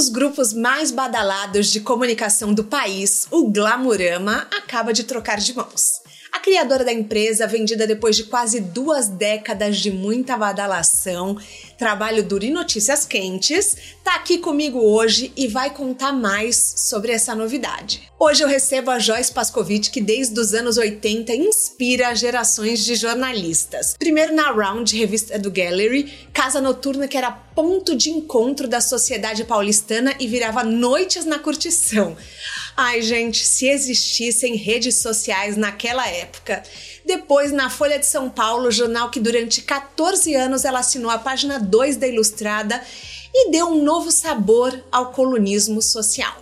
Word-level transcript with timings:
Dos 0.00 0.08
grupos 0.08 0.54
mais 0.54 0.90
badalados 0.90 1.66
de 1.66 1.78
comunicação 1.78 2.54
do 2.54 2.64
país, 2.64 3.26
o 3.30 3.50
Glamurama, 3.50 4.48
acaba 4.50 4.94
de 4.94 5.04
trocar 5.04 5.36
de 5.38 5.54
mãos. 5.54 5.99
A 6.40 6.42
criadora 6.42 6.82
da 6.82 6.92
empresa, 6.92 7.46
vendida 7.46 7.86
depois 7.86 8.16
de 8.16 8.24
quase 8.24 8.60
duas 8.60 9.08
décadas 9.08 9.76
de 9.76 9.90
muita 9.90 10.38
badalação, 10.38 11.36
trabalho 11.76 12.22
duro 12.22 12.46
e 12.46 12.50
notícias 12.50 13.04
quentes, 13.04 13.76
tá 14.02 14.14
aqui 14.14 14.38
comigo 14.38 14.78
hoje 14.78 15.34
e 15.36 15.46
vai 15.46 15.68
contar 15.68 16.14
mais 16.14 16.56
sobre 16.56 17.12
essa 17.12 17.34
novidade. 17.34 18.10
Hoje 18.18 18.42
eu 18.42 18.48
recebo 18.48 18.90
a 18.90 18.98
Joyce 18.98 19.30
Pascovitch, 19.30 19.90
que 19.90 20.00
desde 20.00 20.40
os 20.40 20.54
anos 20.54 20.78
80 20.78 21.34
inspira 21.34 22.14
gerações 22.14 22.82
de 22.86 22.94
jornalistas. 22.94 23.94
Primeiro 23.98 24.34
na 24.34 24.50
Round, 24.50 24.96
revista 24.96 25.38
do 25.38 25.50
Gallery, 25.50 26.26
casa 26.32 26.58
noturna 26.58 27.06
que 27.06 27.18
era 27.18 27.30
ponto 27.30 27.94
de 27.94 28.08
encontro 28.08 28.66
da 28.66 28.80
sociedade 28.80 29.44
paulistana 29.44 30.14
e 30.18 30.26
virava 30.26 30.64
noites 30.64 31.26
na 31.26 31.38
curtição. 31.38 32.16
Ai, 32.82 33.02
gente, 33.02 33.44
se 33.44 33.68
existissem 33.68 34.56
redes 34.56 35.02
sociais 35.02 35.54
naquela 35.54 36.08
época. 36.08 36.62
Depois, 37.04 37.52
na 37.52 37.68
Folha 37.68 37.98
de 37.98 38.06
São 38.06 38.30
Paulo, 38.30 38.70
jornal 38.70 39.10
que 39.10 39.20
durante 39.20 39.60
14 39.60 40.34
anos 40.34 40.64
ela 40.64 40.78
assinou 40.78 41.10
a 41.10 41.18
página 41.18 41.58
2 41.58 41.98
da 41.98 42.08
Ilustrada 42.08 42.82
e 43.34 43.50
deu 43.50 43.66
um 43.66 43.84
novo 43.84 44.10
sabor 44.10 44.82
ao 44.90 45.12
colunismo 45.12 45.82
social. 45.82 46.34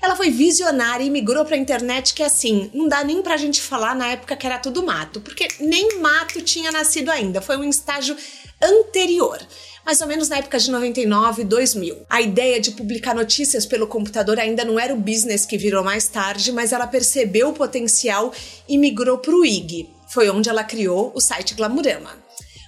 Ela 0.00 0.14
foi 0.14 0.30
visionária 0.30 1.02
e 1.02 1.10
migrou 1.10 1.44
para 1.44 1.56
a 1.56 1.58
internet 1.58 2.14
que 2.14 2.22
assim, 2.22 2.70
não 2.72 2.86
dá 2.86 3.02
nem 3.02 3.20
pra 3.20 3.36
gente 3.36 3.60
falar 3.60 3.96
na 3.96 4.06
época 4.06 4.36
que 4.36 4.46
era 4.46 4.60
tudo 4.60 4.84
mato, 4.84 5.20
porque 5.20 5.48
nem 5.58 5.98
mato 5.98 6.40
tinha 6.42 6.70
nascido 6.70 7.10
ainda, 7.10 7.42
foi 7.42 7.56
um 7.56 7.68
estágio 7.68 8.16
anterior 8.62 9.44
mais 9.84 10.00
ou 10.00 10.06
menos 10.06 10.28
na 10.28 10.38
época 10.38 10.58
de 10.58 10.70
99, 10.70 11.44
2000. 11.44 12.06
A 12.08 12.20
ideia 12.20 12.60
de 12.60 12.70
publicar 12.70 13.14
notícias 13.14 13.66
pelo 13.66 13.86
computador 13.86 14.38
ainda 14.38 14.64
não 14.64 14.78
era 14.78 14.94
o 14.94 14.98
business 14.98 15.44
que 15.44 15.58
virou 15.58 15.82
mais 15.82 16.06
tarde, 16.08 16.52
mas 16.52 16.72
ela 16.72 16.86
percebeu 16.86 17.48
o 17.48 17.52
potencial 17.52 18.32
e 18.68 18.78
migrou 18.78 19.18
para 19.18 19.34
o 19.34 19.44
IG. 19.44 19.90
Foi 20.08 20.30
onde 20.30 20.48
ela 20.48 20.62
criou 20.62 21.10
o 21.14 21.20
site 21.20 21.54
Glamurama. 21.54 22.10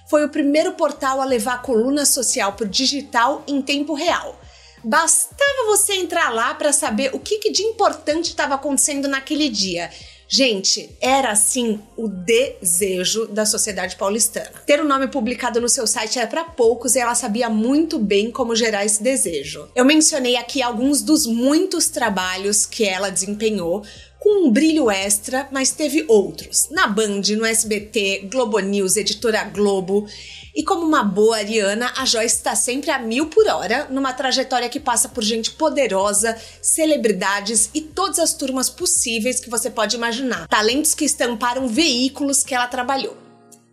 Foi 0.09 0.25
o 0.25 0.29
primeiro 0.29 0.73
portal 0.73 1.21
a 1.21 1.25
levar 1.25 1.55
a 1.55 1.59
coluna 1.59 2.05
social 2.05 2.53
para 2.53 2.65
o 2.65 2.69
digital 2.69 3.43
em 3.47 3.61
tempo 3.61 3.93
real. 3.93 4.39
Bastava 4.83 5.65
você 5.67 5.93
entrar 5.93 6.29
lá 6.31 6.53
para 6.53 6.71
saber 6.71 7.09
o 7.13 7.19
que, 7.19 7.39
que 7.39 7.51
de 7.51 7.63
importante 7.63 8.25
estava 8.25 8.53
acontecendo 8.53 9.07
naquele 9.07 9.49
dia 9.49 9.89
Gente, 10.27 10.89
era 10.99 11.29
assim 11.29 11.79
o 11.95 12.07
desejo 12.07 13.27
da 13.27 13.45
sociedade 13.45 13.95
paulistana. 13.95 14.51
Ter 14.65 14.79
o 14.79 14.83
um 14.83 14.87
nome 14.87 15.07
publicado 15.07 15.61
no 15.61 15.69
seu 15.69 15.85
site 15.85 16.17
era 16.17 16.27
para 16.27 16.43
poucos 16.43 16.95
e 16.95 16.99
ela 16.99 17.15
sabia 17.15 17.49
muito 17.49 17.99
bem 17.99 18.31
como 18.31 18.55
gerar 18.55 18.85
esse 18.85 19.01
desejo. 19.03 19.69
Eu 19.75 19.85
mencionei 19.85 20.35
aqui 20.35 20.61
alguns 20.61 21.01
dos 21.01 21.27
muitos 21.27 21.89
trabalhos 21.89 22.65
que 22.65 22.83
ela 22.83 23.09
desempenhou 23.09 23.83
com 24.25 24.47
um 24.47 24.51
brilho 24.51 24.89
extra, 24.89 25.47
mas 25.51 25.69
teve 25.69 26.03
outros. 26.07 26.67
Na 26.71 26.87
Band, 26.87 27.21
no 27.37 27.45
SBT, 27.45 28.27
Globo 28.31 28.57
News, 28.57 28.97
Editora 28.97 29.43
Globo. 29.43 30.07
E 30.55 30.63
como 30.63 30.83
uma 30.83 31.03
boa 31.03 31.37
ariana, 31.37 31.93
a 31.95 32.05
Joyce 32.05 32.37
está 32.37 32.55
sempre 32.55 32.89
a 32.89 32.97
mil 32.97 33.27
por 33.27 33.47
hora, 33.47 33.87
numa 33.91 34.13
trajetória 34.13 34.67
que 34.67 34.79
passa 34.79 35.07
por 35.07 35.23
gente 35.23 35.51
poderosa, 35.51 36.35
celebridades 36.59 37.69
e 37.71 37.81
todas 37.81 38.17
as 38.17 38.33
turmas 38.33 38.67
possíveis 38.67 39.39
que 39.39 39.47
você 39.47 39.69
pode 39.69 39.95
imaginar. 39.95 40.47
Talentos 40.47 40.95
que 40.95 41.05
estamparam 41.05 41.67
veículos 41.67 42.43
que 42.43 42.55
ela 42.55 42.65
trabalhou. 42.65 43.15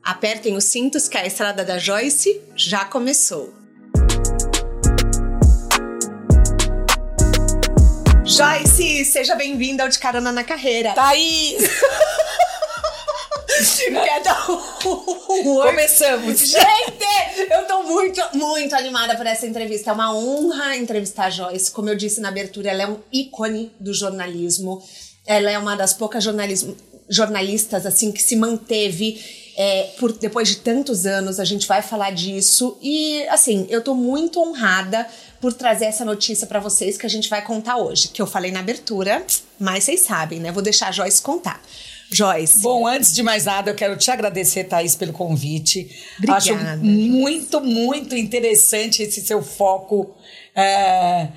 Apertem 0.02 0.54
os 0.54 0.64
cintos 0.64 1.08
que 1.08 1.16
a 1.16 1.26
estrada 1.26 1.64
da 1.64 1.78
Joyce 1.78 2.42
já 2.54 2.84
começou. 2.84 3.61
Joyce, 8.32 9.04
seja 9.04 9.34
bem-vinda 9.34 9.82
ao 9.82 9.90
De 9.90 9.98
Carona 9.98 10.32
na 10.32 10.42
Carreira. 10.42 10.94
Thaís! 10.94 11.62
Um? 15.28 15.62
Começamos. 15.62 16.38
Gente, 16.40 17.50
eu 17.50 17.66
tô 17.66 17.82
muito, 17.82 18.20
muito 18.34 18.74
animada 18.74 19.14
por 19.16 19.26
essa 19.26 19.46
entrevista. 19.46 19.90
É 19.90 19.92
uma 19.92 20.14
honra 20.16 20.76
entrevistar 20.76 21.26
a 21.26 21.30
Joyce. 21.30 21.70
Como 21.70 21.88
eu 21.90 21.94
disse 21.94 22.20
na 22.20 22.28
abertura, 22.28 22.70
ela 22.70 22.82
é 22.82 22.86
um 22.88 22.98
ícone 23.12 23.70
do 23.78 23.92
jornalismo. 23.92 24.82
Ela 25.26 25.50
é 25.50 25.58
uma 25.58 25.76
das 25.76 25.92
poucas 25.92 26.24
jornalistas 27.08 27.84
assim 27.84 28.10
que 28.10 28.22
se 28.22 28.34
manteve 28.34 29.20
é, 29.56 29.90
por 29.98 30.12
depois 30.12 30.48
de 30.48 30.56
tantos 30.56 31.06
anos. 31.06 31.38
A 31.38 31.44
gente 31.44 31.66
vai 31.66 31.82
falar 31.82 32.10
disso 32.10 32.78
e 32.80 33.22
assim, 33.28 33.66
eu 33.68 33.82
tô 33.82 33.94
muito 33.94 34.40
honrada 34.40 35.06
por 35.40 35.52
trazer 35.52 35.86
essa 35.86 36.04
notícia 36.04 36.46
para 36.46 36.60
vocês 36.60 36.96
que 36.96 37.04
a 37.04 37.08
gente 37.08 37.28
vai 37.28 37.42
contar 37.42 37.76
hoje, 37.76 38.08
que 38.08 38.22
eu 38.22 38.26
falei 38.26 38.52
na 38.52 38.60
abertura, 38.60 39.24
mas 39.58 39.84
vocês 39.84 40.00
sabem, 40.00 40.38
né? 40.38 40.52
Vou 40.52 40.62
deixar 40.62 40.88
a 40.88 40.92
Joyce 40.92 41.20
contar. 41.20 41.60
Joyce. 42.12 42.60
Bom, 42.60 42.86
antes 42.86 43.12
de 43.14 43.22
mais 43.22 43.46
nada, 43.46 43.70
eu 43.70 43.74
quero 43.74 43.96
te 43.96 44.10
agradecer, 44.10 44.64
Thaís, 44.64 44.94
pelo 44.94 45.12
convite. 45.12 45.90
Obrigada. 46.18 46.38
Acho 46.38 46.84
muito, 46.84 47.60
muito 47.60 48.14
interessante 48.14 49.02
esse 49.02 49.22
seu 49.22 49.42
foco, 49.42 50.14
é, 50.54 51.28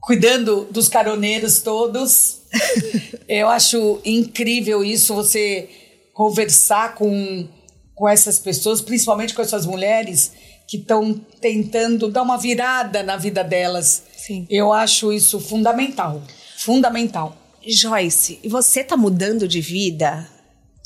cuidando 0.00 0.66
dos 0.70 0.88
caroneiros 0.88 1.60
todos. 1.60 2.42
eu 3.28 3.48
acho 3.48 4.00
incrível 4.04 4.84
isso, 4.84 5.14
você 5.14 5.68
conversar 6.16 6.94
com, 6.94 7.46
com 7.94 8.08
essas 8.08 8.38
pessoas, 8.38 8.80
principalmente 8.80 9.34
com 9.34 9.42
essas 9.42 9.66
mulheres 9.66 10.32
que 10.66 10.78
estão 10.78 11.12
tentando 11.42 12.10
dar 12.10 12.22
uma 12.22 12.38
virada 12.38 13.02
na 13.02 13.18
vida 13.18 13.44
delas. 13.44 14.02
Sim. 14.16 14.46
Eu 14.48 14.72
acho 14.72 15.12
isso 15.12 15.38
fundamental. 15.38 16.22
Fundamental. 16.56 17.36
Joyce, 17.62 18.40
você 18.46 18.82
tá 18.82 18.96
mudando 18.96 19.46
de 19.46 19.60
vida 19.60 20.26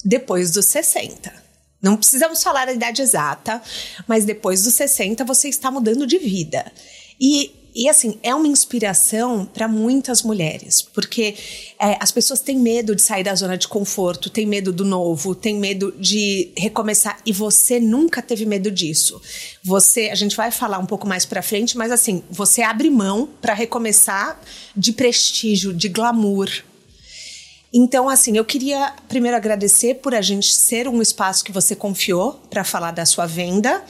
depois 0.05 0.51
dos 0.51 0.67
60. 0.67 1.33
Não 1.81 1.97
precisamos 1.97 2.43
falar 2.43 2.67
a 2.67 2.73
idade 2.73 3.01
exata, 3.01 3.63
mas 4.09 4.25
depois 4.25 4.65
dos 4.65 4.75
60 4.75 5.25
você 5.25 5.49
está 5.49 5.71
mudando 5.71 6.09
de 6.09 6.19
vida. 6.19 6.73
E 7.21 7.55
e 7.75 7.89
assim, 7.89 8.19
é 8.23 8.35
uma 8.35 8.47
inspiração 8.47 9.45
para 9.45 9.69
muitas 9.69 10.23
mulheres, 10.23 10.83
porque 10.83 11.35
é, 11.79 11.97
as 12.01 12.11
pessoas 12.11 12.41
têm 12.41 12.59
medo 12.59 12.95
de 12.95 13.03
sair 13.03 13.25
da 13.25 13.35
zona 13.35 13.57
de 13.57 13.69
conforto, 13.69 14.31
têm 14.31 14.47
medo 14.47 14.73
do 14.73 14.85
novo, 14.85 15.35
têm 15.35 15.59
medo 15.59 15.95
de 15.99 16.51
recomeçar, 16.57 17.21
e 17.25 17.33
você 17.33 17.79
nunca 17.79 18.21
teve 18.21 18.45
medo 18.45 18.71
disso. 18.71 19.21
Você, 19.63 20.11
a 20.11 20.15
gente 20.15 20.37
vai 20.37 20.51
falar 20.51 20.79
um 20.79 20.87
pouco 20.87 21.07
mais 21.07 21.25
para 21.25 21.43
frente, 21.43 21.77
mas 21.77 21.93
assim, 21.93 22.23
você 22.31 22.63
abre 22.63 22.91
mão 22.91 23.29
para 23.41 23.55
recomeçar 23.55 24.41
de 24.77 24.93
prestígio, 24.93 25.73
de 25.73 25.89
glamour, 25.89 26.51
então, 27.73 28.09
assim, 28.09 28.37
eu 28.37 28.45
queria 28.45 28.93
primeiro 29.09 29.37
agradecer 29.37 29.97
por 29.97 30.13
a 30.13 30.21
gente 30.21 30.53
ser 30.53 30.89
um 30.89 31.01
espaço 31.01 31.45
que 31.45 31.53
você 31.53 31.77
confiou 31.77 32.33
para 32.51 32.65
falar 32.65 32.91
da 32.91 33.07
sua 33.07 33.27
venda. 33.27 33.83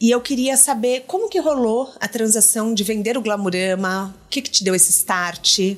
E 0.00 0.10
eu 0.10 0.20
queria 0.20 0.56
saber 0.56 1.04
como 1.06 1.28
que 1.28 1.38
rolou 1.38 1.90
a 2.00 2.06
transação 2.06 2.74
de 2.74 2.84
vender 2.84 3.16
o 3.16 3.22
Glamurama, 3.22 4.14
o 4.26 4.28
que, 4.28 4.42
que 4.42 4.50
te 4.50 4.62
deu 4.62 4.74
esse 4.74 4.90
start? 4.90 5.76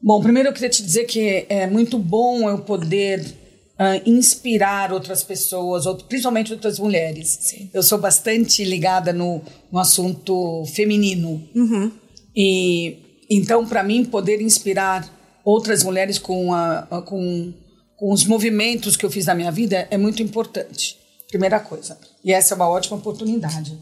Bom, 0.00 0.22
primeiro 0.22 0.48
eu 0.48 0.52
queria 0.52 0.70
te 0.70 0.82
dizer 0.82 1.04
que 1.04 1.46
é 1.48 1.66
muito 1.66 1.98
bom 1.98 2.48
eu 2.48 2.58
poder 2.58 3.20
uh, 3.20 4.08
inspirar 4.08 4.92
outras 4.92 5.24
pessoas, 5.24 5.84
principalmente 6.08 6.52
outras 6.52 6.78
mulheres. 6.78 7.38
Sim. 7.40 7.70
Eu 7.74 7.82
sou 7.82 7.98
bastante 7.98 8.64
ligada 8.64 9.12
no, 9.12 9.42
no 9.70 9.78
assunto 9.78 10.64
feminino. 10.74 11.42
Uhum. 11.54 11.90
E 12.36 13.24
então, 13.28 13.66
para 13.66 13.82
mim, 13.82 14.04
poder 14.04 14.40
inspirar 14.40 15.08
outras 15.44 15.82
mulheres 15.82 16.18
com, 16.18 16.52
a, 16.52 16.80
a, 16.90 17.02
com, 17.02 17.52
com 17.96 18.12
os 18.12 18.24
movimentos 18.24 18.96
que 18.96 19.04
eu 19.04 19.10
fiz 19.10 19.26
na 19.26 19.34
minha 19.34 19.50
vida 19.50 19.88
é 19.90 19.98
muito 19.98 20.22
importante. 20.22 20.99
Primeira 21.30 21.60
coisa. 21.60 21.98
E 22.24 22.32
essa 22.32 22.54
é 22.54 22.56
uma 22.56 22.68
ótima 22.68 22.96
oportunidade. 22.96 23.78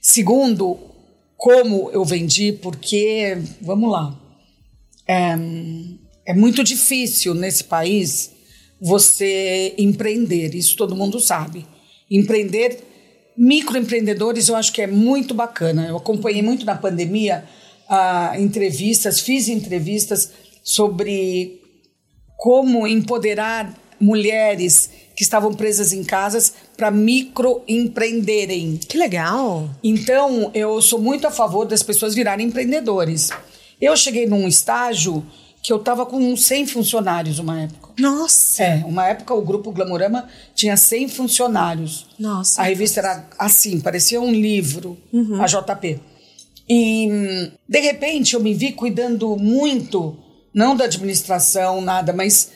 Segundo, 0.00 0.78
como 1.36 1.90
eu 1.90 2.04
vendi, 2.04 2.52
porque, 2.52 3.36
vamos 3.60 3.90
lá, 3.90 4.16
é, 5.06 5.34
é 6.26 6.34
muito 6.34 6.62
difícil 6.62 7.34
nesse 7.34 7.64
país 7.64 8.30
você 8.80 9.74
empreender, 9.76 10.54
isso 10.54 10.76
todo 10.76 10.96
mundo 10.96 11.18
sabe. 11.18 11.66
Empreender, 12.10 12.82
microempreendedores, 13.36 14.48
eu 14.48 14.56
acho 14.56 14.72
que 14.72 14.82
é 14.82 14.86
muito 14.86 15.34
bacana. 15.34 15.86
Eu 15.86 15.96
acompanhei 15.96 16.42
muito 16.42 16.64
na 16.64 16.76
pandemia 16.76 17.44
uh, 17.90 18.40
entrevistas, 18.40 19.20
fiz 19.20 19.48
entrevistas 19.48 20.30
sobre 20.62 21.60
como 22.36 22.86
empoderar 22.86 23.76
mulheres 23.98 24.90
que 25.16 25.22
estavam 25.22 25.54
presas 25.54 25.92
em 25.94 26.04
casas 26.04 26.52
para 26.76 26.90
microempreenderem. 26.90 28.76
Que 28.76 28.98
legal! 28.98 29.70
Então, 29.82 30.50
eu 30.52 30.80
sou 30.82 31.00
muito 31.00 31.26
a 31.26 31.30
favor 31.30 31.64
das 31.64 31.82
pessoas 31.82 32.14
virarem 32.14 32.46
empreendedores. 32.46 33.30
Eu 33.80 33.96
cheguei 33.96 34.26
num 34.26 34.46
estágio 34.46 35.24
que 35.62 35.72
eu 35.72 35.78
estava 35.78 36.06
com 36.06 36.36
100 36.36 36.66
funcionários 36.66 37.38
uma 37.38 37.62
época. 37.62 37.90
Nossa! 37.98 38.62
É, 38.62 38.84
uma 38.84 39.08
época 39.08 39.34
o 39.34 39.42
grupo 39.42 39.72
Glamorama 39.72 40.28
tinha 40.54 40.76
100 40.76 41.08
funcionários. 41.08 42.06
Nossa! 42.18 42.60
A 42.60 42.64
revista 42.64 43.00
era 43.00 43.28
assim, 43.38 43.80
parecia 43.80 44.20
um 44.20 44.30
livro, 44.30 44.96
uhum. 45.12 45.42
a 45.42 45.46
JP. 45.46 45.98
E, 46.68 47.50
de 47.66 47.80
repente, 47.80 48.34
eu 48.34 48.40
me 48.40 48.52
vi 48.52 48.72
cuidando 48.72 49.36
muito, 49.36 50.18
não 50.52 50.76
da 50.76 50.84
administração, 50.84 51.80
nada, 51.80 52.12
mas 52.12 52.50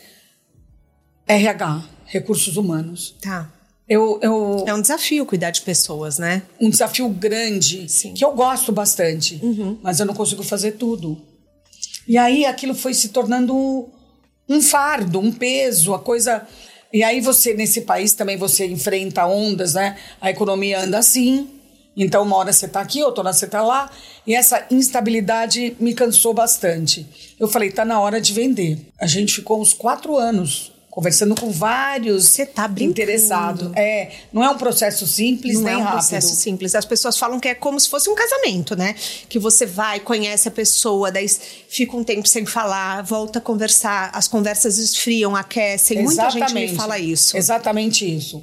RH, 1.27 1.85
recursos 2.11 2.57
humanos. 2.57 3.15
Tá. 3.23 3.51
Eu, 3.89 4.21
eu, 4.23 4.65
é 4.67 4.75
um 4.75 4.81
desafio 4.81 5.27
cuidar 5.27 5.51
de 5.51 5.63
pessoas, 5.63 6.19
né? 6.19 6.43
Um 6.61 6.71
desafio 6.71 7.09
grande, 7.09 7.89
Sim. 7.89 8.15
que 8.15 8.25
eu 8.25 8.33
gosto 8.33 8.71
bastante, 8.71 9.41
uhum. 9.43 9.79
mas 9.83 9.99
eu 9.99 10.07
não 10.07 10.15
consigo 10.15 10.43
fazer 10.43 10.73
tudo. 10.73 11.21
E 12.07 12.19
aí 12.19 12.45
aquilo 12.45 12.75
foi 12.75 12.95
se 12.95 13.09
tornando 13.09 13.89
um 14.49 14.61
fardo, 14.61 15.19
um 15.19 15.33
peso, 15.33 15.95
a 15.95 15.99
coisa. 15.99 16.47
E 16.93 17.03
aí 17.03 17.21
você, 17.21 17.55
nesse 17.55 17.83
país, 17.83 18.13
também 18.13 18.37
você 18.37 18.67
enfrenta 18.67 19.27
ondas, 19.27 19.75
né? 19.75 19.97
A 20.21 20.31
economia 20.31 20.81
anda 20.81 20.99
assim. 20.99 21.49
Então, 21.97 22.23
uma 22.23 22.37
hora 22.37 22.53
você 22.53 22.67
está 22.67 22.81
aqui, 22.81 23.03
outra 23.03 23.23
hora 23.25 23.33
você 23.33 23.45
está 23.45 23.63
lá. 23.63 23.91
E 24.27 24.35
essa 24.35 24.67
instabilidade 24.71 25.77
me 25.81 25.95
cansou 25.95 26.33
bastante. 26.33 27.07
Eu 27.39 27.49
falei, 27.49 27.71
tá 27.71 27.85
na 27.85 28.01
hora 28.01 28.21
de 28.21 28.33
vender. 28.33 28.79
A 29.01 29.07
gente 29.07 29.35
ficou 29.35 29.61
uns 29.61 29.73
quatro 29.73 30.17
anos 30.17 30.70
conversando 30.91 31.35
com 31.37 31.51
vários 31.51 32.29
Você 32.29 32.45
tá 32.45 32.71
interessados. 32.81 33.71
É, 33.77 34.11
não 34.33 34.43
é 34.43 34.51
um 34.51 34.59
processo 34.59 35.07
simples 35.07 35.55
não 35.55 35.63
nem 35.63 35.75
é 35.75 35.77
um 35.77 35.81
rápido. 35.83 35.99
processo 35.99 36.35
simples. 36.35 36.75
As 36.75 36.85
pessoas 36.85 37.17
falam 37.17 37.39
que 37.39 37.49
é 37.49 37.55
como 37.55 37.79
se 37.79 37.89
fosse 37.89 38.11
um 38.11 38.15
casamento, 38.15 38.75
né? 38.75 38.95
Que 39.29 39.39
você 39.39 39.65
vai, 39.65 40.01
conhece 40.01 40.49
a 40.49 40.51
pessoa, 40.51 41.13
daí 41.13 41.29
fica 41.69 41.97
um 41.97 42.03
tempo 42.03 42.27
sem 42.27 42.45
falar, 42.45 43.03
volta 43.03 43.39
a 43.39 43.43
conversar, 43.43 44.11
as 44.13 44.27
conversas 44.27 44.79
esfriam, 44.79 45.37
aquecem. 45.37 46.03
Muita 46.03 46.29
gente 46.29 46.53
me 46.53 46.75
fala 46.75 46.99
isso. 46.99 47.37
Exatamente 47.37 48.05
isso. 48.05 48.43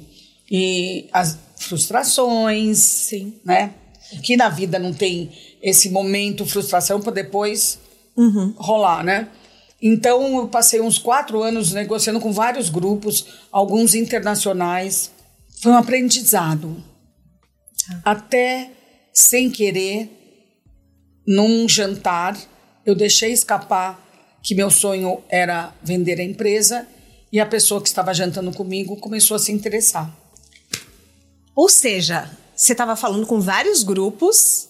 E 0.50 1.06
as 1.12 1.38
frustrações, 1.56 2.78
Sim. 2.78 3.34
né? 3.44 3.74
Que 4.22 4.38
na 4.38 4.48
vida 4.48 4.78
não 4.78 4.94
tem 4.94 5.30
esse 5.62 5.90
momento 5.90 6.46
frustração 6.46 6.98
para 6.98 7.12
depois 7.12 7.78
uhum. 8.16 8.54
rolar, 8.56 9.04
né? 9.04 9.28
Então, 9.80 10.38
eu 10.38 10.48
passei 10.48 10.80
uns 10.80 10.98
quatro 10.98 11.42
anos 11.42 11.72
negociando 11.72 12.18
com 12.20 12.32
vários 12.32 12.68
grupos, 12.68 13.26
alguns 13.52 13.94
internacionais. 13.94 15.10
Foi 15.62 15.72
um 15.72 15.76
aprendizado. 15.76 16.82
Tá. 17.86 18.00
Até, 18.04 18.70
sem 19.12 19.50
querer, 19.50 20.10
num 21.26 21.68
jantar, 21.68 22.36
eu 22.84 22.94
deixei 22.94 23.32
escapar 23.32 24.04
que 24.42 24.54
meu 24.54 24.70
sonho 24.70 25.22
era 25.28 25.72
vender 25.82 26.20
a 26.20 26.24
empresa 26.24 26.86
e 27.30 27.38
a 27.38 27.46
pessoa 27.46 27.82
que 27.82 27.88
estava 27.88 28.14
jantando 28.14 28.52
comigo 28.52 28.96
começou 28.96 29.36
a 29.36 29.38
se 29.38 29.52
interessar. 29.52 30.12
Ou 31.54 31.68
seja, 31.68 32.30
você 32.54 32.72
estava 32.72 32.96
falando 32.96 33.26
com 33.26 33.40
vários 33.40 33.82
grupos 33.82 34.67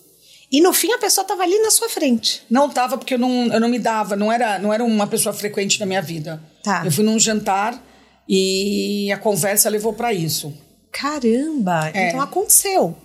e 0.50 0.60
no 0.60 0.72
fim 0.72 0.92
a 0.92 0.98
pessoa 0.98 1.22
estava 1.22 1.42
ali 1.42 1.58
na 1.60 1.70
sua 1.70 1.88
frente. 1.88 2.42
Não 2.48 2.68
estava 2.68 2.96
porque 2.96 3.14
eu 3.14 3.18
não, 3.18 3.46
eu 3.52 3.60
não 3.60 3.68
me 3.68 3.78
dava, 3.78 4.16
não 4.16 4.32
era, 4.32 4.58
não 4.58 4.72
era 4.72 4.82
uma 4.82 5.06
pessoa 5.06 5.32
frequente 5.32 5.78
na 5.78 5.86
minha 5.86 6.00
vida. 6.00 6.42
Tá. 6.62 6.82
Eu 6.84 6.90
fui 6.90 7.04
num 7.04 7.18
jantar 7.18 7.82
e 8.28 9.10
a 9.12 9.18
conversa 9.18 9.68
levou 9.68 9.92
para 9.92 10.12
isso. 10.12 10.52
Caramba! 10.90 11.90
É. 11.92 12.08
Então 12.08 12.20
aconteceu. 12.20 12.96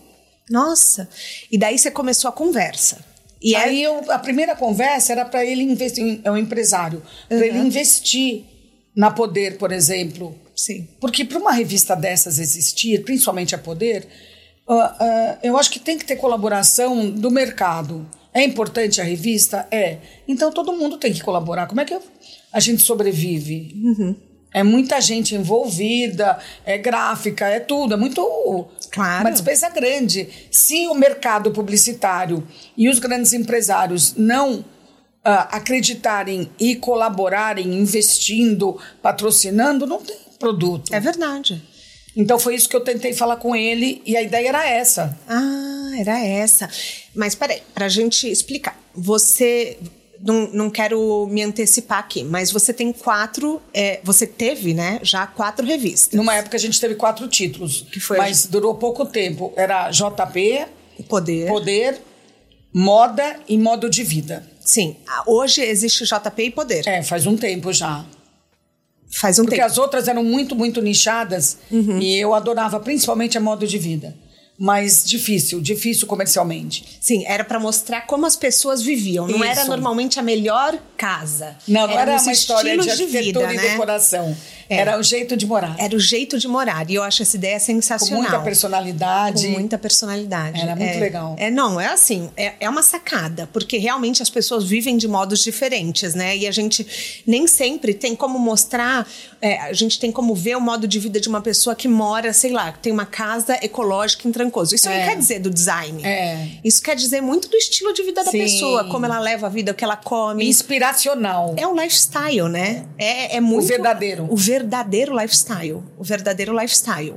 Nossa! 0.50 1.10
E 1.52 1.58
daí 1.58 1.78
você 1.78 1.92
começou 1.92 2.30
a 2.30 2.32
conversa. 2.32 3.04
E 3.42 3.56
aí 3.56 3.84
é... 3.84 3.88
eu, 3.88 4.10
a 4.10 4.20
primeira 4.20 4.56
conversa 4.56 5.12
era 5.12 5.26
para 5.26 5.46
ele 5.46 5.64
investir, 5.64 6.22
é 6.24 6.32
um 6.32 6.38
empresário, 6.38 7.00
uhum. 7.30 7.38
para 7.38 7.46
ele 7.46 7.58
investir 7.58 8.46
na 8.96 9.12
Poder, 9.12 9.58
por 9.58 9.72
exemplo. 9.72 10.38
Sim. 10.56 10.88
Porque 11.02 11.26
para 11.26 11.40
uma 11.40 11.52
revista 11.52 11.96
dessas 11.96 12.40
existir, 12.40 13.04
principalmente 13.04 13.54
a 13.54 13.58
Poder, 13.58 14.08
uh, 14.68 14.74
uh, 14.74 15.38
eu 15.44 15.58
acho 15.58 15.72
que 15.72 15.80
tem 15.80 15.98
que 15.98 16.06
ter 16.06 16.16
colaboração 16.16 17.10
do 17.10 17.30
mercado. 17.32 18.06
É 18.34 18.44
importante 18.44 19.00
a 19.00 19.04
revista? 19.04 19.68
É. 19.70 19.98
Então 20.28 20.52
todo 20.52 20.74
mundo 20.74 20.98
tem 20.98 21.14
que 21.14 21.22
colaborar. 21.22 21.68
Como 21.68 21.82
é 21.82 21.86
que 21.86 21.98
a 22.52 22.60
gente 22.60 22.82
sobrevive? 22.82 23.72
Uhum. 23.84 24.16
É 24.54 24.62
muita 24.62 25.02
gente 25.02 25.34
envolvida, 25.34 26.38
é 26.64 26.78
gráfica, 26.78 27.48
é 27.48 27.60
tudo, 27.60 27.96
é 27.96 27.98
muito. 27.98 28.68
Claro. 28.92 29.22
Uma 29.22 29.32
despesa 29.32 29.70
grande. 29.70 30.30
Se 30.52 30.88
o 30.88 30.94
mercado 30.94 31.52
publicitário 31.52 32.48
e 32.78 32.88
os 32.88 33.00
grandes 33.00 33.34
empresários 33.34 34.14
não 34.16 34.60
uh, 34.60 34.64
acreditarem 35.24 36.50
e 36.60 36.76
colaborarem, 36.76 37.74
investindo, 37.74 38.80
patrocinando, 39.02 39.88
não 39.88 40.02
tem 40.02 40.18
produto. 40.38 40.94
É 40.94 41.00
verdade. 41.00 41.73
Então 42.16 42.38
foi 42.38 42.56
isso 42.56 42.70
que 42.70 42.76
eu 42.76 42.82
tentei 42.82 43.14
falar 43.14 43.38
com 43.38 43.56
ele 43.56 44.02
e 44.06 44.16
a 44.16 44.22
ideia 44.22 44.50
era 44.50 44.68
essa. 44.68 45.18
Ah, 45.28 45.92
era 45.98 46.20
essa. 46.20 46.70
Mas 47.16 47.36
peraí, 47.36 47.62
pra 47.74 47.90
gente 47.90 48.30
explicar. 48.30 48.80
Você 48.96 49.78
não, 50.24 50.48
não 50.54 50.70
quero 50.70 51.28
me 51.30 51.44
antecipar 51.44 52.00
aqui, 52.00 52.24
mas 52.24 52.52
você 52.52 52.72
tem 52.74 52.94
quatro. 52.94 53.62
É, 53.74 54.00
você 54.04 54.26
teve, 54.26 54.74
né? 54.74 55.00
Já 55.04 55.28
quatro 55.28 55.66
revistas. 55.66 56.14
Numa 56.14 56.36
época 56.36 56.56
a 56.56 56.60
gente 56.60 56.80
teve 56.80 56.96
quatro 56.96 57.28
títulos. 57.28 57.86
Que 57.92 58.00
foi 58.00 58.18
mas 58.18 58.46
durou 58.46 58.76
pouco 58.76 59.06
tempo. 59.06 59.52
Era 59.56 59.92
JP, 59.92 60.66
Poder. 61.10 61.48
Poder, 61.48 62.02
Moda 62.74 63.40
e 63.48 63.58
Modo 63.58 63.90
de 63.90 64.04
Vida. 64.04 64.48
Sim. 64.62 64.96
Hoje 65.28 65.62
existe 65.62 66.06
JP 66.06 66.44
e 66.44 66.52
Poder. 66.52 66.88
É, 66.88 67.04
faz 67.04 67.28
um 67.28 67.36
tempo 67.36 67.74
já. 67.74 68.06
Faz 69.16 69.38
um 69.40 69.44
Porque 69.44 69.56
tempo. 69.58 69.68
as 69.68 69.78
outras 69.78 70.08
eram 70.08 70.24
muito, 70.24 70.56
muito 70.56 70.82
nichadas 70.82 71.58
Uhum. 71.72 72.00
e 72.00 72.18
eu 72.18 72.34
adorava 72.34 72.80
principalmente 72.80 73.38
a 73.38 73.42
Modo 73.42 73.66
de 73.68 73.78
Vida. 73.78 74.16
Mas 74.58 75.04
difícil, 75.04 75.60
difícil 75.60 76.06
comercialmente. 76.06 76.86
Sim, 77.02 77.24
era 77.26 77.44
para 77.44 77.60
mostrar 77.60 78.02
como 78.02 78.26
as 78.26 78.36
pessoas 78.36 78.82
viviam. 78.82 79.28
Não 79.28 79.44
era 79.44 79.62
Isso. 79.62 79.70
normalmente 79.70 80.20
a 80.20 80.24
melhor 80.24 80.78
casa. 80.96 81.56
Não, 81.68 81.88
não 81.88 82.00
era 82.00 82.14
nos 82.14 82.24
uma 82.24 82.32
história 82.32 82.78
de 82.78 82.90
arquitetura 82.90 83.48
vida, 83.48 83.54
e 83.54 83.58
né? 83.58 83.72
decoração. 83.72 84.38
É. 84.70 84.78
Era 84.78 84.98
o 84.98 85.04
jeito 85.04 85.36
de 85.36 85.46
morar. 85.46 85.76
Era 85.78 85.96
o 85.96 86.00
jeito 86.00 86.38
de 86.40 86.48
morar. 86.48 86.90
E 86.90 86.96
eu 86.96 87.04
acho 87.04 87.22
essa 87.22 87.36
ideia 87.36 87.60
Com 87.60 87.66
sensacional. 87.66 88.22
muita 88.22 88.40
personalidade. 88.40 89.48
Com 89.48 89.54
muita 89.54 89.78
personalidade. 89.78 90.62
Era 90.62 90.76
muito 90.76 90.90
É- 90.96 91.00
legal. 91.00 91.36
É, 91.38 91.52
não, 91.52 91.80
é 91.82 91.88
assim, 91.88 92.30
é, 92.38 92.54
é 92.60 92.70
uma 92.70 92.82
sacada, 92.82 93.50
porque 93.52 93.78
realmente 93.78 94.22
as 94.22 94.30
pessoas 94.30 94.64
vivem 94.64 94.98
de 94.98 95.08
modos 95.08 95.44
diferentes, 95.44 96.14
né? 96.16 96.38
E 96.38 96.48
a 96.48 96.52
gente 96.52 97.24
nem 97.28 97.46
sempre 97.46 97.94
tem 97.94 98.16
como 98.16 98.40
mostrar, 98.40 99.08
é, 99.42 99.60
a 99.60 99.74
gente 99.74 100.00
tem 100.00 100.12
como 100.12 100.34
ver 100.34 100.56
o 100.56 100.62
modo 100.62 100.88
de 100.88 100.98
vida 100.98 101.20
de 101.20 101.28
uma 101.28 101.42
pessoa 101.42 101.76
que 101.76 101.88
mora, 101.88 102.32
sei 102.32 102.52
lá, 102.52 102.72
que 102.72 102.80
tem 102.80 102.92
uma 102.94 103.06
casa 103.06 103.58
ecológica 103.62 104.28
em 104.28 104.32
Trancoso. 104.44 104.76
Isso 104.76 104.90
É. 104.90 105.00
não 105.00 105.10
quer 105.10 105.18
dizer 105.18 105.40
do 105.40 105.50
design. 105.50 106.04
É. 106.06 106.60
Isso 106.64 106.82
quer 106.82 106.96
dizer 106.96 107.22
muito 107.22 107.48
do 107.50 107.58
estilo 107.58 107.94
de 107.94 108.04
vida 108.04 108.24
da 108.24 108.32
Sim. 108.32 108.40
pessoa, 108.40 108.90
como 108.90 109.06
ela 109.06 109.20
leva 109.20 109.48
a 109.48 109.50
vida, 109.50 109.72
o 109.72 109.76
que 109.76 109.84
ela 109.84 109.98
come. 109.98 110.46
Inspiracional. 110.48 111.56
É 111.58 111.68
o 111.68 111.74
lifestyle, 111.74 112.50
né? 112.50 112.86
É, 112.98 113.38
é 113.38 113.40
muito. 113.42 113.68
verdadeiro. 113.68 114.28
O 114.30 114.36
verdadeiro 114.36 115.18
lifestyle. 115.20 115.84
O 115.98 116.04
verdadeiro 116.04 116.54
lifestyle. 116.58 117.16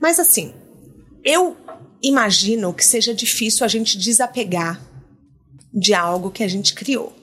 Mas 0.00 0.18
assim, 0.18 0.54
eu 1.24 1.56
imagino 2.02 2.72
que 2.74 2.84
seja 2.84 3.14
difícil 3.14 3.64
a 3.64 3.68
gente 3.68 3.96
desapegar 3.96 4.80
de 5.72 5.94
algo 5.94 6.30
que 6.30 6.42
a 6.42 6.48
gente 6.48 6.74
criou. 6.74 7.16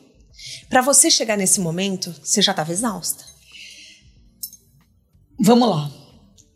Para 0.69 0.81
você 0.81 1.11
chegar 1.11 1.37
nesse 1.37 1.59
momento, 1.59 2.15
você 2.23 2.41
já 2.41 2.51
estava 2.51 2.71
exausta. 2.71 3.23
Vamos 5.39 5.69
lá. 5.69 5.91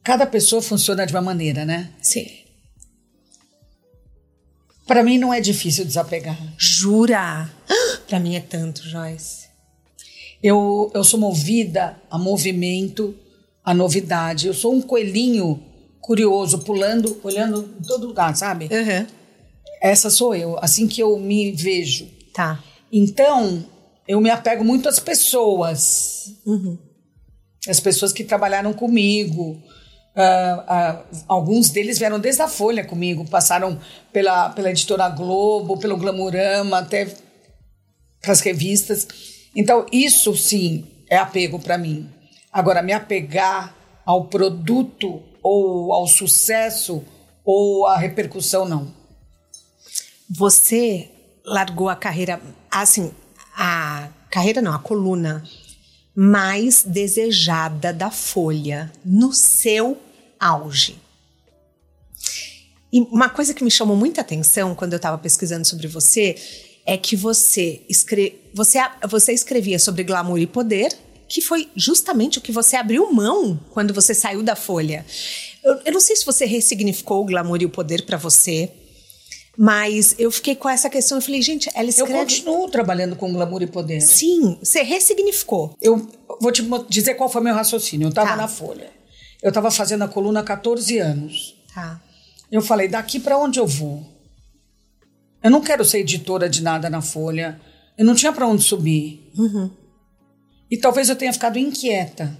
Cada 0.03 0.25
pessoa 0.25 0.61
funciona 0.61 1.05
de 1.05 1.13
uma 1.13 1.21
maneira, 1.21 1.65
né? 1.65 1.91
Sim. 2.01 2.25
Para 4.85 5.03
mim 5.03 5.17
não 5.17 5.33
é 5.33 5.39
difícil 5.39 5.85
desapegar. 5.85 6.37
Jura? 6.57 7.49
Para 8.07 8.19
mim 8.19 8.35
é 8.35 8.41
tanto, 8.41 8.87
Joyce. 8.87 9.47
Eu, 10.41 10.91
eu 10.93 11.03
sou 11.03 11.19
movida 11.19 11.97
a 12.11 12.17
movimento, 12.17 13.15
a 13.63 13.73
novidade. 13.73 14.47
Eu 14.47 14.53
sou 14.53 14.73
um 14.73 14.81
coelhinho 14.81 15.63
curioso, 16.01 16.59
pulando, 16.59 17.17
olhando 17.23 17.73
em 17.79 17.83
todo 17.83 18.07
lugar, 18.07 18.35
sabe? 18.35 18.65
Uhum. 18.65 19.07
Essa 19.81 20.09
sou 20.09 20.35
eu, 20.35 20.57
assim 20.61 20.85
que 20.87 21.01
eu 21.01 21.17
me 21.17 21.51
vejo. 21.53 22.07
Tá. 22.33 22.61
Então, 22.91 23.65
eu 24.07 24.19
me 24.19 24.29
apego 24.29 24.63
muito 24.63 24.89
às 24.89 24.99
pessoas. 24.99 26.35
Uhum. 26.45 26.77
As 27.67 27.79
pessoas 27.79 28.11
que 28.11 28.23
trabalharam 28.23 28.73
comigo. 28.73 29.61
Ah, 30.15 30.63
ah, 30.67 31.03
alguns 31.27 31.69
deles 31.71 31.97
vieram 31.97 32.19
desde 32.19 32.41
a 32.41 32.47
Folha 32.47 32.85
comigo, 32.85 33.27
passaram 33.27 33.79
pela, 34.11 34.49
pela 34.49 34.69
editora 34.69 35.09
Globo, 35.09 35.77
pelo 35.77 35.97
Glamurama, 35.97 36.79
até 36.79 37.05
para 38.21 38.31
as 38.31 38.41
revistas. 38.41 39.07
Então, 39.55 39.85
isso 39.91 40.35
sim 40.35 40.85
é 41.09 41.17
apego 41.17 41.59
para 41.59 41.77
mim. 41.77 42.09
Agora, 42.51 42.83
me 42.83 42.93
apegar 42.93 43.75
ao 44.05 44.25
produto 44.25 45.21
ou 45.41 45.91
ao 45.91 46.07
sucesso 46.07 47.03
ou 47.43 47.87
à 47.87 47.97
repercussão, 47.97 48.65
não. 48.65 48.93
Você 50.29 51.09
largou 51.45 51.89
a 51.89 51.95
carreira, 51.95 52.39
assim, 52.71 53.11
a 53.55 54.09
carreira 54.29 54.61
não, 54.61 54.73
a 54.73 54.79
coluna 54.79 55.43
mais 56.15 56.83
desejada 56.83 57.91
da 57.91 58.11
Folha 58.11 58.91
no 59.03 59.33
seu 59.33 59.97
auge. 60.39 60.97
E 62.91 63.01
uma 63.01 63.29
coisa 63.29 63.53
que 63.53 63.63
me 63.63 63.71
chamou 63.71 63.95
muita 63.95 64.21
atenção 64.21 64.75
quando 64.75 64.93
eu 64.93 64.97
estava 64.97 65.17
pesquisando 65.17 65.65
sobre 65.65 65.87
você 65.87 66.35
é 66.85 66.95
que 66.95 67.15
você, 67.15 67.81
escre 67.89 68.39
você, 68.53 68.79
você 69.09 69.33
escrevia 69.33 69.79
sobre 69.79 70.03
glamour 70.03 70.37
e 70.37 70.45
poder, 70.45 70.95
que 71.27 71.41
foi 71.41 71.69
justamente 71.75 72.37
o 72.37 72.41
que 72.41 72.51
você 72.51 72.75
abriu 72.75 73.11
mão 73.11 73.59
quando 73.71 73.93
você 73.93 74.13
saiu 74.13 74.43
da 74.43 74.55
Folha. 74.55 75.03
Eu, 75.63 75.79
eu 75.85 75.93
não 75.93 75.99
sei 75.99 76.15
se 76.15 76.25
você 76.25 76.45
ressignificou 76.45 77.21
o 77.21 77.25
glamour 77.25 77.61
e 77.61 77.65
o 77.65 77.69
poder 77.69 78.05
para 78.05 78.17
você, 78.17 78.69
mas 79.57 80.15
eu 80.17 80.31
fiquei 80.31 80.55
com 80.55 80.67
essa 80.67 80.89
questão. 80.89 81.17
Eu 81.17 81.21
falei, 81.21 81.41
gente, 81.41 81.69
ela 81.75 81.89
escreve. 81.89 82.11
Eu 82.13 82.17
continuo 82.17 82.69
trabalhando 82.69 83.15
com 83.15 83.31
glamour 83.31 83.61
e 83.61 83.67
poder. 83.67 84.01
Sim, 84.01 84.57
você 84.61 84.81
ressignificou. 84.81 85.75
Eu 85.81 86.07
vou 86.41 86.51
te 86.51 86.63
dizer 86.89 87.13
qual 87.15 87.29
foi 87.29 87.41
meu 87.41 87.53
raciocínio. 87.53 88.05
Eu 88.05 88.09
estava 88.09 88.29
Tá. 88.31 88.35
na 88.35 88.47
Folha. 88.47 88.89
Eu 89.41 89.49
estava 89.49 89.69
fazendo 89.69 90.03
a 90.03 90.07
coluna 90.07 90.39
há 90.39 90.43
14 90.43 90.97
anos. 90.97 91.55
Tá. 91.73 92.01
Eu 92.51 92.61
falei, 92.61 92.87
daqui 92.87 93.19
para 93.19 93.37
onde 93.37 93.59
eu 93.59 93.67
vou? 93.67 94.03
Eu 95.43 95.51
não 95.51 95.61
quero 95.61 95.83
ser 95.83 95.99
editora 95.99 96.49
de 96.49 96.61
nada 96.63 96.89
na 96.89 97.01
Folha. 97.01 97.59
Eu 97.97 98.05
não 98.05 98.15
tinha 98.15 98.31
para 98.31 98.47
onde 98.47 98.63
subir. 98.63 99.31
E 100.71 100.77
talvez 100.77 101.09
eu 101.09 101.15
tenha 101.15 101.33
ficado 101.33 101.59
inquieta. 101.59 102.35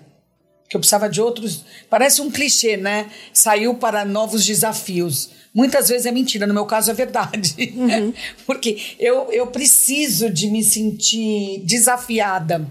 Que 0.74 0.78
eu 0.78 0.80
precisava 0.80 1.08
de 1.08 1.22
outros. 1.22 1.64
Parece 1.88 2.20
um 2.20 2.32
clichê, 2.32 2.78
né? 2.78 3.06
Saiu 3.32 3.76
para 3.76 4.04
novos 4.04 4.44
desafios. 4.44 5.30
Muitas 5.54 5.88
vezes 5.88 6.08
é 6.08 6.12
mentira, 6.12 6.48
no 6.48 6.54
meu 6.56 6.66
caso 6.66 6.90
é 6.90 6.96
verdade. 6.96 7.54
Porque 8.48 8.96
eu, 9.00 9.32
eu 9.32 9.46
preciso 9.46 10.32
de 10.32 10.48
me 10.50 10.64
sentir 10.64 11.62
desafiada. 11.64 12.66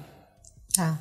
Tá. 0.74 0.98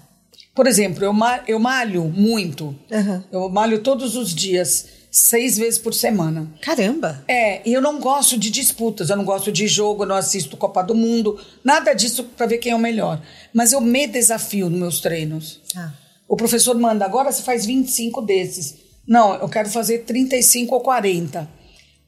Por 0.54 0.68
exemplo, 0.68 1.04
eu, 1.04 1.12
ma- 1.12 1.42
eu 1.48 1.58
malho 1.60 2.04
muito. 2.04 2.76
Aham. 2.92 3.24
Eu 3.32 3.50
malho 3.50 3.80
todos 3.80 4.16
os 4.16 4.36
dias, 4.36 4.86
seis 5.10 5.58
vezes 5.58 5.80
por 5.80 5.96
semana. 5.96 6.48
Caramba. 6.62 7.24
É, 7.28 7.68
e 7.68 7.74
eu 7.74 7.82
não 7.82 8.00
gosto 8.00 8.38
de 8.38 8.52
disputas, 8.52 9.10
eu 9.10 9.18
não 9.18 9.26
gosto 9.26 9.52
de 9.52 9.68
jogo, 9.68 10.04
eu 10.04 10.08
não 10.08 10.16
assisto 10.18 10.56
Copa 10.56 10.84
do 10.84 10.94
Mundo, 10.94 11.40
nada 11.64 11.94
disso 11.96 12.26
para 12.26 12.46
ver 12.46 12.60
quem 12.60 12.74
é 12.74 12.76
o 12.76 12.80
melhor. 12.80 13.20
Mas 13.52 13.72
eu 13.72 13.82
me 13.82 14.06
desafio 14.06 14.70
nos 14.70 14.80
meus 14.80 15.00
treinos. 15.02 15.60
Tá. 15.74 15.92
O 16.32 16.38
professor 16.38 16.78
manda, 16.80 17.04
agora 17.04 17.30
você 17.30 17.44
faz 17.44 17.66
25 17.66 18.22
desses. 18.22 18.76
Não, 19.06 19.34
eu 19.36 19.50
quero 19.50 19.70
fazer 19.70 20.06
35 20.06 20.74
ou 20.74 20.80
40. 20.80 21.46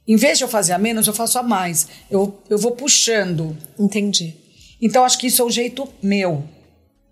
Em 0.07 0.15
vez 0.15 0.37
de 0.37 0.45
eu 0.45 0.47
fazer 0.47 0.71
a 0.71 0.77
menos, 0.77 1.07
eu 1.07 1.13
faço 1.13 1.37
a 1.37 1.43
mais. 1.43 1.89
Eu, 2.09 2.41
eu 2.49 2.57
vou 2.57 2.71
puxando. 2.71 3.57
Entendi. 3.77 4.33
Então, 4.81 5.03
acho 5.03 5.17
que 5.17 5.27
isso 5.27 5.41
é 5.41 5.45
o 5.45 5.49
jeito 5.49 5.89
meu. 6.01 6.41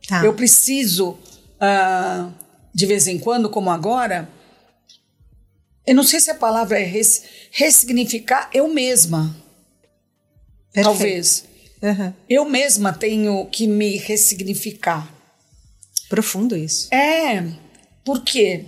Tá. 0.08 0.24
Eu 0.24 0.34
preciso, 0.34 1.18
ah, 1.60 2.30
de 2.74 2.86
vez 2.86 3.08
em 3.08 3.20
quando, 3.20 3.50
como 3.50 3.70
agora, 3.70 4.30
eu 5.86 5.94
não 5.94 6.04
sei 6.04 6.22
se 6.22 6.32
a 6.32 6.36
palavra 6.36 6.80
é 6.80 6.84
res- 6.86 7.24
ressignificar 7.52 8.50
eu 8.54 8.70
mesma. 8.74 9.36
Perfeito. 10.72 10.86
Talvez. 10.86 11.44
Aham. 11.84 12.14
Eu 12.30 12.46
mesma 12.46 12.94
tenho 12.94 13.46
que 13.48 13.68
me 13.68 13.98
ressignificar. 13.98 15.12
Profundo 16.12 16.58
isso. 16.58 16.94
É, 16.94 17.42
porque 18.04 18.66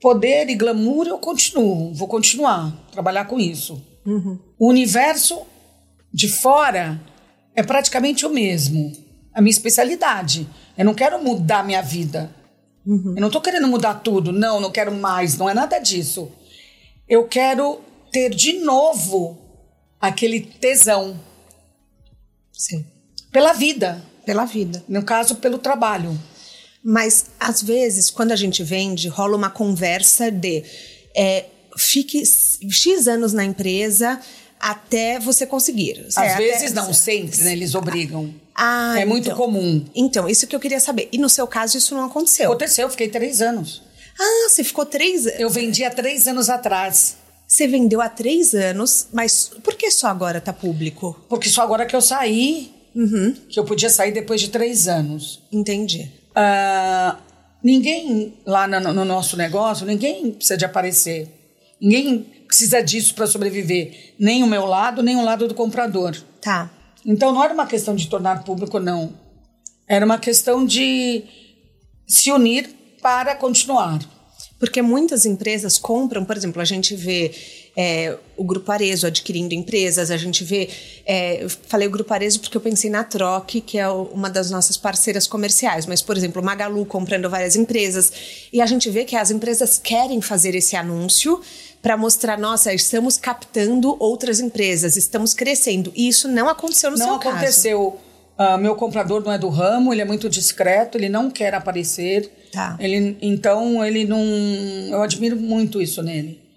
poder 0.00 0.48
e 0.48 0.54
glamour 0.54 1.08
eu 1.08 1.18
continuo, 1.18 1.92
vou 1.92 2.06
continuar 2.06 2.72
trabalhar 2.92 3.24
com 3.24 3.40
isso. 3.40 3.84
O 4.56 4.68
universo 4.68 5.42
de 6.14 6.28
fora 6.28 7.00
é 7.56 7.64
praticamente 7.64 8.24
o 8.24 8.30
mesmo. 8.30 8.92
A 9.34 9.40
minha 9.40 9.50
especialidade. 9.50 10.48
Eu 10.76 10.84
não 10.84 10.94
quero 10.94 11.20
mudar 11.20 11.64
minha 11.64 11.82
vida. 11.82 12.32
Eu 12.86 13.20
não 13.20 13.26
estou 13.26 13.42
querendo 13.42 13.66
mudar 13.66 13.94
tudo. 13.94 14.30
Não, 14.30 14.60
não 14.60 14.70
quero 14.70 14.92
mais. 14.92 15.36
Não 15.36 15.50
é 15.50 15.54
nada 15.54 15.80
disso. 15.80 16.30
Eu 17.08 17.26
quero 17.26 17.80
ter 18.12 18.30
de 18.30 18.60
novo 18.60 19.36
aquele 20.00 20.40
tesão 20.40 21.18
Sim. 22.52 22.86
pela 23.32 23.52
vida. 23.52 24.00
Pela 24.24 24.44
vida. 24.44 24.84
No 24.88 25.02
caso, 25.02 25.34
pelo 25.36 25.58
trabalho. 25.58 26.16
Mas, 26.90 27.26
às 27.38 27.62
vezes, 27.62 28.08
quando 28.08 28.32
a 28.32 28.36
gente 28.36 28.62
vende, 28.62 29.08
rola 29.08 29.36
uma 29.36 29.50
conversa 29.50 30.30
de 30.30 30.64
é, 31.14 31.44
fique 31.76 32.22
X 32.24 33.06
anos 33.06 33.34
na 33.34 33.44
empresa 33.44 34.18
até 34.58 35.18
você 35.18 35.44
conseguir. 35.46 36.06
Às 36.08 36.16
É, 36.16 36.36
vezes 36.36 36.72
até- 36.72 36.80
não, 36.80 36.94
sempre, 36.94 37.42
né? 37.42 37.52
Eles 37.52 37.74
obrigam. 37.74 38.34
Ah, 38.54 38.94
é 38.98 39.04
muito 39.04 39.26
então. 39.26 39.36
comum. 39.36 39.84
Então, 39.94 40.26
isso 40.26 40.46
que 40.46 40.56
eu 40.56 40.60
queria 40.60 40.80
saber. 40.80 41.10
E 41.12 41.18
no 41.18 41.28
seu 41.28 41.46
caso, 41.46 41.76
isso 41.76 41.94
não 41.94 42.04
aconteceu? 42.06 42.46
Aconteceu, 42.50 42.86
eu 42.86 42.90
fiquei 42.90 43.08
três 43.08 43.42
anos. 43.42 43.82
Ah, 44.18 44.48
você 44.48 44.64
ficou 44.64 44.86
três 44.86 45.26
anos. 45.26 45.38
Eu 45.40 45.50
vendi 45.50 45.84
há 45.84 45.90
três 45.90 46.26
anos 46.26 46.48
atrás. 46.48 47.16
Você 47.46 47.68
vendeu 47.68 48.00
há 48.00 48.08
três 48.08 48.54
anos, 48.54 49.08
mas 49.12 49.50
por 49.62 49.74
que 49.74 49.90
só 49.90 50.06
agora 50.06 50.40
tá 50.40 50.54
público? 50.54 51.18
Porque 51.28 51.50
só 51.50 51.60
agora 51.62 51.84
que 51.84 51.94
eu 51.94 52.00
saí, 52.00 52.72
que 53.50 53.60
eu 53.60 53.64
podia 53.64 53.90
sair 53.90 54.10
depois 54.12 54.40
de 54.40 54.48
três 54.48 54.88
anos. 54.88 55.42
Entendi. 55.52 56.10
Ah, 56.40 57.18
ninguém 57.60 58.38
lá 58.46 58.68
no, 58.68 58.92
no 58.92 59.04
nosso 59.04 59.36
negócio, 59.36 59.84
ninguém 59.84 60.30
precisa 60.30 60.56
de 60.56 60.64
aparecer. 60.64 61.28
Ninguém 61.80 62.20
precisa 62.46 62.80
disso 62.80 63.12
para 63.12 63.26
sobreviver. 63.26 64.14
Nem 64.20 64.44
o 64.44 64.46
meu 64.46 64.64
lado, 64.64 65.02
nem 65.02 65.16
o 65.16 65.24
lado 65.24 65.48
do 65.48 65.54
comprador. 65.54 66.16
Tá. 66.40 66.70
Então 67.04 67.32
não 67.32 67.42
era 67.42 67.52
uma 67.52 67.66
questão 67.66 67.96
de 67.96 68.06
tornar 68.06 68.44
público, 68.44 68.78
não. 68.78 69.12
Era 69.88 70.04
uma 70.04 70.16
questão 70.16 70.64
de 70.64 71.24
se 72.06 72.30
unir 72.30 72.70
para 73.02 73.34
continuar. 73.34 73.98
Porque 74.60 74.80
muitas 74.80 75.26
empresas 75.26 75.76
compram, 75.76 76.24
por 76.24 76.36
exemplo, 76.36 76.62
a 76.62 76.64
gente 76.64 76.94
vê 76.94 77.34
é, 77.80 78.18
o 78.36 78.42
Grupo 78.42 78.72
Arezo 78.72 79.06
adquirindo 79.06 79.54
empresas, 79.54 80.10
a 80.10 80.16
gente 80.16 80.42
vê. 80.42 80.68
é, 81.06 81.44
eu 81.44 81.48
falei 81.48 81.86
o 81.86 81.90
Grupo 81.92 82.12
Arezo 82.12 82.40
porque 82.40 82.56
eu 82.56 82.60
pensei 82.60 82.90
na 82.90 83.04
Troque, 83.04 83.60
que 83.60 83.78
é 83.78 83.88
uma 83.88 84.28
das 84.28 84.50
nossas 84.50 84.76
parceiras 84.76 85.28
comerciais, 85.28 85.86
mas, 85.86 86.02
por 86.02 86.16
exemplo, 86.16 86.42
Magalu 86.42 86.84
comprando 86.84 87.30
várias 87.30 87.54
empresas. 87.54 88.12
E 88.52 88.60
a 88.60 88.66
gente 88.66 88.90
vê 88.90 89.04
que 89.04 89.14
as 89.14 89.30
empresas 89.30 89.78
querem 89.78 90.20
fazer 90.20 90.56
esse 90.56 90.74
anúncio 90.74 91.40
para 91.80 91.96
mostrar, 91.96 92.36
nossa, 92.36 92.74
estamos 92.74 93.16
captando 93.16 93.96
outras 94.00 94.40
empresas, 94.40 94.96
estamos 94.96 95.32
crescendo. 95.32 95.92
E 95.94 96.08
isso 96.08 96.26
não 96.26 96.48
aconteceu 96.48 96.90
no 96.90 96.98
não 96.98 97.06
seu 97.06 97.18
caso. 97.20 97.36
aconteceu. 97.36 97.96
Ah, 98.36 98.58
meu 98.58 98.74
comprador 98.74 99.22
não 99.22 99.30
é 99.30 99.38
do 99.38 99.48
ramo, 99.48 99.92
ele 99.92 100.02
é 100.02 100.04
muito 100.04 100.28
discreto, 100.28 100.98
ele 100.98 101.08
não 101.08 101.30
quer 101.30 101.54
aparecer. 101.54 102.28
Tá. 102.50 102.76
Ele, 102.80 103.16
então 103.22 103.84
ele 103.84 104.04
não. 104.04 104.20
Eu 104.90 105.00
admiro 105.00 105.36
muito 105.36 105.80
isso 105.80 106.02
nele. 106.02 106.47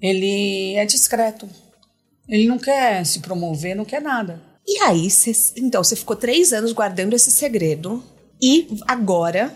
Ele 0.00 0.74
é 0.76 0.84
discreto. 0.84 1.48
Ele 2.28 2.46
não 2.46 2.58
quer 2.58 3.04
se 3.04 3.20
promover, 3.20 3.74
não 3.74 3.84
quer 3.84 4.00
nada. 4.00 4.40
E 4.66 4.78
aí, 4.82 5.10
cê, 5.10 5.32
então, 5.56 5.82
você 5.82 5.96
ficou 5.96 6.14
três 6.16 6.52
anos 6.52 6.72
guardando 6.72 7.14
esse 7.14 7.30
segredo. 7.30 8.02
E 8.40 8.68
agora 8.86 9.54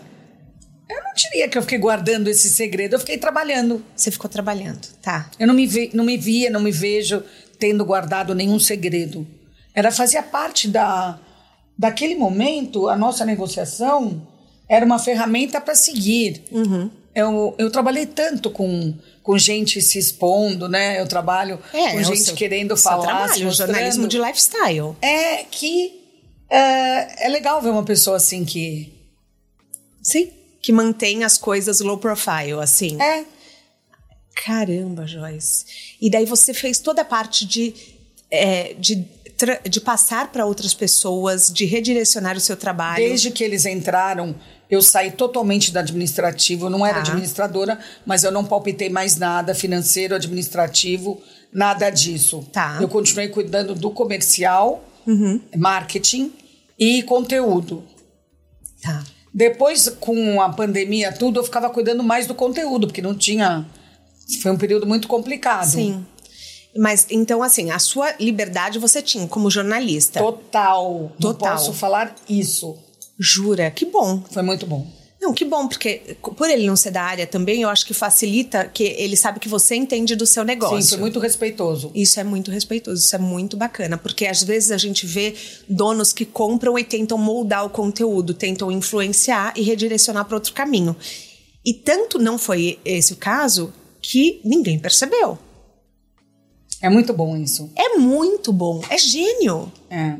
Eu 0.87 1.03
não 1.03 1.13
diria 1.15 1.49
que 1.49 1.57
eu 1.57 1.63
fiquei 1.63 1.79
guardando 1.79 2.27
esse 2.27 2.47
segredo, 2.49 2.93
eu 2.93 2.99
fiquei 2.99 3.17
trabalhando. 3.17 3.83
você 3.95 4.11
ficou 4.11 4.29
trabalhando. 4.29 4.87
Tá. 5.01 5.31
Eu 5.39 5.47
não 5.47 5.53
me, 5.55 5.65
ve, 5.65 5.89
não 5.93 6.03
me 6.03 6.15
via, 6.17 6.49
não 6.49 6.59
me 6.59 6.71
vejo 6.71 7.23
tendo 7.57 7.83
guardado 7.83 8.35
nenhum 8.35 8.59
segredo. 8.59 9.25
Era 9.73 9.91
fazia 9.91 10.21
parte 10.21 10.67
da 10.67 11.19
daquele 11.77 12.15
momento, 12.15 12.87
a 12.87 12.95
nossa 12.95 13.25
negociação 13.25 14.25
era 14.69 14.85
uma 14.85 14.97
ferramenta 14.99 15.59
para 15.59 15.75
seguir. 15.75 16.43
Eu, 17.15 17.55
eu 17.57 17.71
trabalhei 17.71 18.05
tanto 18.05 18.51
com, 18.51 18.93
com 19.23 19.37
gente 19.37 19.81
se 19.81 19.97
expondo, 19.97 20.67
né? 20.67 20.99
Eu 20.99 21.07
trabalho 21.07 21.57
com 21.71 21.77
é 21.77 22.03
gente 22.03 22.23
seu- 22.23 22.35
querendo 22.35 22.75
falar, 22.75 23.03
trabalho, 23.05 23.51
jornalismo 23.51 24.07
de 24.07 24.17
lifestyle. 24.19 24.95
É 25.01 25.45
que 25.45 26.01
é, 26.49 27.25
é 27.25 27.29
legal 27.29 27.61
ver 27.61 27.69
uma 27.69 27.83
pessoa 27.83 28.17
assim 28.17 28.43
que 28.43 28.93
Sim. 30.03 30.29
Que 30.61 30.71
mantém 30.71 31.23
as 31.23 31.37
coisas 31.37 31.79
low 31.79 31.97
profile, 31.97 32.59
assim. 32.61 33.01
é 33.01 33.25
Caramba, 34.43 35.07
Joyce. 35.07 35.65
E 36.01 36.09
daí 36.09 36.25
você 36.25 36.53
fez 36.53 36.79
toda 36.79 37.01
a 37.01 37.05
parte 37.05 37.45
de, 37.45 37.73
é, 38.29 38.73
de, 38.73 39.05
de 39.69 39.81
passar 39.81 40.31
para 40.31 40.45
outras 40.45 40.73
pessoas, 40.73 41.51
de 41.51 41.65
redirecionar 41.65 42.37
o 42.37 42.39
seu 42.39 42.55
trabalho. 42.55 43.03
Desde 43.03 43.31
que 43.31 43.43
eles 43.43 43.65
entraram, 43.65 44.35
eu 44.69 44.81
saí 44.81 45.11
totalmente 45.11 45.71
do 45.71 45.79
administrativo. 45.79 46.67
Eu 46.67 46.69
não 46.69 46.85
era 46.85 46.95
Tá. 46.95 47.01
administradora, 47.01 47.79
mas 48.05 48.23
eu 48.23 48.31
não 48.31 48.45
palpitei 48.45 48.89
mais 48.89 49.17
nada 49.17 49.53
financeiro, 49.53 50.15
administrativo, 50.15 51.21
nada 51.51 51.89
disso. 51.89 52.47
Tá. 52.51 52.77
Eu 52.81 52.87
continuei 52.87 53.27
cuidando 53.27 53.75
do 53.75 53.91
comercial, 53.91 54.83
marketing 55.55 56.31
e 56.79 57.03
conteúdo. 57.03 57.83
Tá. 58.81 59.03
Depois, 59.33 59.89
com 59.99 60.41
a 60.41 60.49
pandemia, 60.49 61.11
tudo, 61.11 61.39
eu 61.39 61.43
ficava 61.43 61.69
cuidando 61.69 62.01
mais 62.01 62.25
do 62.25 62.33
conteúdo, 62.33 62.87
porque 62.87 63.01
não 63.01 63.13
tinha. 63.13 63.65
Foi 64.41 64.51
um 64.51 64.57
período 64.57 64.87
muito 64.87 65.07
complicado. 65.07 65.65
Sim. 65.69 66.05
Mas 66.77 67.07
então, 67.09 67.41
assim, 67.41 67.71
a 67.71 67.79
sua 67.79 68.13
liberdade 68.19 68.79
você 68.79 69.01
tinha 69.01 69.27
como 69.27 69.49
jornalista. 69.49 70.19
Total. 70.19 71.11
Não 71.19 71.33
Total. 71.33 71.53
posso 71.53 71.73
falar 71.73 72.15
isso. 72.27 72.77
Jura? 73.17 73.71
Que 73.71 73.85
bom. 73.85 74.21
Foi 74.31 74.43
muito 74.43 74.65
bom. 74.65 74.85
Não, 75.25 75.33
que 75.33 75.43
bom, 75.43 75.67
porque 75.67 76.17
por 76.37 76.47
ele 76.47 76.67
não 76.67 76.75
ser 76.75 76.91
da 76.91 77.01
área 77.01 77.25
também, 77.25 77.63
eu 77.63 77.69
acho 77.69 77.83
que 77.83 77.95
facilita 77.95 78.65
que 78.65 78.83
ele 78.83 79.15
sabe 79.15 79.39
que 79.39 79.49
você 79.49 79.73
entende 79.73 80.15
do 80.15 80.25
seu 80.25 80.43
negócio. 80.43 80.79
Sim, 80.79 80.89
foi 80.89 80.97
muito 80.99 81.19
respeitoso. 81.19 81.89
Isso 81.95 82.19
é 82.19 82.23
muito 82.23 82.51
respeitoso, 82.51 83.03
isso 83.03 83.15
é 83.15 83.17
muito 83.17 83.57
bacana, 83.57 83.97
porque 83.97 84.27
às 84.27 84.43
vezes 84.43 84.69
a 84.69 84.77
gente 84.77 85.07
vê 85.07 85.33
donos 85.67 86.13
que 86.13 86.25
compram 86.25 86.77
e 86.77 86.83
tentam 86.83 87.17
moldar 87.17 87.65
o 87.65 87.71
conteúdo, 87.71 88.35
tentam 88.35 88.71
influenciar 88.71 89.51
e 89.55 89.63
redirecionar 89.63 90.25
para 90.25 90.35
outro 90.35 90.53
caminho. 90.53 90.95
E 91.65 91.73
tanto 91.73 92.19
não 92.19 92.37
foi 92.37 92.77
esse 92.85 93.13
o 93.13 93.15
caso 93.17 93.73
que 93.99 94.41
ninguém 94.45 94.77
percebeu. 94.77 95.39
É 96.81 96.89
muito 96.89 97.13
bom 97.13 97.35
isso. 97.37 97.71
É 97.75 97.97
muito 97.97 98.51
bom, 98.51 98.81
é 98.89 98.97
gênio. 98.97 99.71
É. 99.89 100.15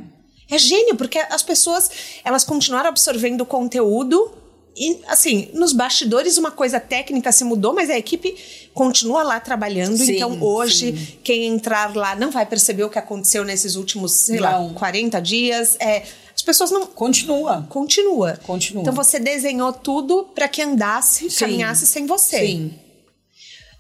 É 0.50 0.58
gênio, 0.58 0.96
porque 0.96 1.18
as 1.18 1.42
pessoas, 1.42 1.90
elas 2.24 2.44
continuaram 2.44 2.90
absorvendo 2.90 3.42
o 3.42 3.46
conteúdo 3.46 4.32
e, 4.78 5.00
assim, 5.08 5.50
nos 5.54 5.72
bastidores 5.72 6.38
uma 6.38 6.52
coisa 6.52 6.80
técnica 6.80 7.32
se 7.32 7.46
mudou, 7.46 7.74
mas 7.74 7.90
a 7.90 7.98
equipe 7.98 8.36
continua 8.74 9.24
lá 9.24 9.40
trabalhando. 9.40 9.98
Sim, 9.98 10.16
então, 10.16 10.42
hoje, 10.42 10.96
sim. 10.96 11.18
quem 11.24 11.46
entrar 11.46 11.96
lá 11.96 12.14
não 12.14 12.30
vai 12.30 12.46
perceber 12.46 12.84
o 12.84 12.90
que 12.90 13.00
aconteceu 13.00 13.46
nesses 13.46 13.76
últimos, 13.76 14.12
sei 14.12 14.40
Não. 14.40 14.68
lá, 14.68 14.74
40 14.74 15.22
dias. 15.22 15.78
É, 15.80 16.04
as 16.36 16.42
pessoas 16.42 16.72
não... 16.72 16.86
Continua. 16.88 17.66
Continua. 17.70 18.38
Continua. 18.44 18.82
Então, 18.82 18.94
você 18.94 19.18
desenhou 19.18 19.72
tudo 19.72 20.26
para 20.36 20.50
que 20.50 20.62
andasse, 20.62 21.30
Sim. 21.30 21.46
caminhasse 21.46 21.88
sem 21.88 22.06
você. 22.06 22.46
Sim. 22.46 22.74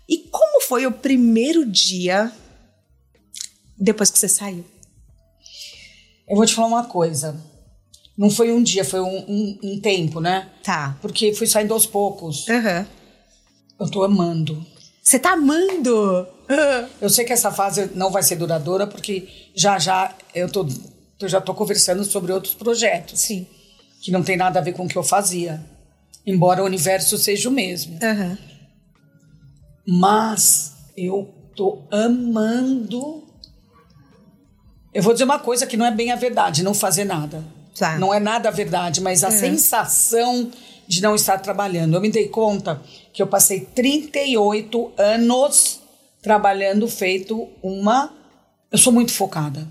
E 0.08 0.20
como 0.32 0.62
foi 0.62 0.86
o 0.86 0.91
primeiro 0.91 1.65
dia 1.65 2.32
depois 3.77 4.10
que 4.10 4.17
você 4.20 4.27
saiu? 4.27 4.63
Eu 6.27 6.36
vou 6.36 6.46
te 6.46 6.53
falar 6.53 6.67
uma 6.67 6.86
coisa. 6.86 7.36
Não 8.17 8.29
foi 8.29 8.51
um 8.51 8.63
dia, 8.63 8.84
foi 8.86 9.01
um, 9.01 9.17
um- 9.27 9.60
um 9.63 9.79
tempo, 9.82 10.20
né? 10.20 10.50
Tá. 10.63 10.98
Porque 11.01 11.34
fui 11.34 11.46
saindo 11.48 11.74
aos 11.74 11.86
poucos. 11.86 12.48
Aham. 12.50 12.88
Eu 13.79 13.89
tô 13.91 14.03
amando. 14.03 14.65
Você 15.03 15.20
tá 15.20 15.34
amando? 15.34 16.25
Ah. 16.50 16.88
Eu 17.01 17.10
sei 17.10 17.25
que 17.25 17.34
essa 17.34 17.51
fase 17.51 17.91
não 17.94 18.10
vai 18.12 18.24
ser 18.24 18.38
duradoura, 18.38 18.88
porque 18.88 19.27
já 19.53 19.77
já 19.77 20.15
eu, 20.34 20.50
tô, 20.50 20.65
eu 21.20 21.27
já 21.27 21.41
tô 21.41 21.53
conversando 21.53 22.03
sobre 22.05 22.32
outros 22.32 22.53
projetos. 22.55 23.20
Sim. 23.20 23.46
Que 24.01 24.12
não 24.12 24.24
tem 24.24 24.38
nada 24.38 24.60
a 24.60 24.62
ver 24.63 24.74
com 24.74 24.86
o 24.86 24.88
que 24.88 24.98
eu 24.98 25.03
fazia. 25.03 25.63
Embora 26.25 26.63
o 26.63 26.65
universo 26.65 27.17
seja 27.17 27.50
o 27.50 27.51
mesmo. 27.51 28.00
Aham. 28.01 28.38
Mas 29.88 30.74
eu 30.98 31.34
tô 31.55 31.84
amando. 31.91 33.24
Eu 34.95 35.03
vou 35.03 35.11
dizer 35.11 35.25
uma 35.25 35.37
coisa 35.39 35.67
que 35.67 35.75
não 35.75 35.85
é 35.85 35.91
bem 35.91 36.09
a 36.11 36.15
verdade, 36.15 36.63
não 36.63 36.73
fazer 36.73 37.03
nada. 37.03 37.43
Tá. 37.77 37.99
Não 37.99 38.13
é 38.13 38.19
nada 38.19 38.47
a 38.47 38.51
verdade, 38.51 39.01
mas 39.01 39.25
a 39.25 39.29
sensação 39.29 40.49
de 40.87 41.01
não 41.01 41.13
estar 41.15 41.37
trabalhando. 41.39 41.95
Eu 41.95 41.99
me 42.01 42.09
dei 42.09 42.29
conta 42.29 42.81
que 43.11 43.21
eu 43.21 43.27
passei 43.27 43.59
38 43.59 44.93
anos 44.97 45.81
trabalhando 46.21 46.87
feito 46.87 47.49
uma. 47.61 48.13
Eu 48.71 48.77
sou 48.77 48.93
muito 48.93 49.11
focada. 49.11 49.67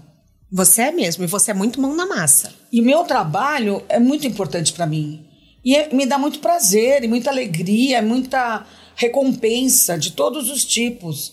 Você 0.52 0.82
é 0.82 0.92
mesmo, 0.92 1.24
e 1.24 1.26
você 1.26 1.52
é 1.52 1.54
muito 1.54 1.80
mão 1.80 1.96
na 1.96 2.04
massa. 2.04 2.52
E 2.70 2.82
meu 2.82 3.04
trabalho 3.04 3.82
é 3.88 3.98
muito 3.98 4.26
importante 4.26 4.74
para 4.74 4.86
mim. 4.86 5.26
E 5.64 5.74
é- 5.74 5.88
me 5.92 6.04
dá 6.04 6.18
muito 6.18 6.38
prazer, 6.40 7.02
e 7.02 7.08
muita 7.08 7.30
alegria, 7.30 8.02
muita 8.02 8.66
recompensa 8.94 9.98
de 9.98 10.12
todos 10.12 10.50
os 10.50 10.66
tipos. 10.66 11.32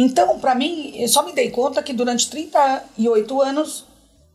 Então, 0.00 0.38
para 0.38 0.54
mim, 0.54 0.92
eu 0.94 1.08
só 1.08 1.24
me 1.24 1.32
dei 1.32 1.50
conta 1.50 1.82
que 1.82 1.92
durante 1.92 2.30
38 2.30 3.42
anos 3.42 3.84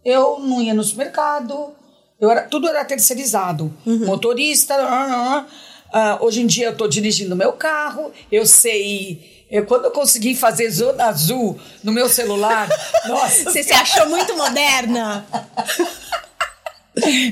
eu 0.03 0.37
não 0.39 0.61
ia 0.61 0.73
no 0.73 0.83
supermercado, 0.83 1.73
eu 2.19 2.29
era, 2.29 2.41
tudo 2.41 2.67
era 2.67 2.83
terceirizado. 2.83 3.73
Motorista, 3.85 4.75
ah, 4.75 5.07
ah, 5.13 5.45
ah, 5.93 6.17
hoje 6.19 6.41
em 6.41 6.47
dia 6.47 6.65
eu 6.65 6.71
estou 6.73 6.85
dirigindo 6.89 7.33
meu 7.33 7.53
carro, 7.53 8.11
eu 8.29 8.45
sei. 8.45 9.45
Eu, 9.49 9.65
quando 9.65 9.85
eu 9.85 9.91
consegui 9.91 10.35
fazer 10.35 10.69
zona 10.69 11.05
azul 11.05 11.57
no 11.81 11.93
meu 11.93 12.09
celular, 12.09 12.67
nossa, 13.07 13.49
Você 13.49 13.63
se 13.63 13.71
achou 13.71 14.09
muito 14.09 14.35
moderna? 14.35 15.25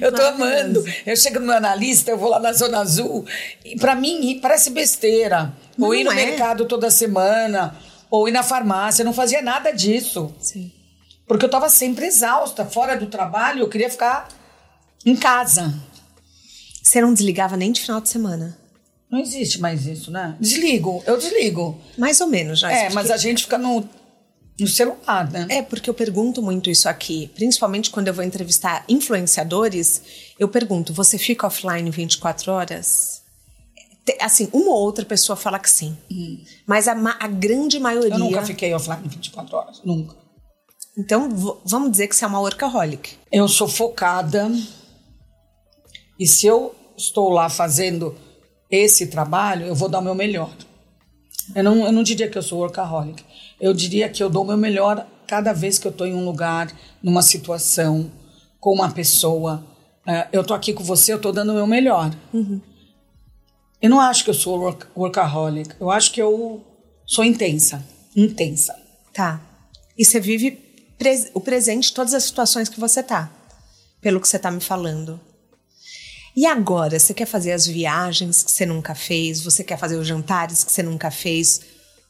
Eu 0.02 0.12
tô 0.12 0.24
amando. 0.24 0.84
Eu 1.06 1.16
chego 1.16 1.40
no 1.40 1.52
analista, 1.52 2.10
eu 2.10 2.18
vou 2.18 2.32
lá 2.32 2.40
na 2.40 2.52
Zona 2.52 2.80
Azul. 2.80 3.24
E 3.64 3.76
pra 3.76 3.94
mim, 3.94 4.40
parece 4.42 4.72
besteira. 4.72 5.54
Ou 5.80 5.94
ir 5.94 6.04
no 6.04 6.12
é. 6.12 6.16
mercado 6.16 6.66
toda 6.66 6.90
semana, 6.90 7.78
ou 8.12 8.28
ir 8.28 8.32
na 8.32 8.44
farmácia. 8.44 9.02
Eu 9.02 9.06
não 9.06 9.14
fazia 9.14 9.42
nada 9.42 9.72
disso. 9.72 10.32
Sim. 10.40 10.72
Porque 11.26 11.46
eu 11.46 11.50
tava 11.50 11.70
sempre 11.70 12.06
exausta. 12.06 12.66
Fora 12.66 12.98
do 12.98 13.08
trabalho, 13.08 13.62
eu 13.62 13.70
queria 13.70 13.90
ficar 13.90 14.28
em 15.06 15.16
casa. 15.16 15.74
Você 16.84 17.00
não 17.00 17.14
desligava 17.14 17.56
nem 17.56 17.72
de 17.72 17.80
final 17.80 18.02
de 18.02 18.10
semana? 18.10 18.58
Não 19.10 19.20
existe 19.20 19.60
mais 19.60 19.86
isso, 19.86 20.12
né? 20.12 20.36
Desligo, 20.40 21.04
eu 21.06 21.18
desligo. 21.18 21.80
Mais 21.98 22.20
ou 22.22 22.28
menos, 22.28 22.60
já. 22.60 22.72
É, 22.72 22.90
mas 22.90 23.12
a 23.12 23.18
gente 23.18 23.44
fica 23.44 23.58
no, 23.58 23.88
no 24.60 24.68
celular, 24.68 25.30
né? 25.30 25.48
É, 25.50 25.62
porque 25.62 25.90
eu 25.90 25.94
pergunto 25.94 26.42
muito 26.42 26.70
isso 26.70 26.88
aqui, 26.88 27.30
principalmente 27.36 27.90
quando 27.90 28.08
eu 28.08 28.14
vou 28.14 28.24
entrevistar 28.24 28.86
influenciadores, 28.88 30.02
eu 30.40 30.48
pergunto, 30.48 30.94
você 30.94 31.18
fica 31.18 31.46
offline 31.46 31.90
24 31.90 32.52
horas? 32.52 33.21
Assim, 34.20 34.50
uma 34.52 34.72
ou 34.72 34.78
outra 34.82 35.06
pessoa 35.06 35.36
fala 35.36 35.60
que 35.60 35.70
sim. 35.70 35.96
Mas 36.68 36.88
a, 36.88 36.96
ma- 36.96 37.18
a 37.20 37.28
grande 37.28 37.80
maioria... 37.80 38.14
Eu 38.14 38.20
nunca 38.20 38.40
fiquei 38.46 38.74
offline 38.74 39.08
24 39.08 39.56
horas, 39.56 39.82
nunca. 39.86 40.16
Então, 40.98 41.30
vamos 41.66 41.92
dizer 41.92 42.08
que 42.08 42.16
você 42.16 42.26
é 42.26 42.28
uma 42.28 42.40
workaholic. 42.42 43.16
Eu 43.32 43.48
sou 43.48 43.68
focada 43.68 44.52
e 46.20 46.28
se 46.28 46.46
eu 46.48 46.76
estou 46.98 47.30
lá 47.30 47.50
fazendo 47.50 48.16
esse 48.70 49.08
trabalho, 49.08 49.66
eu 49.68 49.76
vou 49.76 49.88
dar 49.90 50.00
o 50.00 50.04
meu 50.04 50.16
melhor. 50.16 50.52
Eu 51.56 51.64
não, 51.64 51.86
eu 51.86 51.92
não 51.92 52.04
diria 52.04 52.30
que 52.30 52.38
eu 52.38 52.44
sou 52.44 52.60
workaholic. 52.60 53.24
Eu 53.60 53.74
diria 53.74 54.10
que 54.10 54.22
eu 54.24 54.30
dou 54.30 54.44
o 54.44 54.48
meu 54.48 54.58
melhor 54.58 55.06
cada 55.28 55.54
vez 55.54 55.78
que 55.80 55.88
eu 55.88 55.92
estou 55.92 56.06
em 56.08 56.14
um 56.14 56.26
lugar, 56.26 56.72
numa 57.02 57.22
situação, 57.22 58.12
com 58.60 58.74
uma 58.74 58.92
pessoa. 58.92 59.64
É, 60.06 60.28
eu 60.34 60.42
estou 60.42 60.56
aqui 60.56 60.74
com 60.74 60.84
você, 60.84 61.14
eu 61.14 61.18
estou 61.18 61.32
dando 61.32 61.52
o 61.52 61.56
meu 61.56 61.68
melhor. 61.68 62.12
Eu 63.82 63.90
não 63.90 64.00
acho 64.00 64.24
que 64.24 64.30
eu 64.30 64.34
sou 64.34 64.60
work- 64.60 64.88
workaholic. 64.96 65.76
Eu 65.80 65.90
acho 65.90 66.12
que 66.12 66.22
eu 66.22 66.64
sou 67.06 67.24
intensa. 67.24 67.84
Intensa. 68.16 68.76
Tá. 69.14 69.42
E 69.98 70.06
você 70.06 70.20
vive 70.20 70.52
pres- 70.98 71.30
o 71.34 71.40
presente 71.42 71.94
todas 71.94 72.14
as 72.14 72.24
situações 72.24 72.70
que 72.70 72.80
você 72.80 73.02
tá, 73.02 73.32
pelo 74.00 74.20
que 74.22 74.28
você 74.28 74.38
tá 74.40 74.52
me 74.52 74.62
falando. 74.62 75.20
E 76.36 76.46
agora, 76.46 76.98
você 76.98 77.14
quer 77.14 77.26
fazer 77.26 77.52
as 77.52 77.66
viagens 77.68 78.42
que 78.44 78.52
você 78.52 78.66
nunca 78.66 78.96
fez? 78.96 79.42
Você 79.44 79.64
quer 79.64 79.78
fazer 79.78 79.98
os 79.98 80.08
jantares 80.08 80.64
que 80.64 80.72
você 80.72 80.82
nunca 80.82 81.12
fez? 81.12 81.62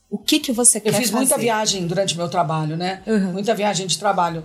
O 0.10 0.18
que 0.18 0.40
que 0.40 0.52
você 0.52 0.78
Eu 0.78 0.82
quer 0.84 0.94
fiz 0.94 1.10
fazer? 1.10 1.16
muita 1.16 1.38
viagem 1.38 1.88
durante 1.88 2.16
meu 2.18 2.30
trabalho, 2.30 2.78
né? 2.78 3.02
Uhum. 3.08 3.32
Muita 3.32 3.56
viagem 3.56 3.88
de 3.88 3.98
trabalho. 3.98 4.44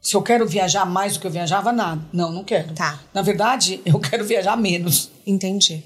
Se 0.00 0.16
eu 0.16 0.22
quero 0.22 0.48
viajar 0.48 0.84
mais 0.84 1.12
do 1.14 1.20
que 1.20 1.26
eu 1.26 1.30
viajava, 1.30 1.70
nada. 1.70 2.02
Não, 2.12 2.32
não 2.32 2.42
quero. 2.42 2.74
Tá. 2.74 2.98
Na 3.14 3.22
verdade, 3.22 3.80
eu 3.86 4.00
quero 4.00 4.24
viajar 4.24 4.56
menos. 4.56 5.10
Entendi. 5.24 5.84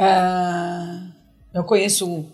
Ah, 0.00 1.10
eu 1.54 1.64
conheço. 1.64 2.24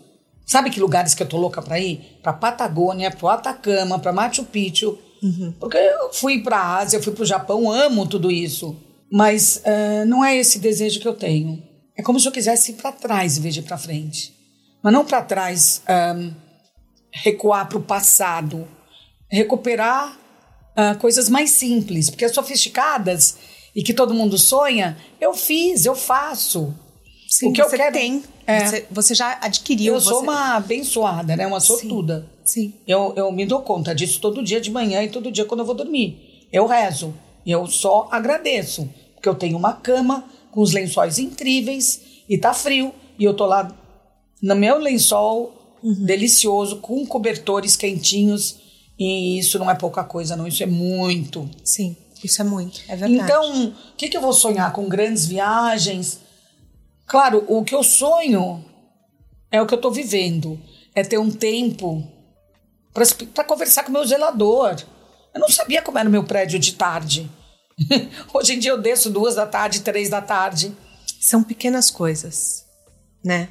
Sabe 0.45 0.69
que 0.69 0.79
lugares 0.79 1.13
que 1.13 1.21
eu 1.21 1.27
tô 1.27 1.37
louca 1.37 1.61
pra 1.61 1.79
ir? 1.79 2.19
Pra 2.23 2.31
Patagônia, 2.31 3.11
pro 3.11 3.27
Atacama, 3.27 3.99
pra 3.99 4.13
Machu 4.13 4.45
Picchu. 4.45 4.97
Uhum. 5.21 5.53
Porque 5.59 5.77
eu 5.77 6.13
fui 6.13 6.41
pra 6.41 6.77
Ásia, 6.77 6.97
eu 6.97 7.03
fui 7.03 7.13
pro 7.13 7.25
Japão, 7.25 7.69
amo 7.69 8.07
tudo 8.07 8.31
isso. 8.31 8.75
Mas 9.11 9.61
ah, 9.65 10.05
não 10.05 10.23
é 10.23 10.35
esse 10.37 10.59
desejo 10.59 10.99
que 10.99 11.07
eu 11.07 11.13
tenho. 11.13 11.61
É 11.97 12.03
como 12.03 12.19
se 12.19 12.27
eu 12.27 12.31
quisesse 12.31 12.71
ir 12.71 12.75
pra 12.75 12.91
trás 12.91 13.37
em 13.37 13.41
vez 13.41 13.53
de 13.53 13.61
ir 13.61 13.63
pra 13.63 13.77
frente. 13.77 14.33
Mas 14.83 14.93
não 14.93 15.03
pra 15.03 15.21
trás 15.21 15.81
ah, 15.87 16.15
recuar 17.11 17.67
pro 17.67 17.81
passado. 17.81 18.67
Recuperar 19.29 20.17
ah, 20.75 20.95
coisas 20.95 21.27
mais 21.27 21.49
simples. 21.49 22.09
Porque 22.09 22.23
as 22.23 22.33
sofisticadas 22.33 23.37
e 23.75 23.83
que 23.83 23.93
todo 23.93 24.13
mundo 24.13 24.37
sonha, 24.37 24.97
eu 25.19 25.33
fiz, 25.33 25.85
eu 25.85 25.95
faço. 25.95 26.73
Sim, 27.27 27.49
o 27.49 27.53
que 27.53 27.61
eu 27.61 27.69
você 27.69 27.77
quero 27.77 27.93
tem. 27.93 28.23
É. 28.45 28.65
Você, 28.65 28.85
você 28.89 29.15
já 29.15 29.37
adquiriu. 29.41 29.95
Eu 29.95 30.01
sou 30.01 30.19
você- 30.19 30.23
uma 30.23 30.55
abençoada, 30.55 31.35
né? 31.35 31.45
Uma 31.45 31.59
sortuda. 31.59 32.25
Sim. 32.43 32.73
Eu, 32.87 33.13
eu 33.15 33.31
me 33.31 33.45
dou 33.45 33.61
conta 33.61 33.93
disso 33.93 34.21
todo 34.21 34.41
dia 34.43 34.61
de 34.61 34.71
manhã 34.71 35.03
e 35.03 35.09
todo 35.09 35.29
dia 35.31 35.43
quando 35.45 35.59
eu 35.59 35.65
vou 35.65 35.75
dormir. 35.75 36.47
Eu 36.51 36.65
rezo. 36.65 37.13
E 37.45 37.51
eu 37.51 37.67
só 37.67 38.07
agradeço. 38.11 38.89
Porque 39.15 39.27
eu 39.27 39.35
tenho 39.35 39.57
uma 39.57 39.73
cama 39.73 40.23
com 40.51 40.61
os 40.61 40.71
lençóis 40.71 41.17
incríveis 41.19 42.01
e 42.29 42.37
tá 42.37 42.53
frio. 42.53 42.93
E 43.19 43.23
eu 43.25 43.33
tô 43.33 43.45
lá 43.45 43.69
no 44.41 44.55
meu 44.55 44.77
lençol 44.77 45.53
delicioso, 46.05 46.77
com 46.77 47.05
cobertores 47.05 47.75
quentinhos. 47.75 48.55
E 48.97 49.37
isso 49.37 49.59
não 49.59 49.69
é 49.69 49.75
pouca 49.75 50.03
coisa, 50.03 50.35
não. 50.35 50.47
Isso 50.47 50.63
é 50.63 50.65
muito. 50.65 51.49
Sim. 51.63 51.95
Isso 52.23 52.41
é 52.41 52.45
muito, 52.45 52.81
é 52.87 52.95
verdade. 52.95 53.21
Então, 53.23 53.65
o 53.67 53.95
que, 53.95 54.07
que 54.09 54.17
eu 54.17 54.21
vou 54.21 54.33
sonhar? 54.33 54.71
Com 54.73 54.87
grandes 54.89 55.25
viagens? 55.27 56.19
Claro, 57.07 57.45
o 57.47 57.63
que 57.63 57.73
eu 57.73 57.83
sonho 57.83 58.63
é 59.49 59.61
o 59.61 59.65
que 59.65 59.73
eu 59.73 59.77
estou 59.77 59.91
vivendo. 59.91 60.59
É 60.93 61.03
ter 61.03 61.17
um 61.17 61.31
tempo 61.31 62.05
para 63.33 63.43
conversar 63.45 63.83
com 63.83 63.89
o 63.89 63.93
meu 63.93 64.05
zelador. 64.05 64.75
Eu 65.33 65.39
não 65.39 65.49
sabia 65.49 65.81
como 65.81 65.97
era 65.97 66.09
o 66.09 66.11
meu 66.11 66.23
prédio 66.23 66.59
de 66.59 66.73
tarde. 66.73 67.29
Hoje 68.33 68.53
em 68.53 68.59
dia 68.59 68.71
eu 68.71 68.81
desço 68.81 69.09
duas 69.09 69.35
da 69.35 69.45
tarde, 69.45 69.81
três 69.81 70.09
da 70.09 70.21
tarde. 70.21 70.75
São 71.21 71.43
pequenas 71.43 71.89
coisas, 71.89 72.65
né? 73.23 73.49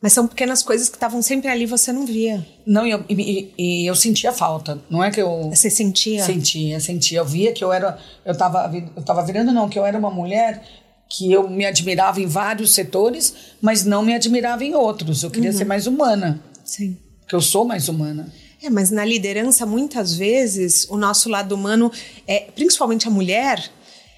Mas 0.00 0.12
são 0.12 0.26
pequenas 0.26 0.62
coisas 0.62 0.88
que 0.88 0.96
estavam 0.96 1.20
sempre 1.20 1.48
ali 1.48 1.64
e 1.64 1.66
você 1.66 1.92
não 1.92 2.06
via. 2.06 2.46
Não, 2.64 2.86
e 2.86 2.90
eu, 2.92 3.04
e, 3.08 3.52
e 3.58 3.86
eu 3.86 3.94
sentia 3.94 4.32
falta. 4.32 4.80
Não 4.88 5.02
é 5.02 5.10
que 5.10 5.20
eu. 5.20 5.50
Você 5.50 5.68
sentia? 5.68 6.24
Sentia, 6.24 6.80
sentia. 6.80 7.18
Eu 7.18 7.24
via 7.24 7.52
que 7.52 7.62
eu 7.62 7.72
era. 7.72 7.98
Eu 8.24 8.32
estava 8.32 8.70
eu 8.74 9.02
tava 9.02 9.24
virando, 9.24 9.52
não, 9.52 9.68
que 9.68 9.78
eu 9.78 9.84
era 9.84 9.98
uma 9.98 10.10
mulher 10.10 10.62
que 11.08 11.32
eu 11.32 11.48
me 11.48 11.64
admirava 11.64 12.20
em 12.20 12.26
vários 12.26 12.72
setores, 12.72 13.34
mas 13.60 13.84
não 13.84 14.02
me 14.02 14.14
admirava 14.14 14.64
em 14.64 14.74
outros. 14.74 15.22
Eu 15.22 15.30
queria 15.30 15.50
uhum. 15.50 15.56
ser 15.56 15.64
mais 15.64 15.86
humana. 15.86 16.42
Sim. 16.64 16.96
Porque 17.20 17.34
eu 17.34 17.40
sou 17.40 17.64
mais 17.64 17.88
humana. 17.88 18.32
É, 18.62 18.68
mas 18.68 18.90
na 18.90 19.04
liderança, 19.04 19.64
muitas 19.64 20.14
vezes, 20.14 20.86
o 20.90 20.96
nosso 20.96 21.28
lado 21.28 21.54
humano, 21.54 21.90
é, 22.26 22.40
principalmente 22.54 23.06
a 23.06 23.10
mulher, 23.10 23.70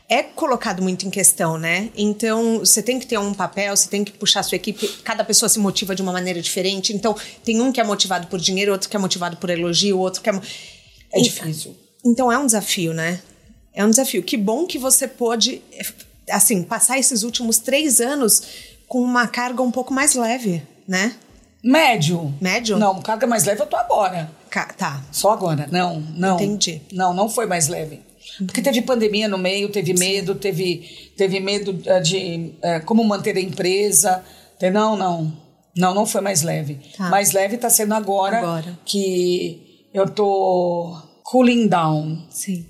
é 0.08 0.22
colocado 0.22 0.82
muito 0.82 1.06
em 1.06 1.10
questão, 1.10 1.56
né? 1.56 1.90
Então, 1.96 2.58
você 2.58 2.82
tem 2.82 2.98
que 2.98 3.06
ter 3.06 3.18
um 3.18 3.32
papel, 3.32 3.76
você 3.76 3.88
tem 3.88 4.02
que 4.02 4.10
puxar 4.10 4.40
a 4.40 4.42
sua 4.42 4.56
equipe, 4.56 4.88
cada 5.04 5.22
pessoa 5.22 5.48
se 5.48 5.58
motiva 5.58 5.94
de 5.94 6.02
uma 6.02 6.12
maneira 6.12 6.40
diferente. 6.40 6.92
Então, 6.92 7.14
tem 7.44 7.60
um 7.60 7.70
que 7.70 7.80
é 7.80 7.84
motivado 7.84 8.26
por 8.26 8.40
dinheiro, 8.40 8.72
outro 8.72 8.88
que 8.88 8.96
é 8.96 8.98
motivado 8.98 9.36
por 9.36 9.50
elogio, 9.50 9.98
outro 9.98 10.20
que 10.20 10.28
é. 10.28 10.40
É 11.12 11.20
difícil. 11.20 11.76
Então, 12.04 12.32
é 12.32 12.38
um 12.38 12.46
desafio, 12.46 12.92
né? 12.92 13.20
É 13.72 13.84
um 13.84 13.90
desafio. 13.90 14.22
Que 14.22 14.36
bom 14.36 14.66
que 14.66 14.78
você 14.78 15.06
pôde, 15.06 15.62
assim, 16.30 16.62
passar 16.62 16.98
esses 16.98 17.22
últimos 17.22 17.58
três 17.58 18.00
anos 18.00 18.42
com 18.88 19.00
uma 19.00 19.26
carga 19.26 19.62
um 19.62 19.70
pouco 19.70 19.92
mais 19.92 20.14
leve, 20.14 20.62
né? 20.86 21.14
Médio. 21.62 22.34
Médio? 22.40 22.78
Não, 22.78 23.00
carga 23.00 23.26
mais 23.26 23.44
leve 23.44 23.60
eu 23.62 23.66
tô 23.66 23.76
agora. 23.76 24.30
Ca 24.48 24.66
tá. 24.76 25.04
Só 25.12 25.30
agora. 25.30 25.68
Não, 25.70 26.00
não. 26.00 26.36
Entendi. 26.36 26.82
Não, 26.92 27.12
não 27.14 27.28
foi 27.28 27.46
mais 27.46 27.68
leve. 27.68 28.00
Porque 28.38 28.62
teve 28.62 28.82
pandemia 28.82 29.28
no 29.28 29.38
meio, 29.38 29.70
teve 29.70 29.94
medo, 29.94 30.34
teve, 30.34 31.12
teve 31.16 31.40
medo 31.40 31.70
uh, 31.70 32.02
de 32.02 32.52
uh, 32.58 32.84
como 32.84 33.04
manter 33.04 33.36
a 33.36 33.40
empresa. 33.40 34.24
Não, 34.72 34.96
não. 34.96 35.32
Não, 35.76 35.94
não 35.94 36.06
foi 36.06 36.20
mais 36.20 36.42
leve. 36.42 36.78
Tá. 36.96 37.08
Mais 37.08 37.32
leve 37.32 37.56
está 37.56 37.70
sendo 37.70 37.94
agora, 37.94 38.38
agora, 38.38 38.78
que 38.84 39.86
eu 39.94 40.08
tô 40.08 40.96
cooling 41.22 41.68
down. 41.68 42.26
Sim. 42.30 42.66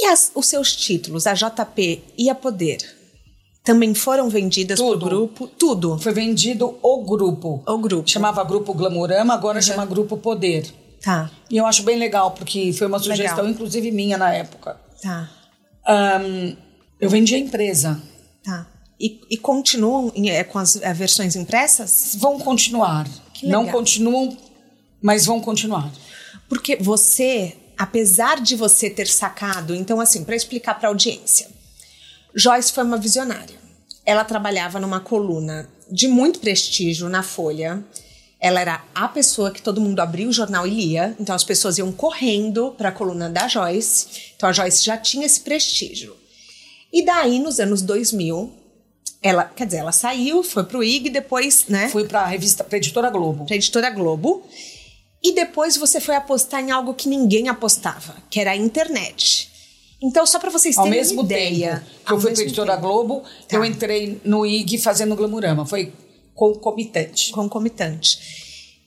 E 0.00 0.06
as, 0.06 0.30
os 0.34 0.46
seus 0.46 0.74
títulos, 0.74 1.26
a 1.26 1.34
JP 1.34 2.02
e 2.16 2.30
a 2.30 2.34
Poder? 2.34 2.98
também 3.68 3.92
foram 3.92 4.30
vendidas 4.30 4.78
tudo. 4.78 4.98
pro 4.98 5.08
grupo? 5.08 5.46
Tudo. 5.46 5.98
Foi 5.98 6.10
vendido 6.10 6.78
o 6.82 7.04
grupo. 7.04 7.62
O 7.66 7.76
grupo. 7.76 8.08
Chamava 8.08 8.42
Grupo 8.42 8.72
Glamurama, 8.72 9.34
agora 9.34 9.58
uhum. 9.58 9.62
chama 9.62 9.84
Grupo 9.84 10.16
Poder. 10.16 10.66
Tá. 11.02 11.30
E 11.50 11.58
eu 11.58 11.66
acho 11.66 11.82
bem 11.82 11.98
legal, 11.98 12.30
porque 12.30 12.72
foi 12.72 12.86
uma 12.86 12.98
sugestão, 12.98 13.36
legal. 13.36 13.50
inclusive 13.50 13.90
minha 13.90 14.16
na 14.16 14.32
época. 14.32 14.80
Tá. 15.02 15.28
Um, 15.86 16.56
eu 16.98 17.10
vendi 17.10 17.34
a 17.34 17.38
empresa. 17.38 18.00
Tá. 18.42 18.66
E, 18.98 19.20
e 19.30 19.36
continuam 19.36 20.10
é, 20.16 20.42
com 20.44 20.58
as 20.58 20.80
é, 20.80 20.94
versões 20.94 21.36
impressas? 21.36 22.16
Vão 22.18 22.38
continuar. 22.38 23.06
Não 23.42 23.66
continuam, 23.66 24.34
mas 25.02 25.26
vão 25.26 25.42
continuar. 25.42 25.92
Porque 26.48 26.76
você, 26.76 27.54
apesar 27.78 28.40
de 28.40 28.56
você 28.56 28.90
ter 28.90 29.06
sacado, 29.06 29.74
então 29.74 30.00
assim, 30.00 30.24
para 30.24 30.34
explicar 30.34 30.74
para 30.74 30.88
a 30.88 30.90
audiência, 30.90 31.48
Joyce 32.34 32.72
foi 32.72 32.84
uma 32.84 32.98
visionária. 32.98 33.56
Ela 34.04 34.24
trabalhava 34.24 34.80
numa 34.80 35.00
coluna 35.00 35.68
de 35.90 36.08
muito 36.08 36.40
prestígio 36.40 37.08
na 37.08 37.22
Folha. 37.22 37.82
Ela 38.40 38.60
era 38.60 38.84
a 38.94 39.08
pessoa 39.08 39.50
que 39.50 39.62
todo 39.62 39.80
mundo 39.80 40.00
abria 40.00 40.28
o 40.28 40.32
jornal 40.32 40.66
e 40.66 40.70
lia, 40.70 41.16
então 41.18 41.34
as 41.34 41.44
pessoas 41.44 41.78
iam 41.78 41.92
correndo 41.92 42.72
para 42.76 42.90
a 42.90 42.92
coluna 42.92 43.28
da 43.28 43.48
Joyce. 43.48 44.32
Então 44.36 44.48
a 44.48 44.52
Joyce 44.52 44.84
já 44.84 44.96
tinha 44.96 45.26
esse 45.26 45.40
prestígio. 45.40 46.16
E 46.92 47.04
daí, 47.04 47.38
nos 47.38 47.60
anos 47.60 47.82
2000, 47.82 48.52
ela, 49.22 49.44
quer 49.44 49.66
dizer, 49.66 49.78
ela 49.78 49.92
saiu, 49.92 50.42
foi 50.42 50.64
pro 50.64 50.82
IG, 50.82 51.10
depois, 51.10 51.66
né? 51.68 51.88
Fui 51.88 52.04
para 52.04 52.20
a 52.20 52.26
revista, 52.26 52.64
para 52.64 52.78
Editora 52.78 53.10
Globo. 53.10 53.46
Editora 53.50 53.90
Globo. 53.90 54.46
E 55.22 55.34
depois 55.34 55.76
você 55.76 56.00
foi 56.00 56.14
apostar 56.14 56.60
em 56.60 56.70
algo 56.70 56.94
que 56.94 57.08
ninguém 57.08 57.48
apostava, 57.48 58.14
que 58.30 58.38
era 58.38 58.52
a 58.52 58.56
internet. 58.56 59.50
Então, 60.00 60.24
só 60.24 60.38
para 60.38 60.50
vocês 60.50 60.76
terem 60.76 60.90
Ao 60.90 60.96
mesmo 60.96 61.24
ideia. 61.24 61.76
Tempo 61.80 62.04
que 62.06 62.12
eu 62.12 62.20
fui 62.20 62.32
para 62.32 62.42
Editora 62.42 62.72
tempo. 62.76 62.86
Globo, 62.86 63.22
tá. 63.48 63.56
eu 63.56 63.64
entrei 63.64 64.20
no 64.24 64.46
IG 64.46 64.78
fazendo 64.78 65.16
Glamurama. 65.16 65.66
Foi 65.66 65.92
concomitante. 66.34 67.32
Concomitante. 67.32 68.20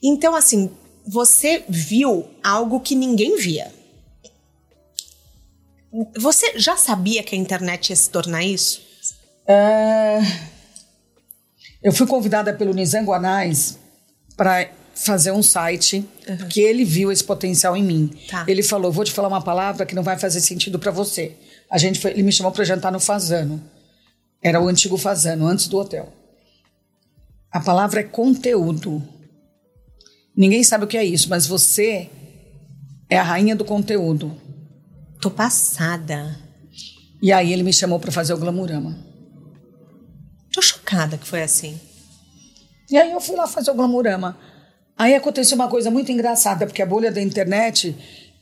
Então, 0.01 0.33
assim, 0.35 0.71
você 1.05 1.63
viu 1.67 2.29
algo 2.41 2.79
que 2.79 2.95
ninguém 2.95 3.35
via. 3.35 3.71
Você 6.17 6.57
já 6.57 6.77
sabia 6.77 7.21
que 7.21 7.35
a 7.35 7.37
internet 7.37 7.89
ia 7.89 7.95
se 7.95 8.09
tornar 8.09 8.43
isso? 8.43 8.81
É... 9.45 10.19
Eu 11.83 11.91
fui 11.91 12.07
convidada 12.07 12.53
pelo 12.53 12.73
Nizam 12.73 13.11
Anais 13.11 13.77
para 14.37 14.69
fazer 14.93 15.31
um 15.31 15.43
site, 15.43 16.05
uhum. 16.27 16.37
porque 16.37 16.61
ele 16.61 16.83
viu 16.83 17.11
esse 17.11 17.23
potencial 17.23 17.75
em 17.75 17.83
mim. 17.83 18.11
Tá. 18.29 18.45
Ele 18.47 18.63
falou: 18.63 18.91
vou 18.91 19.03
te 19.03 19.11
falar 19.11 19.27
uma 19.27 19.41
palavra 19.41 19.85
que 19.85 19.95
não 19.95 20.03
vai 20.03 20.17
fazer 20.17 20.41
sentido 20.41 20.77
para 20.77 20.91
você. 20.91 21.35
A 21.69 21.77
gente 21.77 21.99
foi, 21.99 22.11
ele 22.11 22.23
me 22.23 22.31
chamou 22.31 22.51
para 22.51 22.63
jantar 22.63 22.91
no 22.91 22.99
Fazano. 22.99 23.61
Era 24.41 24.61
o 24.61 24.67
antigo 24.67 24.97
Fazano, 24.97 25.47
antes 25.47 25.67
do 25.67 25.77
hotel. 25.77 26.11
A 27.51 27.59
palavra 27.59 27.99
é 27.99 28.03
conteúdo. 28.03 29.01
Ninguém 30.35 30.63
sabe 30.63 30.85
o 30.85 30.87
que 30.87 30.97
é 30.97 31.03
isso, 31.03 31.29
mas 31.29 31.45
você 31.45 32.09
é 33.09 33.17
a 33.17 33.23
rainha 33.23 33.55
do 33.55 33.65
conteúdo. 33.65 34.35
Tô 35.19 35.29
passada. 35.29 36.39
E 37.21 37.31
aí 37.31 37.53
ele 37.53 37.61
me 37.61 37.73
chamou 37.73 37.99
para 37.99 38.11
fazer 38.11 38.33
o 38.33 38.37
Glamurama. 38.37 38.97
Tô 40.51 40.61
chocada 40.61 41.17
que 41.17 41.27
foi 41.27 41.43
assim. 41.43 41.79
E 42.89 42.97
aí 42.97 43.11
eu 43.11 43.21
fui 43.21 43.35
lá 43.35 43.47
fazer 43.47 43.71
o 43.71 43.75
Glamurama. 43.75 44.37
Aí 45.01 45.15
aconteceu 45.15 45.55
uma 45.55 45.67
coisa 45.67 45.89
muito 45.89 46.11
engraçada, 46.11 46.67
porque 46.67 46.79
a 46.79 46.85
bolha 46.85 47.11
da 47.11 47.19
internet 47.19 47.95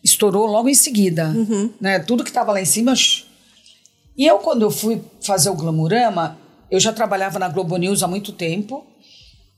estourou 0.04 0.46
logo 0.46 0.68
em 0.68 0.74
seguida. 0.74 1.30
Uhum. 1.30 1.72
Né? 1.80 2.00
Tudo 2.00 2.22
que 2.22 2.30
estava 2.30 2.52
lá 2.52 2.60
em 2.60 2.66
cima. 2.66 2.94
E 4.18 4.26
eu, 4.26 4.40
quando 4.40 4.64
eu 4.64 4.70
fui 4.70 5.02
fazer 5.22 5.50
o 5.50 5.56
Glamurama, 5.56 6.38
eu 6.70 6.78
já 6.78 6.92
trabalhava 6.92 7.40
na 7.40 7.48
Globo 7.48 7.78
News 7.78 8.04
há 8.04 8.10
muito 8.10 8.34
tempo, 8.34 8.86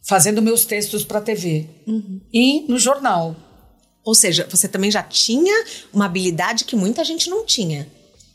fazendo 0.03 0.43
meus 0.43 0.63
textos 0.63 1.03
para 1.03 1.17
a 1.17 1.23
TV 1.23 1.65
uhum. 1.87 2.21
e 2.31 2.67
no 2.69 2.77
jornal. 2.77 3.35
Ou 4.03 4.13
seja, 4.13 4.47
você 4.47 4.67
também 4.67 4.91
já 4.91 5.01
tinha 5.01 5.65
uma 5.91 6.05
habilidade 6.05 6.65
que 6.65 6.75
muita 6.75 7.03
gente 7.03 7.31
não 7.31 7.47
tinha. 7.47 7.87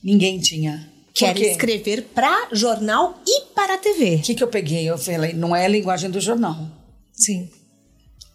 Ninguém 0.02 0.40
tinha. 0.40 0.90
Que 1.14 1.24
era 1.24 1.38
escrever 1.38 2.02
para 2.12 2.48
jornal 2.50 3.20
e 3.24 3.42
para 3.54 3.74
a 3.74 3.78
TV. 3.78 4.16
O 4.16 4.22
que, 4.22 4.34
que 4.34 4.42
eu 4.42 4.48
peguei? 4.48 4.90
Eu 4.90 4.98
falei, 4.98 5.34
não 5.34 5.54
é 5.54 5.66
a 5.66 5.68
linguagem 5.68 6.10
do 6.10 6.20
jornal. 6.20 6.68
Sim. 7.12 7.48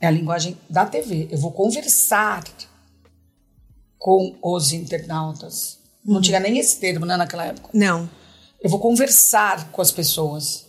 É 0.01 0.07
a 0.07 0.11
linguagem 0.11 0.57
da 0.67 0.85
TV. 0.85 1.27
Eu 1.31 1.37
vou 1.37 1.51
conversar 1.51 2.43
com 3.99 4.35
os 4.41 4.73
internautas. 4.73 5.77
Uhum. 6.03 6.15
Não 6.15 6.21
tinha 6.21 6.39
nem 6.39 6.57
esse 6.57 6.79
termo 6.79 7.05
né, 7.05 7.15
naquela 7.15 7.45
época. 7.45 7.69
Não. 7.71 8.09
Eu 8.59 8.69
vou 8.69 8.79
conversar 8.79 9.71
com 9.71 9.79
as 9.79 9.91
pessoas. 9.91 10.65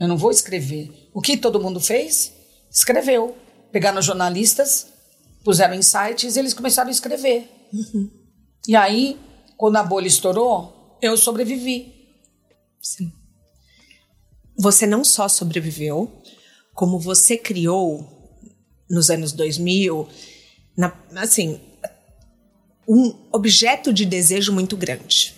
Eu 0.00 0.08
não 0.08 0.16
vou 0.18 0.32
escrever. 0.32 1.08
O 1.14 1.20
que 1.20 1.36
todo 1.36 1.60
mundo 1.60 1.78
fez? 1.78 2.32
Escreveu. 2.68 3.36
Pegaram 3.70 4.02
jornalistas, 4.02 4.88
puseram 5.44 5.74
em 5.74 5.82
sites 5.82 6.34
e 6.34 6.40
eles 6.40 6.52
começaram 6.52 6.88
a 6.88 6.92
escrever. 6.92 7.48
Uhum. 7.72 8.10
E 8.66 8.74
aí, 8.74 9.16
quando 9.56 9.76
a 9.76 9.84
bolha 9.84 10.08
estourou, 10.08 10.98
eu 11.00 11.16
sobrevivi. 11.16 12.16
Sim. 12.80 13.12
Você 14.58 14.86
não 14.88 15.04
só 15.04 15.28
sobreviveu, 15.28 16.20
como 16.74 16.98
você 16.98 17.36
criou 17.36 18.21
nos 18.92 19.08
anos 19.08 19.32
2000, 19.32 20.06
na, 20.76 20.92
assim, 21.16 21.58
um 22.86 23.14
objeto 23.32 23.90
de 23.90 24.04
desejo 24.04 24.52
muito 24.52 24.76
grande. 24.76 25.34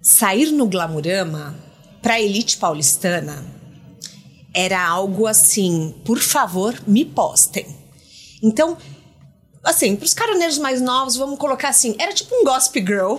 Sair 0.00 0.50
no 0.50 0.66
Glamurama 0.66 1.54
para 2.00 2.14
a 2.14 2.20
elite 2.20 2.56
paulistana 2.56 3.44
era 4.54 4.82
algo 4.82 5.26
assim, 5.26 5.94
por 6.02 6.18
favor, 6.18 6.82
me 6.86 7.04
postem. 7.04 7.66
Então, 8.42 8.78
assim, 9.62 9.94
para 9.94 10.06
os 10.06 10.14
caroneiros 10.14 10.56
mais 10.56 10.80
novos, 10.80 11.16
vamos 11.16 11.38
colocar 11.38 11.68
assim, 11.68 11.94
era 11.98 12.14
tipo 12.14 12.34
um 12.34 12.42
Gossip 12.42 12.80
Girl 12.80 13.18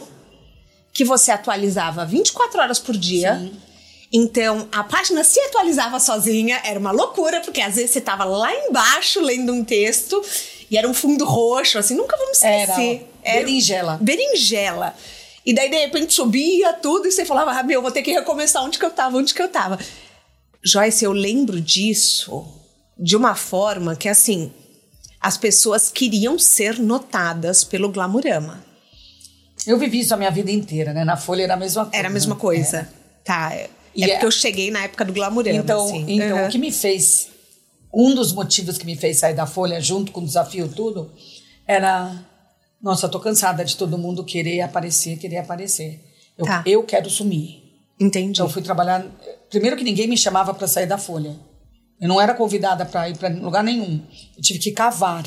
que 0.91 1.05
você 1.05 1.31
atualizava 1.31 2.05
24 2.07 2.59
horas 2.59 2.79
por 2.79 2.97
dia. 2.97 3.37
Sim 3.37 3.70
então, 4.11 4.67
a 4.71 4.83
página 4.83 5.23
se 5.23 5.39
atualizava 5.39 5.99
sozinha, 5.99 6.61
era 6.65 6.77
uma 6.77 6.91
loucura, 6.91 7.39
porque 7.41 7.61
às 7.61 7.75
vezes 7.75 7.91
você 7.91 7.99
estava 7.99 8.25
lá 8.25 8.53
embaixo 8.53 9.21
lendo 9.21 9.53
um 9.53 9.63
texto 9.63 10.21
E 10.69 10.77
era 10.77 10.87
um 10.87 10.93
fundo 10.93 11.25
roxo, 11.25 11.77
assim, 11.77 11.95
nunca 11.95 12.17
vamos 12.17 12.37
esquecer. 12.37 13.07
Era, 13.23 13.37
era 13.37 13.39
berinjela. 13.39 13.99
Berinjela. 14.01 14.95
E 15.45 15.53
daí, 15.53 15.69
de 15.69 15.77
repente, 15.77 16.13
subia 16.13 16.73
tudo 16.73 17.07
e 17.07 17.11
você 17.11 17.25
falava, 17.25 17.51
ah, 17.51 17.63
meu, 17.63 17.81
vou 17.81 17.91
ter 17.91 18.01
que 18.01 18.11
recomeçar 18.11 18.63
onde 18.63 18.77
que 18.77 18.85
eu 18.85 18.91
tava, 18.91 19.17
onde 19.17 19.33
que 19.33 19.41
eu 19.41 19.49
tava. 19.49 19.79
Joyce, 20.63 21.03
eu 21.03 21.11
lembro 21.11 21.59
disso 21.59 22.45
de 22.97 23.15
uma 23.15 23.33
forma 23.33 23.95
que, 23.95 24.07
assim, 24.07 24.53
as 25.19 25.37
pessoas 25.37 25.89
queriam 25.89 26.37
ser 26.37 26.79
notadas 26.79 27.63
pelo 27.63 27.89
Glamurama. 27.89 28.63
Eu 29.65 29.77
vivi 29.77 29.99
isso 29.99 30.13
a 30.13 30.17
minha 30.17 30.31
vida 30.31 30.51
inteira, 30.51 30.93
né? 30.93 31.03
Na 31.03 31.17
Folha 31.17 31.43
era 31.43 31.53
a 31.53 31.57
mesma 31.57 31.85
coisa. 31.85 31.97
Era 31.97 32.07
a 32.07 32.11
mesma 32.11 32.35
coisa. 32.35 32.77
Era. 32.77 32.89
Tá. 33.23 33.80
É, 33.97 34.03
é 34.03 34.07
porque 34.13 34.25
eu 34.25 34.31
cheguei 34.31 34.71
na 34.71 34.83
época 34.83 35.03
do 35.05 35.13
Glamurama. 35.13 35.57
Então, 35.59 35.85
assim. 35.85 36.05
então 36.09 36.37
Uhum. 36.37 36.47
o 36.47 36.49
que 36.49 36.57
me 36.57 36.71
fez. 36.71 37.27
Um 37.93 38.15
dos 38.15 38.31
motivos 38.31 38.77
que 38.77 38.85
me 38.85 38.95
fez 38.95 39.17
sair 39.17 39.33
da 39.33 39.45
Folha, 39.45 39.81
junto 39.81 40.11
com 40.11 40.21
o 40.21 40.25
desafio 40.25 40.67
tudo, 40.69 41.11
era. 41.67 42.25
Nossa, 42.81 43.05
eu 43.05 43.09
tô 43.11 43.19
cansada 43.19 43.63
de 43.65 43.75
todo 43.75 43.97
mundo 43.97 44.23
querer 44.23 44.61
aparecer, 44.61 45.17
querer 45.17 45.37
aparecer. 45.37 45.99
Eu, 46.37 46.45
Tá. 46.45 46.63
eu 46.65 46.83
quero 46.83 47.09
sumir. 47.09 47.61
Entendi. 47.99 48.31
Então 48.31 48.45
eu 48.45 48.49
fui 48.49 48.61
trabalhar. 48.61 49.05
Primeiro 49.49 49.75
que 49.77 49.83
ninguém 49.83 50.07
me 50.07 50.17
chamava 50.17 50.53
para 50.53 50.67
sair 50.67 50.87
da 50.87 50.97
Folha. 50.97 51.35
Eu 51.99 52.07
não 52.07 52.19
era 52.19 52.33
convidada 52.33 52.83
para 52.85 53.09
ir 53.09 53.17
para 53.17 53.29
lugar 53.29 53.63
nenhum. 53.63 54.01
Eu 54.35 54.41
tive 54.41 54.57
que 54.57 54.71
cavar 54.71 55.23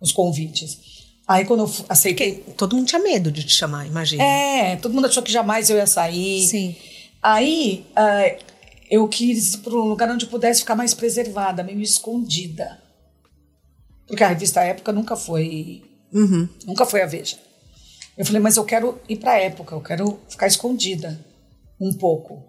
os 0.00 0.12
convites. 0.12 0.78
Aí 1.26 1.44
quando 1.46 1.60
eu 1.60 1.72
aceitei. 1.88 2.32
Porque 2.34 2.52
todo 2.52 2.76
mundo 2.76 2.86
tinha 2.88 3.00
medo 3.00 3.30
de 3.32 3.44
te 3.44 3.54
chamar, 3.54 3.86
imagina. 3.86 4.22
É, 4.22 4.76
todo 4.76 4.92
mundo 4.92 5.06
achou 5.06 5.22
que 5.22 5.32
jamais 5.32 5.70
eu 5.70 5.76
ia 5.76 5.86
sair. 5.86 6.42
Sim. 6.46 6.76
Aí 7.22 7.86
ah, 7.94 8.36
eu 8.90 9.06
quis 9.08 9.54
ir 9.54 9.58
para 9.58 9.74
um 9.74 9.88
lugar 9.88 10.10
onde 10.10 10.24
eu 10.26 10.30
pudesse 10.30 10.60
ficar 10.60 10.74
mais 10.74 10.94
preservada, 10.94 11.62
meio 11.62 11.80
escondida. 11.80 12.82
Porque 14.06 14.24
a 14.24 14.28
revista 14.28 14.60
Época 14.62 14.92
nunca 14.92 15.14
foi. 15.14 15.82
Uhum. 16.12 16.48
Nunca 16.66 16.84
foi 16.84 17.02
a 17.02 17.06
Veja. 17.06 17.38
Eu 18.18 18.26
falei, 18.26 18.40
mas 18.40 18.56
eu 18.56 18.64
quero 18.64 19.00
ir 19.08 19.16
para 19.16 19.32
a 19.32 19.38
época, 19.38 19.74
eu 19.74 19.80
quero 19.80 20.20
ficar 20.28 20.46
escondida 20.46 21.18
um 21.80 21.92
pouco. 21.92 22.44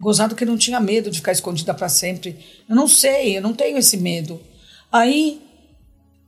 Gozado 0.00 0.34
que 0.34 0.44
não 0.44 0.56
tinha 0.56 0.80
medo 0.80 1.10
de 1.10 1.18
ficar 1.18 1.32
escondida 1.32 1.74
para 1.74 1.88
sempre. 1.88 2.38
Eu 2.68 2.74
não 2.74 2.88
sei, 2.88 3.36
eu 3.36 3.42
não 3.42 3.52
tenho 3.52 3.76
esse 3.76 3.96
medo. 3.96 4.40
Aí, 4.90 5.42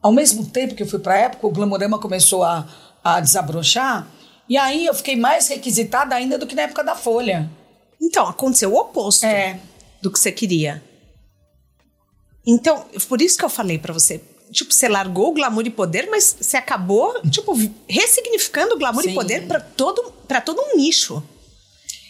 ao 0.03 0.12
mesmo 0.12 0.44
tempo 0.44 0.75
que 0.75 0.83
eu 0.83 0.87
fui 0.87 0.99
para 0.99 1.14
a 1.14 1.18
época, 1.18 1.46
o 1.46 1.51
Glamorama 1.51 1.99
começou 1.99 2.42
a, 2.42 2.68
a 3.03 3.20
desabrochar. 3.20 4.07
E 4.48 4.56
aí 4.56 4.87
eu 4.87 4.94
fiquei 4.94 5.16
mais 5.16 5.48
requisitada 5.48 6.14
ainda 6.14 6.38
do 6.38 6.46
que 6.46 6.54
na 6.54 6.62
época 6.62 6.85
da 6.85 6.94
Folha. 6.94 7.50
Então, 8.00 8.26
aconteceu 8.28 8.72
o 8.72 8.76
oposto 8.78 9.24
É. 9.26 9.59
do 10.02 10.11
que 10.11 10.18
você 10.18 10.30
queria. 10.30 10.82
Então, 12.46 12.85
por 13.09 13.20
isso 13.20 13.37
que 13.37 13.44
eu 13.44 13.48
falei 13.48 13.78
pra 13.78 13.92
você. 13.92 14.20
Tipo, 14.52 14.72
você 14.72 14.88
largou 14.88 15.30
o 15.30 15.35
glamour 15.35 15.66
e 15.66 15.70
poder, 15.70 16.09
mas 16.09 16.37
você 16.40 16.56
acabou, 16.56 17.20
tipo, 17.28 17.52
ressignificando 17.88 18.76
o 18.76 18.78
glamour 18.78 19.02
Sim. 19.02 19.11
e 19.11 19.14
poder 19.14 19.46
pra 19.48 19.59
todo, 19.59 20.12
pra 20.28 20.40
todo 20.40 20.61
um 20.61 20.76
nicho. 20.76 21.20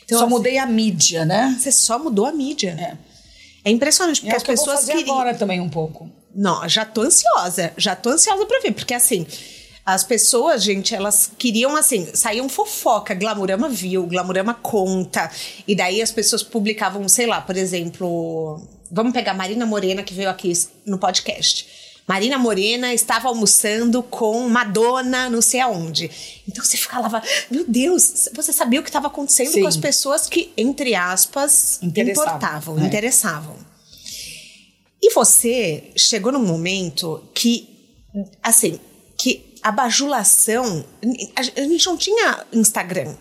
Então, 0.04 0.18
Só 0.18 0.24
assim, 0.26 0.34
mudei 0.34 0.58
a 0.58 0.66
mídia, 0.66 1.24
né? 1.24 1.56
Você 1.58 1.72
só 1.72 1.98
mudou 1.98 2.26
a 2.26 2.32
mídia. 2.32 2.76
É. 2.78 3.06
É 3.64 3.70
impressionante, 3.70 4.20
porque 4.20 4.34
é 4.34 4.36
as 4.36 4.42
que 4.42 4.50
eu 4.50 4.56
vou 4.56 4.64
pessoas 4.64 4.80
fazer 4.80 4.92
queriam. 4.98 5.14
agora 5.18 5.34
também 5.34 5.60
um 5.60 5.68
pouco. 5.70 6.08
Não, 6.34 6.68
já 6.68 6.84
tô 6.84 7.00
ansiosa. 7.00 7.72
Já 7.76 7.96
tô 7.96 8.10
ansiosa 8.10 8.44
pra 8.46 8.60
ver. 8.60 8.72
Porque 8.72 8.94
assim, 8.94 9.26
as 9.86 10.02
pessoas, 10.02 10.64
gente, 10.64 10.92
elas 10.96 11.30
queriam 11.38 11.76
assim, 11.76 12.08
saíam 12.12 12.48
fofoca. 12.48 13.14
Glamurama 13.14 13.68
viu, 13.68 14.04
Glamurama 14.04 14.52
conta. 14.52 15.30
E 15.66 15.76
daí 15.76 16.02
as 16.02 16.10
pessoas 16.10 16.42
publicavam, 16.42 17.08
sei 17.08 17.26
lá, 17.26 17.40
por 17.40 17.56
exemplo. 17.56 18.60
Vamos 18.90 19.12
pegar 19.12 19.32
Marina 19.32 19.64
Morena, 19.64 20.02
que 20.02 20.12
veio 20.12 20.28
aqui 20.28 20.52
no 20.84 20.98
podcast. 20.98 21.66
Marina 22.06 22.36
Morena 22.38 22.94
estava 22.94 23.28
almoçando 23.28 24.00
com 24.02 24.48
Madonna, 24.48 25.28
não 25.30 25.40
sei 25.42 25.60
aonde. 25.60 26.10
Então 26.48 26.64
você 26.64 26.76
ficava, 26.76 27.20
meu 27.50 27.64
Deus, 27.66 28.28
você 28.34 28.52
sabia 28.52 28.78
o 28.80 28.82
que 28.82 28.88
estava 28.88 29.08
acontecendo 29.08 29.52
Sim. 29.52 29.62
com 29.62 29.68
as 29.68 29.76
pessoas 29.76 30.28
que, 30.28 30.52
entre 30.56 30.94
aspas, 30.94 31.80
Interessavam. 31.82 32.34
importavam, 32.36 32.78
É. 32.78 32.86
interessavam. 32.86 33.56
E 35.02 35.12
você 35.12 35.90
chegou 35.96 36.30
num 36.32 36.44
momento 36.44 37.22
que, 37.34 37.68
assim, 38.42 38.78
que 39.18 39.55
a 39.68 39.72
bajulação. 39.72 40.84
A 41.34 41.42
gente 41.42 41.86
não 41.86 41.96
tinha 41.96 42.44
Instagram. 42.52 43.14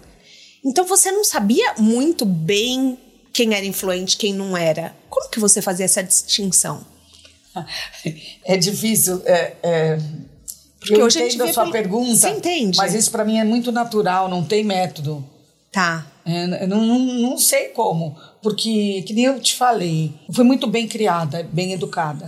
Então 0.63 0.85
você 0.85 1.11
não 1.11 1.23
sabia 1.23 1.73
muito 1.77 2.23
bem 2.25 2.97
quem 3.33 3.53
era 3.55 3.65
influente, 3.65 4.15
quem 4.15 4.33
não 4.33 4.55
era. 4.55 4.95
Como 5.09 5.29
que 5.29 5.39
você 5.39 5.61
fazia 5.61 5.85
essa 5.85 6.03
distinção? 6.03 6.85
É 8.43 8.57
difícil. 8.57 9.21
É, 9.25 9.53
é, 9.63 9.97
Porque 10.79 10.95
eu 10.95 11.05
hoje 11.05 11.21
a 11.21 11.25
entendo 11.25 11.43
a 11.43 11.45
vê 11.47 11.53
sua 11.53 11.63
pelo- 11.63 11.71
pergunta. 11.73 12.15
Você 12.15 12.29
entende? 12.29 12.77
Mas 12.77 12.93
isso 12.93 13.09
para 13.09 13.23
mim 13.25 13.39
é 13.39 13.43
muito 13.43 13.71
natural, 13.71 14.27
não 14.29 14.43
tem 14.43 14.63
método. 14.63 15.25
Tá. 15.71 16.05
É, 16.25 16.67
não, 16.67 16.81
não, 16.85 16.99
não 16.99 17.37
sei 17.37 17.69
como, 17.69 18.15
porque, 18.41 19.03
que 19.03 19.13
nem 19.13 19.25
eu 19.25 19.39
te 19.39 19.55
falei, 19.55 20.13
eu 20.27 20.33
fui 20.33 20.43
muito 20.43 20.67
bem 20.67 20.87
criada, 20.87 21.43
bem 21.51 21.73
educada. 21.73 22.25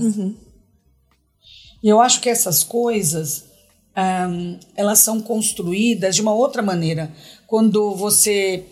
E 1.83 1.87
eu 1.89 1.99
acho 2.01 2.19
que 2.21 2.29
essas 2.29 2.63
coisas, 2.63 3.45
ahn, 3.97 4.59
elas 4.75 4.99
são 4.99 5.19
construídas 5.19 6.15
de 6.15 6.21
uma 6.21 6.33
outra 6.33 6.61
maneira. 6.61 7.11
Quando 7.47 7.95
você 7.95 8.63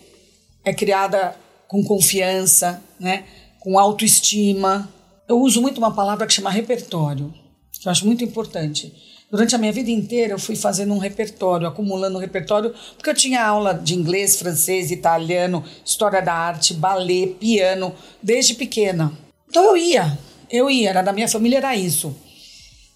é 0.64 0.74
criada 0.74 1.36
com 1.68 1.84
confiança, 1.84 2.82
né, 3.00 3.26
com 3.60 3.80
autoestima. 3.80 4.88
Eu 5.28 5.40
uso 5.40 5.62
muito 5.62 5.80
uma 5.80 5.94
palavra 5.94 6.28
que 6.28 6.34
chama 6.34 6.52
repertório, 6.52 7.34
que 7.72 7.88
eu 7.88 7.92
acho 7.92 8.06
muito 8.06 8.24
importante. 8.24 8.94
Durante 9.32 9.56
a 9.56 9.58
minha 9.58 9.72
vida 9.72 9.90
inteira, 9.90 10.34
eu 10.34 10.40
fui 10.40 10.56
fazendo 10.56 10.94
um 10.94 11.00
repertório, 11.00 11.68
acumulando 11.68 12.18
um 12.18 12.22
repertório, 12.22 12.74
porque 12.96 13.10
eu 13.10 13.16
tinha 13.16 13.44
aula 13.44 13.74
de 13.74 13.96
inglês, 13.96 14.38
francês, 14.38 14.92
italiano, 14.92 15.64
história 15.84 16.22
da 16.22 16.34
arte, 16.34 16.76
balé, 16.76 17.28
piano, 17.40 17.94
desde 18.22 18.54
pequena. 18.54 19.12
Então 19.50 19.64
eu 19.64 19.78
ia, 19.78 20.18
eu 20.50 20.70
ia, 20.70 20.90
era 20.90 21.02
da 21.02 21.12
minha 21.12 21.28
família, 21.28 21.58
era 21.58 21.76
isso. 21.76 22.16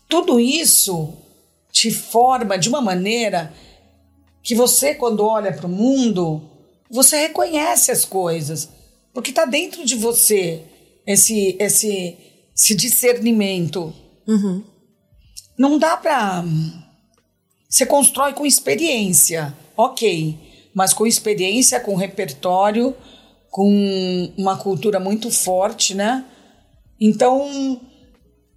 Tudo 0.07 0.39
isso 0.39 1.13
te 1.71 1.91
forma 1.91 2.57
de 2.57 2.69
uma 2.69 2.81
maneira 2.81 3.53
que 4.41 4.55
você, 4.55 4.95
quando 4.95 5.25
olha 5.25 5.53
para 5.53 5.67
o 5.67 5.69
mundo, 5.69 6.41
você 6.89 7.27
reconhece 7.27 7.91
as 7.91 8.05
coisas, 8.05 8.69
porque 9.13 9.29
está 9.29 9.45
dentro 9.45 9.85
de 9.85 9.95
você 9.95 10.63
esse, 11.05 11.55
esse, 11.59 12.17
esse 12.55 12.75
discernimento. 12.75 13.93
Não 15.57 15.77
dá 15.77 15.97
para. 15.97 16.43
Você 17.67 17.85
constrói 17.85 18.33
com 18.33 18.45
experiência, 18.45 19.55
ok, 19.75 20.37
mas 20.73 20.93
com 20.93 21.05
experiência, 21.05 21.79
com 21.79 21.95
repertório, 21.95 22.95
com 23.49 24.31
uma 24.37 24.57
cultura 24.57 24.99
muito 24.99 25.29
forte, 25.29 25.93
né? 25.93 26.25
Então, 26.99 27.79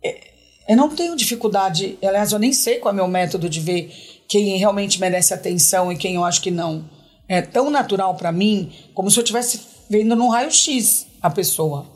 é, 0.02 0.31
eu 0.68 0.76
não 0.76 0.88
tenho 0.88 1.16
dificuldade, 1.16 1.98
aliás, 2.02 2.32
eu 2.32 2.38
nem 2.38 2.52
sei 2.52 2.78
qual 2.78 2.92
é 2.92 2.94
o 2.94 2.96
meu 2.96 3.08
método 3.08 3.48
de 3.48 3.60
ver 3.60 3.92
quem 4.28 4.56
realmente 4.56 5.00
merece 5.00 5.34
atenção 5.34 5.92
e 5.92 5.96
quem 5.96 6.14
eu 6.14 6.24
acho 6.24 6.40
que 6.40 6.50
não. 6.50 6.88
É 7.28 7.42
tão 7.42 7.70
natural 7.70 8.14
para 8.14 8.32
mim 8.32 8.72
como 8.94 9.10
se 9.10 9.18
eu 9.18 9.22
estivesse 9.22 9.60
vendo 9.88 10.16
num 10.16 10.28
raio-x 10.28 11.06
a 11.20 11.30
pessoa. 11.30 11.86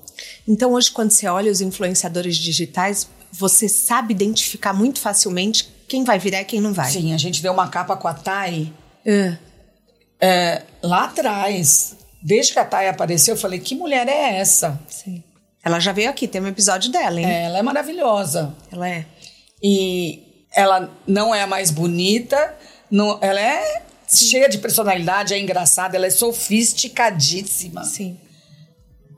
Então 0.47 0.73
hoje, 0.73 0.91
quando 0.91 1.11
você 1.11 1.27
olha 1.27 1.51
os 1.51 1.61
influenciadores 1.61 2.37
digitais, 2.37 3.09
você 3.33 3.69
sabe 3.69 4.15
identificar 4.15 4.73
muito 4.73 5.01
facilmente 5.01 5.69
quem 5.89 6.05
vai 6.05 6.19
virar 6.19 6.43
e 6.43 6.45
quem 6.45 6.61
não 6.61 6.73
vai. 6.73 6.91
Sim, 6.91 7.13
a 7.13 7.19
gente 7.19 7.43
deu 7.43 7.53
uma 7.53 7.69
capa 7.69 7.97
com 7.97 8.09
a 8.09 8.15
Thay 8.15 8.73
Ah, 9.07 9.37
é, 10.21 10.63
lá 10.83 11.05
atrás. 11.05 11.97
Desde 12.23 12.53
que 12.53 12.59
a 12.59 12.65
Thay 12.65 12.89
apareceu, 12.89 13.35
eu 13.35 13.41
falei: 13.41 13.61
que 13.61 13.75
mulher 13.75 14.09
é 14.09 14.39
essa? 14.39 14.81
sim. 14.89 15.23
Ela 15.67 15.81
já 15.81 15.91
veio 15.91 16.09
aqui, 16.09 16.29
tem 16.29 16.41
um 16.41 16.47
episódio 16.47 16.93
dela, 16.93 17.19
hein? 17.19 17.27
É, 17.27 17.43
ela 17.47 17.59
é 17.59 17.63
maravilhosa. 17.63 18.55
Ela 18.71 18.89
é. 18.89 19.05
E 19.61 20.47
ela 20.55 20.97
não 21.05 21.35
é 21.35 21.43
a 21.43 21.47
mais 21.49 21.73
bonita, 21.73 22.55
não, 22.89 23.19
ela 23.21 23.41
é 23.41 23.83
cheia 24.09 24.49
de 24.49 24.59
personalidade, 24.59 25.35
é 25.35 25.41
engraçada, 25.41 25.97
ela 25.97 26.07
é 26.07 26.11
sofisticadíssima. 26.11 27.83
Sim. 27.83 28.17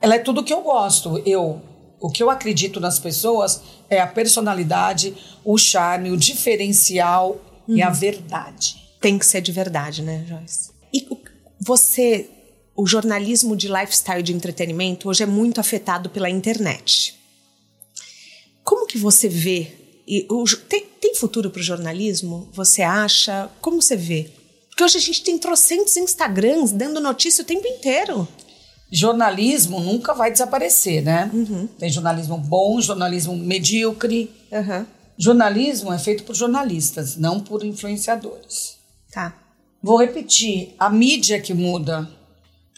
Ela 0.00 0.14
é 0.14 0.18
tudo 0.20 0.42
que 0.42 0.54
eu 0.54 0.62
gosto. 0.62 1.22
Eu, 1.26 1.60
o 2.00 2.08
que 2.08 2.22
eu 2.22 2.30
acredito 2.30 2.80
nas 2.80 2.98
pessoas 2.98 3.60
é 3.90 4.00
a 4.00 4.06
personalidade, 4.06 5.14
o 5.44 5.58
charme, 5.58 6.10
o 6.10 6.16
diferencial 6.16 7.36
e 7.68 7.82
a 7.82 7.90
verdade. 7.90 8.74
Tem 9.02 9.18
que 9.18 9.26
ser 9.26 9.42
de 9.42 9.52
verdade, 9.52 10.00
né, 10.00 10.24
Joyce? 10.26 10.70
E 10.94 11.06
você, 11.60 12.30
o 12.78 12.86
jornalismo 12.86 13.56
de 13.56 13.66
lifestyle 13.66 14.22
de 14.22 14.32
entretenimento 14.32 15.08
hoje 15.08 15.24
é 15.24 15.26
muito 15.26 15.60
afetado 15.60 16.08
pela 16.08 16.30
internet. 16.30 17.18
Como 18.62 18.86
que 18.86 18.96
você 18.96 19.28
vê? 19.28 19.72
E 20.06 20.24
o 20.30 20.44
tem, 20.68 20.86
tem 21.00 21.12
futuro 21.16 21.50
para 21.50 21.58
o 21.58 21.62
jornalismo? 21.62 22.48
Você 22.52 22.82
acha? 22.82 23.50
Como 23.60 23.82
você 23.82 23.96
vê? 23.96 24.30
Porque 24.68 24.84
hoje 24.84 24.96
a 24.96 25.00
gente 25.00 25.24
tem 25.24 25.36
trocentos 25.36 25.96
Instagrams 25.96 26.70
dando 26.70 27.00
notícia 27.00 27.42
o 27.42 27.44
tempo 27.44 27.66
inteiro. 27.66 28.28
Jornalismo 28.92 29.80
nunca 29.80 30.14
vai 30.14 30.30
desaparecer, 30.30 31.02
né? 31.02 31.28
Tem 31.80 31.90
jornalismo 31.90 32.38
bom, 32.38 32.80
jornalismo 32.80 33.36
medíocre. 33.36 34.30
Aham. 34.52 34.86
Jornalismo 35.18 35.92
é 35.92 35.98
feito 35.98 36.22
por 36.22 36.36
jornalistas, 36.36 37.16
não 37.16 37.40
por 37.40 37.64
influenciadores. 37.64 38.76
Tá. 39.10 39.36
Vou 39.82 39.98
repetir, 39.98 40.76
a 40.78 40.88
mídia 40.88 41.40
que 41.40 41.52
muda. 41.52 42.17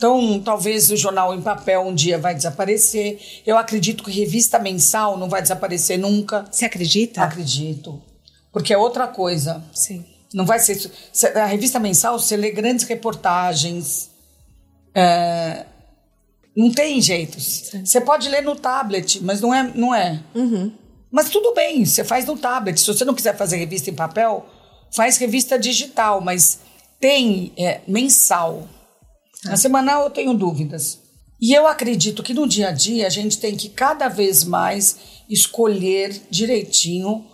Então, 0.00 0.40
talvez 0.40 0.90
o 0.90 0.96
jornal 0.96 1.34
em 1.34 1.42
papel 1.42 1.82
um 1.82 1.94
dia 1.94 2.16
vai 2.16 2.34
desaparecer. 2.34 3.20
Eu 3.46 3.58
acredito 3.58 4.02
que 4.02 4.10
revista 4.10 4.58
mensal 4.58 5.18
não 5.18 5.28
vai 5.28 5.42
desaparecer 5.42 5.98
nunca. 5.98 6.46
Você 6.50 6.64
acredita? 6.64 7.22
Acredito. 7.22 8.00
Porque 8.50 8.72
é 8.72 8.78
outra 8.78 9.06
coisa. 9.06 9.62
Sim. 9.74 10.06
Não 10.32 10.46
vai 10.46 10.58
ser. 10.58 10.90
A 11.34 11.44
revista 11.44 11.78
mensal, 11.78 12.18
você 12.18 12.34
lê 12.34 12.50
grandes 12.50 12.86
reportagens. 12.86 14.08
É, 14.94 15.66
não 16.56 16.72
tem 16.72 16.98
jeito. 17.02 17.38
Você 17.38 18.00
pode 18.00 18.26
ler 18.30 18.42
no 18.42 18.56
tablet, 18.56 19.22
mas 19.22 19.42
não 19.42 19.52
é. 19.52 19.70
Não 19.74 19.94
é. 19.94 20.18
Uhum. 20.34 20.72
Mas 21.10 21.28
tudo 21.28 21.52
bem, 21.52 21.84
você 21.84 22.02
faz 22.04 22.24
no 22.24 22.38
tablet. 22.38 22.80
Se 22.80 22.86
você 22.86 23.04
não 23.04 23.12
quiser 23.12 23.36
fazer 23.36 23.58
revista 23.58 23.90
em 23.90 23.94
papel, 23.94 24.46
faz 24.96 25.18
revista 25.18 25.58
digital, 25.58 26.22
mas 26.22 26.60
tem 26.98 27.52
é, 27.58 27.82
mensal. 27.86 28.66
Na 29.44 29.57
semanal 29.57 30.05
eu 30.05 30.11
tenho 30.11 30.35
dúvidas. 30.35 30.98
E 31.40 31.55
eu 31.55 31.66
acredito 31.66 32.22
que 32.22 32.35
no 32.35 32.46
dia 32.46 32.68
a 32.68 32.72
dia 32.72 33.07
a 33.07 33.11
gente 33.11 33.38
tem 33.38 33.57
que 33.57 33.68
cada 33.68 34.09
vez 34.09 34.44
mais 34.44 34.96
escolher 35.29 36.20
direitinho 36.31 37.24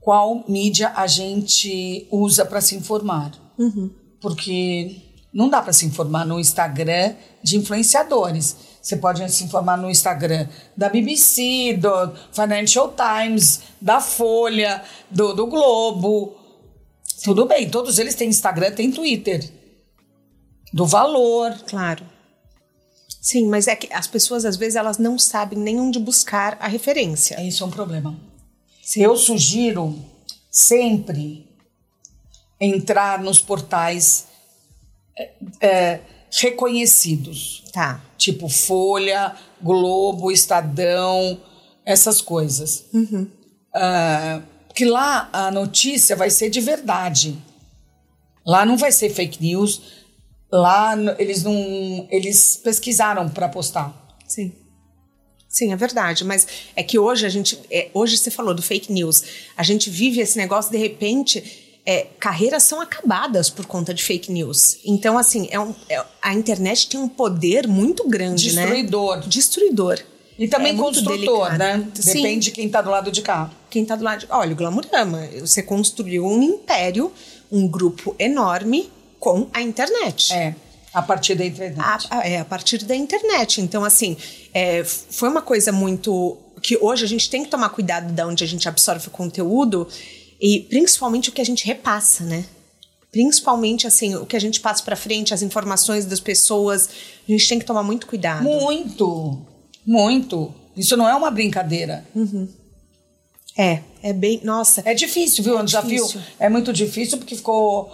qual 0.00 0.44
mídia 0.48 0.92
a 0.94 1.06
gente 1.08 2.06
usa 2.12 2.44
para 2.44 2.60
se 2.60 2.76
informar. 2.76 3.32
Uhum. 3.58 3.90
Porque 4.20 5.02
não 5.34 5.48
dá 5.48 5.60
para 5.60 5.72
se 5.72 5.84
informar 5.84 6.24
no 6.24 6.38
Instagram 6.38 7.14
de 7.42 7.56
influenciadores. 7.56 8.56
Você 8.80 8.96
pode 8.96 9.28
se 9.32 9.42
informar 9.42 9.76
no 9.76 9.90
Instagram 9.90 10.46
da 10.76 10.88
BBC, 10.88 11.76
do 11.76 12.12
Financial 12.32 12.94
Times, 12.94 13.62
da 13.80 14.00
Folha, 14.00 14.80
do, 15.10 15.34
do 15.34 15.48
Globo. 15.48 16.36
Tudo 17.24 17.46
bem, 17.46 17.68
todos 17.68 17.98
eles 17.98 18.14
têm 18.14 18.28
Instagram, 18.28 18.70
têm 18.70 18.92
Twitter. 18.92 19.42
Do 20.76 20.84
valor. 20.84 21.58
Claro. 21.66 22.04
Sim, 23.08 23.48
mas 23.48 23.66
é 23.66 23.74
que 23.74 23.90
as 23.90 24.06
pessoas 24.06 24.44
às 24.44 24.58
vezes 24.58 24.76
elas 24.76 24.98
não 24.98 25.18
sabem 25.18 25.58
nem 25.58 25.80
onde 25.80 25.98
buscar 25.98 26.58
a 26.60 26.68
referência. 26.68 27.42
Isso 27.42 27.64
é 27.64 27.66
um 27.66 27.70
problema. 27.70 28.14
Eu 28.94 29.16
sugiro 29.16 29.98
sempre 30.50 31.48
entrar 32.60 33.22
nos 33.22 33.40
portais 33.40 34.26
é, 35.18 35.30
é, 35.62 36.00
reconhecidos. 36.30 37.64
Tá. 37.72 38.02
Tipo 38.18 38.46
Folha, 38.46 39.34
Globo, 39.62 40.30
Estadão, 40.30 41.40
essas 41.86 42.20
coisas. 42.20 42.84
Uhum. 42.92 43.26
Uh, 43.74 44.42
que 44.74 44.84
lá 44.84 45.30
a 45.32 45.50
notícia 45.50 46.14
vai 46.14 46.28
ser 46.28 46.50
de 46.50 46.60
verdade. 46.60 47.42
Lá 48.46 48.64
não 48.66 48.76
vai 48.76 48.92
ser 48.92 49.08
fake 49.08 49.42
news. 49.42 49.95
Lá 50.50 50.94
eles 51.18 51.42
não. 51.42 52.06
Eles 52.10 52.56
pesquisaram 52.56 53.28
para 53.28 53.48
postar. 53.48 53.94
Sim. 54.26 54.52
Sim, 55.48 55.72
é 55.72 55.76
verdade. 55.76 56.24
Mas 56.24 56.46
é 56.74 56.82
que 56.82 56.98
hoje 56.98 57.26
a 57.26 57.28
gente. 57.28 57.58
É, 57.70 57.88
hoje 57.94 58.16
você 58.16 58.30
falou 58.30 58.54
do 58.54 58.62
fake 58.62 58.92
news. 58.92 59.22
A 59.56 59.62
gente 59.62 59.90
vive 59.90 60.20
esse 60.20 60.36
negócio, 60.36 60.70
de 60.70 60.78
repente. 60.78 61.62
É, 61.88 62.08
carreiras 62.18 62.64
são 62.64 62.80
acabadas 62.80 63.48
por 63.48 63.64
conta 63.64 63.94
de 63.94 64.02
fake 64.02 64.32
news. 64.32 64.78
Então, 64.84 65.16
assim, 65.16 65.46
é 65.52 65.60
um, 65.60 65.72
é, 65.88 66.04
a 66.20 66.34
internet 66.34 66.88
tem 66.88 66.98
um 66.98 67.08
poder 67.08 67.68
muito 67.68 68.08
grande, 68.08 68.50
Destruidor. 68.50 69.18
né? 69.18 69.24
Destruidor. 69.28 70.00
E 70.36 70.48
também 70.48 70.74
É 70.74 70.76
construtor, 70.76 71.56
né? 71.56 71.86
Sim. 71.94 72.14
Depende 72.14 72.46
de 72.46 72.50
quem 72.50 72.68
tá 72.68 72.82
do 72.82 72.90
lado 72.90 73.12
de 73.12 73.22
cá. 73.22 73.50
Quem 73.70 73.84
tá 73.84 73.94
do 73.94 74.02
lado 74.02 74.20
de. 74.20 74.26
Olha, 74.30 74.52
o 74.52 74.56
Glamurama. 74.56 75.28
Você 75.40 75.62
construiu 75.62 76.26
um 76.26 76.42
império, 76.42 77.12
um 77.52 77.68
grupo 77.68 78.16
enorme 78.18 78.90
com 79.26 79.48
a 79.52 79.60
internet. 79.60 80.32
É, 80.32 80.54
a 80.94 81.02
partir 81.02 81.34
da 81.34 81.44
internet. 81.44 82.06
A, 82.08 82.28
é, 82.28 82.38
a 82.38 82.44
partir 82.44 82.84
da 82.84 82.94
internet. 82.94 83.60
Então, 83.60 83.82
assim, 83.82 84.16
é, 84.54 84.84
foi 84.84 85.28
uma 85.28 85.42
coisa 85.42 85.72
muito. 85.72 86.36
que 86.62 86.78
hoje 86.80 87.04
a 87.04 87.08
gente 87.08 87.28
tem 87.28 87.42
que 87.42 87.50
tomar 87.50 87.70
cuidado 87.70 88.12
de 88.12 88.22
onde 88.22 88.44
a 88.44 88.46
gente 88.46 88.68
absorve 88.68 89.08
o 89.08 89.10
conteúdo 89.10 89.88
e 90.40 90.60
principalmente 90.60 91.28
o 91.28 91.32
que 91.32 91.40
a 91.40 91.44
gente 91.44 91.66
repassa, 91.66 92.22
né? 92.22 92.44
Principalmente, 93.10 93.84
assim, 93.84 94.14
o 94.14 94.24
que 94.24 94.36
a 94.36 94.40
gente 94.40 94.60
passa 94.60 94.84
pra 94.84 94.94
frente, 94.94 95.34
as 95.34 95.42
informações 95.42 96.04
das 96.04 96.20
pessoas. 96.20 96.88
A 97.28 97.32
gente 97.32 97.48
tem 97.48 97.58
que 97.58 97.64
tomar 97.64 97.82
muito 97.82 98.06
cuidado. 98.06 98.44
Muito, 98.44 99.44
muito. 99.84 100.54
Isso 100.76 100.96
não 100.96 101.08
é 101.08 101.16
uma 101.16 101.32
brincadeira. 101.32 102.06
É, 103.58 103.80
é 104.04 104.12
bem. 104.12 104.40
Nossa. 104.44 104.82
É 104.84 104.94
difícil, 104.94 105.42
viu? 105.42 105.58
É 105.58 105.62
um 105.62 105.64
desafio. 105.64 106.06
É 106.38 106.48
muito 106.48 106.72
difícil 106.72 107.18
porque 107.18 107.34
ficou, 107.34 107.90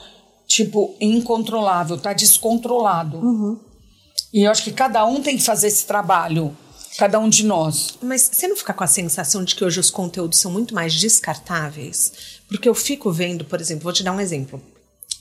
tipo, 0.46 0.94
incontrolável, 1.00 1.98
tá 1.98 2.12
descontrolado. 2.12 3.18
Uhum. 3.18 3.61
E 4.33 4.44
eu 4.44 4.50
acho 4.50 4.64
que 4.64 4.72
cada 4.72 5.05
um 5.05 5.22
tem 5.22 5.37
que 5.37 5.42
fazer 5.42 5.68
esse 5.68 5.87
trabalho. 5.87 6.57
Cada 6.96 7.18
um 7.18 7.28
de 7.28 7.44
nós. 7.44 7.98
Mas 8.02 8.31
você 8.33 8.46
não 8.46 8.57
fica 8.57 8.74
com 8.74 8.85
a 8.85 8.87
sensação 8.87 9.42
de 9.44 9.55
que 9.55 9.64
hoje 9.64 9.81
os 9.81 9.90
conteúdos 9.90 10.38
são 10.38 10.50
muito 10.50 10.74
mais 10.74 10.94
descartáveis? 10.94 12.12
Porque 12.48 12.68
eu 12.68 12.74
fico 12.74 13.11
vendo, 13.11 13.44
por 13.44 13.61
exemplo, 13.61 13.85
vou 13.85 13.92
te 13.92 14.02
dar 14.02 14.12
um 14.12 14.20
exemplo. 14.20 14.61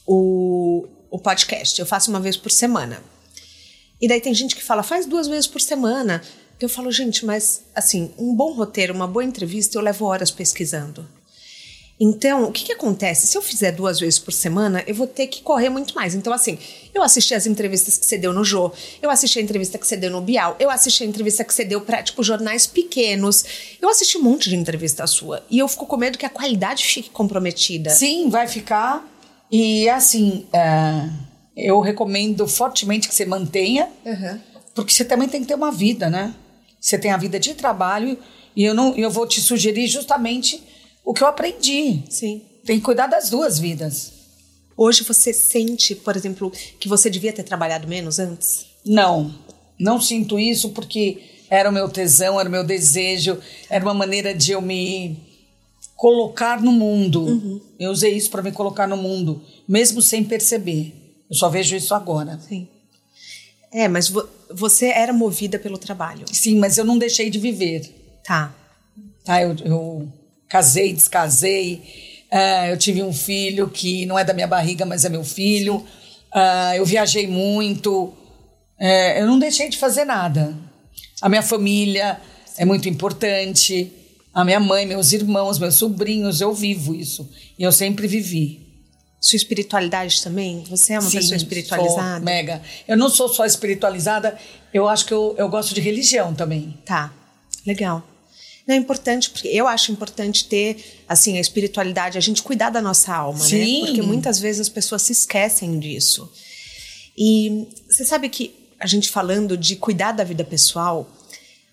O, 0.06 0.86
o 1.10 1.18
podcast, 1.18 1.80
eu 1.80 1.86
faço 1.86 2.10
uma 2.10 2.20
vez 2.20 2.36
por 2.36 2.52
semana. 2.52 3.02
E 4.02 4.08
daí 4.08 4.20
tem 4.20 4.34
gente 4.34 4.56
que 4.56 4.64
fala, 4.64 4.84
faz 4.84 5.06
duas 5.06 5.28
vezes 5.28 5.48
por 5.48 5.62
semana. 5.62 6.22
Eu 6.60 6.68
falo, 6.68 6.92
gente, 6.92 7.26
mas 7.26 7.64
assim, 7.74 8.14
um 8.18 8.36
bom 8.36 8.54
roteiro, 8.54 8.94
uma 8.94 9.08
boa 9.08 9.24
entrevista, 9.24 9.78
eu 9.78 9.82
levo 9.82 10.06
horas 10.06 10.30
pesquisando. 10.30 11.08
Então, 12.04 12.46
o 12.46 12.52
que, 12.52 12.64
que 12.66 12.74
acontece? 12.74 13.28
Se 13.28 13.38
eu 13.38 13.44
fizer 13.44 13.72
duas 13.74 14.00
vezes 14.00 14.18
por 14.18 14.34
semana, 14.34 14.84
eu 14.88 14.96
vou 14.96 15.06
ter 15.06 15.28
que 15.28 15.44
correr 15.44 15.70
muito 15.70 15.94
mais. 15.94 16.16
Então, 16.16 16.34
assim, 16.34 16.58
eu 16.96 17.04
assisti 17.04 17.36
as 17.36 17.46
entrevistas 17.46 17.96
que 17.96 18.06
você 18.08 18.18
deu 18.18 18.34
no 18.34 18.44
Jô, 18.44 18.72
eu 19.04 19.12
assisti 19.12 19.38
a 19.38 19.42
entrevista 19.44 19.78
que 19.78 19.86
você 19.86 19.96
deu 19.96 20.10
no 20.10 20.20
Bial, 20.20 20.56
eu 20.60 20.72
assisti 20.72 21.04
a 21.04 21.06
entrevista 21.06 21.44
que 21.44 21.54
você 21.54 21.64
deu 21.64 21.80
para, 21.82 22.02
tipo, 22.02 22.24
jornais 22.24 22.66
pequenos. 22.66 23.46
Eu 23.80 23.88
assisti 23.88 24.18
um 24.18 24.24
monte 24.24 24.50
de 24.50 24.56
entrevista 24.56 25.06
sua. 25.06 25.46
E 25.48 25.60
eu 25.60 25.68
fico 25.68 25.86
com 25.86 25.96
medo 25.96 26.18
que 26.18 26.26
a 26.26 26.30
qualidade 26.30 26.84
fique 26.86 27.12
comprometida. 27.12 27.92
Sim, 27.92 28.30
vai 28.32 28.48
ficar. 28.48 29.08
E 29.52 29.88
assim, 29.88 30.48
é, 30.52 31.08
eu 31.56 31.80
recomendo 31.82 32.48
fortemente 32.48 33.08
que 33.08 33.14
você 33.14 33.26
mantenha, 33.26 33.88
Uhum. 34.04 34.40
porque 34.74 34.92
você 34.92 35.06
também 35.06 35.28
tem 35.30 35.42
que 35.42 35.48
ter 35.48 35.54
uma 35.56 35.72
vida, 35.72 36.10
né? 36.10 36.34
Você 36.80 36.98
tem 36.98 37.12
a 37.12 37.18
vida 37.18 37.40
de 37.40 37.54
trabalho 37.54 38.18
e 38.56 38.64
eu 38.64 38.74
não, 38.74 38.96
eu 38.96 39.12
vou 39.12 39.28
te 39.28 39.40
sugerir 39.40 39.86
justamente 39.86 40.64
o 41.04 41.14
que 41.14 41.24
eu 41.24 41.28
aprendi. 41.28 42.04
Sim. 42.10 42.42
Tem 42.66 42.78
que 42.80 42.86
cuidar 42.86 43.08
das 43.08 43.30
duas 43.30 43.58
vidas. 43.60 44.12
Hoje 44.78 45.04
você 45.04 45.34
sente, 45.34 45.96
por 45.96 46.16
exemplo, 46.16 46.52
que 46.80 46.88
você 46.88 47.10
devia 47.10 47.34
ter 47.34 47.44
trabalhado 47.44 47.88
menos 47.88 48.20
antes? 48.20 48.66
Não, 48.86 49.34
não 49.80 50.00
sinto 50.02 50.40
isso 50.40 50.70
porque 50.70 51.22
era 51.50 51.70
o 51.70 51.74
meu 51.74 51.90
tesão, 51.90 52.40
era 52.40 52.48
o 52.48 52.52
meu 52.52 52.64
desejo, 52.64 53.38
era 53.70 53.84
uma 53.84 53.94
maneira 53.94 54.34
de 54.34 54.52
eu 54.54 54.62
me 54.62 55.18
colocar 55.96 56.62
no 56.62 56.72
mundo. 56.72 57.62
Eu 57.80 57.92
usei 57.92 58.16
isso 58.16 58.30
para 58.32 58.42
me 58.42 58.52
colocar 58.52 58.88
no 58.88 58.98
mundo, 58.98 59.42
mesmo 59.68 60.02
sem 60.02 60.24
perceber. 60.24 60.94
Eu 61.30 61.36
só 61.36 61.50
vejo 61.50 61.76
isso 61.76 61.94
agora. 61.94 62.40
Sim. 62.48 62.68
É, 63.72 63.88
mas 63.88 64.10
vo- 64.10 64.28
você 64.54 64.88
era 64.88 65.14
movida 65.14 65.58
pelo 65.60 65.78
trabalho. 65.78 66.26
Sim, 66.32 66.58
mas 66.58 66.78
eu 66.78 66.84
não 66.86 66.98
deixei 66.98 67.30
de 67.30 67.40
viver. 67.40 68.20
Tá. 68.26 68.54
Tá? 69.24 69.42
Eu, 69.42 69.56
eu 69.64 70.12
casei, 70.52 70.92
descasei, 70.92 71.82
ah, 72.30 72.68
eu 72.70 72.78
tive 72.78 73.02
um 73.02 73.14
filho 73.14 73.70
que 73.70 74.06
não 74.06 74.20
é 74.20 74.24
da 74.24 74.34
minha 74.34 74.48
barriga, 74.48 74.86
mas 74.86 75.06
é 75.06 75.10
meu 75.10 75.24
filho. 75.24 75.86
Ah, 76.34 76.76
eu 76.76 76.86
viajei 76.86 77.26
muito. 77.26 78.14
É, 78.78 79.22
eu 79.22 79.28
não 79.28 79.40
deixei 79.40 79.70
de 79.70 79.78
fazer 79.78 80.04
nada. 80.04 80.54
A 81.22 81.30
minha 81.30 81.42
família 81.42 82.20
é 82.58 82.66
muito 82.66 82.90
importante. 82.90 83.92
A 84.34 84.46
minha 84.46 84.60
mãe, 84.60 84.86
meus 84.86 85.14
irmãos, 85.14 85.58
meus 85.58 85.76
sobrinhos, 85.76 86.42
eu 86.42 86.54
vivo 86.54 86.96
isso. 86.96 87.30
E 87.58 87.64
eu 87.64 87.72
sempre 87.72 88.08
vivi. 88.08 88.62
Sua 89.20 89.38
espiritualidade 89.38 90.22
também? 90.24 90.64
Você 90.70 90.93
é 90.93 90.99
uma 90.99 91.10
Sim, 91.10 91.18
pessoa 91.18 91.36
espiritualizada? 91.36 92.16
sou 92.16 92.26
mega. 92.26 92.62
Eu 92.88 92.97
não 92.97 93.10
sou 93.10 93.30
só 93.30 93.45
espiritualizada, 93.45 94.38
eu 94.74 94.88
acho 94.89 95.06
que 95.06 95.14
eu, 95.14 95.36
eu 95.38 95.47
gosto 95.47 95.76
de 95.76 95.82
religião 95.82 96.34
também. 96.34 96.76
Tá. 96.86 97.14
Legal. 97.68 98.04
É 98.72 98.76
importante, 98.76 99.30
porque 99.30 99.47
eu 99.47 99.67
acho 99.67 99.91
importante 99.91 100.45
ter, 100.45 101.03
assim, 101.07 101.38
a 101.38 101.41
espiritualidade, 101.41 102.17
a 102.17 102.22
gente 102.22 102.41
cuidar 102.41 102.69
da 102.69 102.82
nossa 102.82 103.13
alma, 103.13 103.43
Sim. 103.43 103.82
né? 103.82 103.88
Porque 103.88 104.01
muitas 104.01 104.39
vezes 104.39 104.61
as 104.61 104.69
pessoas 104.69 105.01
se 105.01 105.11
esquecem 105.11 105.80
disso. 105.80 106.32
E 107.17 107.67
você 107.89 108.05
sabe 108.05 108.30
que 108.30 108.55
a 108.80 108.88
gente 108.88 109.09
falando 109.09 109.57
de 109.57 109.76
cuidar 109.76 110.11
da 110.11 110.24
vida 110.24 110.43
pessoal, 110.43 111.09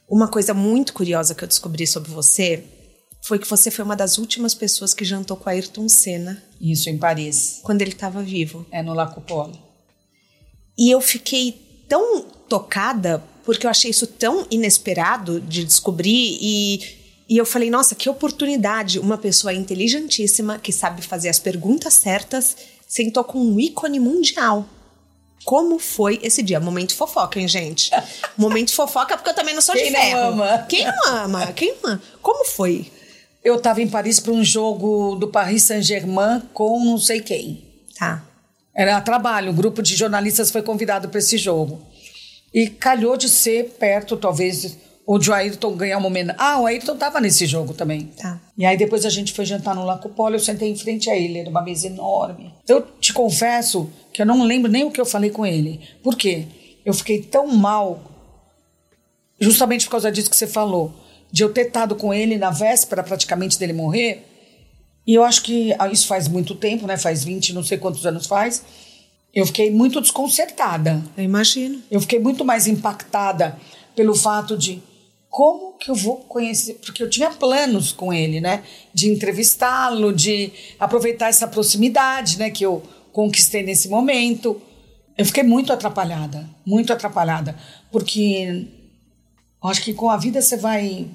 uma 0.09 0.29
coisa 0.29 0.53
muito 0.53 0.93
curiosa 0.93 1.35
que 1.35 1.45
eu 1.45 1.49
descobri 1.49 1.87
sobre 1.87 2.11
você 2.11 2.65
foi 3.23 3.39
que 3.39 3.49
você 3.49 3.71
foi 3.71 3.85
uma 3.85 3.97
das 3.97 4.19
últimas 4.19 4.55
pessoas 4.55 4.95
que 4.95 5.05
jantou 5.05 5.37
com 5.37 5.49
Ayrton 5.51 5.89
Senna 5.89 6.43
Isso 6.61 6.89
em 6.89 6.97
Paris. 6.97 7.61
quando 7.63 7.83
ele 7.83 7.93
estava 7.93 8.23
vivo. 8.23 8.67
É 8.71 8.83
no 8.83 8.95
Laco 8.95 9.21
Polo. 9.21 9.59
E 10.79 10.91
eu 10.91 11.01
fiquei 11.01 11.85
tão 11.89 12.23
tocada 12.49 13.23
porque 13.49 13.65
eu 13.65 13.71
achei 13.71 13.91
isso 13.91 14.07
tão 14.07 14.47
inesperado 14.51 15.41
de 15.41 15.65
descobrir 15.65 16.37
e 16.39 16.99
E 17.31 17.39
eu 17.39 17.47
falei, 17.47 17.71
nossa, 17.71 17.95
que 17.95 18.07
oportunidade! 18.07 18.99
Uma 18.99 19.17
pessoa 19.17 19.55
inteligentíssima 19.55 20.59
que 20.59 20.71
sabe 20.71 21.01
fazer 21.01 21.31
as 21.31 21.39
perguntas 21.39 21.95
certas 21.95 22.55
sentou 22.87 23.25
com 23.25 23.39
um 23.39 23.59
ícone 23.59 23.99
mundial. 23.99 24.67
Como 25.47 25.79
foi 25.79 26.21
esse 26.23 26.43
dia? 26.43 26.61
Momento 26.61 26.95
fofoca, 26.95 27.41
hein, 27.41 27.49
gente? 27.49 27.91
Momento 28.37 28.71
fofoca, 28.71 29.17
porque 29.17 29.31
eu 29.31 29.35
também 29.35 29.55
não 29.55 29.63
sou 29.63 29.75
Quem 29.75 29.87
de 29.87 29.91
não 29.93 30.01
ferro. 30.01 30.21
ama? 30.21 30.67
Quem 30.69 30.85
não 30.85 31.07
ama? 31.07 31.47
Quem 31.53 31.75
não 31.83 31.91
ama? 31.93 32.03
Como 32.21 32.45
foi? 32.45 32.93
Eu 33.43 33.57
estava 33.57 33.81
em 33.81 33.89
Paris 33.89 34.21
para 34.21 34.33
um 34.35 34.45
jogo 34.45 35.17
do 35.17 35.29
Paris 35.29 35.63
Saint-Germain 35.63 36.43
com 36.53 36.85
não 36.85 36.99
sei 36.99 37.23
quem. 37.23 37.65
Tá. 37.99 38.23
Era 38.75 39.01
trabalho, 39.01 39.53
um 39.53 39.55
grupo 39.55 39.81
de 39.81 39.97
jornalistas 39.97 40.51
foi 40.51 40.61
convidado 40.61 41.09
para 41.09 41.19
esse 41.19 41.39
jogo. 41.39 41.89
E 42.53 42.69
calhou 42.69 43.17
de 43.17 43.29
ser 43.29 43.77
perto, 43.79 44.17
talvez, 44.17 44.77
ou 45.09 45.19
de 45.19 45.31
o 45.31 45.35
Ayrton 45.35 45.75
ganhar 45.75 45.97
uma 45.97 46.09
homenagem. 46.09 46.39
Ah, 46.39 46.61
o 46.61 46.67
Ayrton 46.67 46.93
estava 46.93 47.19
nesse 47.19 47.47
jogo 47.47 47.73
também. 47.73 48.11
Tá. 48.17 48.39
E 48.59 48.67
aí 48.67 48.77
depois 48.77 49.07
a 49.07 49.11
gente 49.11 49.33
foi 49.33 49.47
jantar 49.47 49.75
no 49.75 49.83
Laco 49.85 50.11
Polo, 50.11 50.35
eu 50.35 50.39
sentei 50.39 50.71
em 50.71 50.77
frente 50.77 51.09
a 51.09 51.17
ele, 51.17 51.39
era 51.39 51.49
uma 51.49 51.63
mesa 51.63 51.87
enorme. 51.87 52.53
Eu 52.69 52.83
te 53.01 53.15
confesso 53.15 53.91
que 54.13 54.21
eu 54.21 54.27
não 54.27 54.45
lembro 54.45 54.71
nem 54.71 54.85
o 54.85 54.91
que 54.91 55.01
eu 55.01 55.07
falei 55.07 55.31
com 55.31 55.47
ele. 55.47 55.81
Por 56.03 56.15
quê? 56.15 56.45
Eu 56.85 56.93
fiquei 56.93 57.23
tão 57.23 57.47
mal, 57.49 58.03
justamente 59.41 59.87
por 59.87 59.93
causa 59.93 60.13
disso 60.13 60.29
que 60.29 60.37
você 60.37 60.47
falou, 60.47 60.93
de 61.33 61.43
eu 61.43 61.53
ter 61.53 61.69
estado 61.69 61.95
com 61.95 62.13
ele 62.13 62.37
na 62.37 62.51
véspera 62.51 63.03
praticamente 63.03 63.59
dele 63.59 63.73
morrer. 63.73 64.27
E 65.07 65.15
eu 65.15 65.25
acho 65.25 65.43
que 65.43 65.75
ah, 65.79 65.89
isso 65.89 66.07
faz 66.07 66.29
muito 66.29 66.55
tempo, 66.55 66.87
né? 66.87 66.99
Faz 66.99 67.25
20, 67.25 67.55
não 67.55 67.63
sei 67.63 67.79
quantos 67.79 68.05
anos 68.05 68.27
faz. 68.27 68.63
Eu 69.39 69.47
fiquei 69.47 69.71
muito 69.71 70.01
desconcertada. 70.01 71.01
Eu 71.17 71.23
imagino. 71.23 71.81
Eu 71.89 72.01
fiquei 72.01 72.19
muito 72.19 72.45
mais 72.45 72.67
impactada 72.67 73.57
pelo 73.95 74.13
fato 74.13 74.59
de 74.59 74.83
como 75.31 75.75
que 75.75 75.93
eu 75.93 75.95
vou 75.95 76.17
conhecer, 76.17 76.75
porque 76.85 77.01
eu 77.01 77.09
tinha 77.09 77.31
planos 77.31 77.93
com 77.93 78.13
ele, 78.13 78.41
né? 78.41 78.65
De 78.93 79.09
entrevistá-lo, 79.09 80.13
de 80.13 80.51
aproveitar 80.81 81.29
essa 81.29 81.47
proximidade, 81.47 82.37
né? 82.37 82.51
Que 82.51 82.67
eu 82.67 82.83
conquistei 83.13 83.63
nesse 83.63 83.89
momento. 83.89 84.61
Eu 85.17 85.25
fiquei 85.25 85.45
muito 85.45 85.73
atrapalhada, 85.73 86.45
muito 86.67 86.93
atrapalhada, 86.93 87.57
porque 87.93 88.67
eu 89.63 89.71
acho 89.71 89.83
que 89.83 89.95
com 89.95 90.11
a 90.11 90.17
vida 90.17 90.43
você 90.43 90.57
vai 90.57 91.07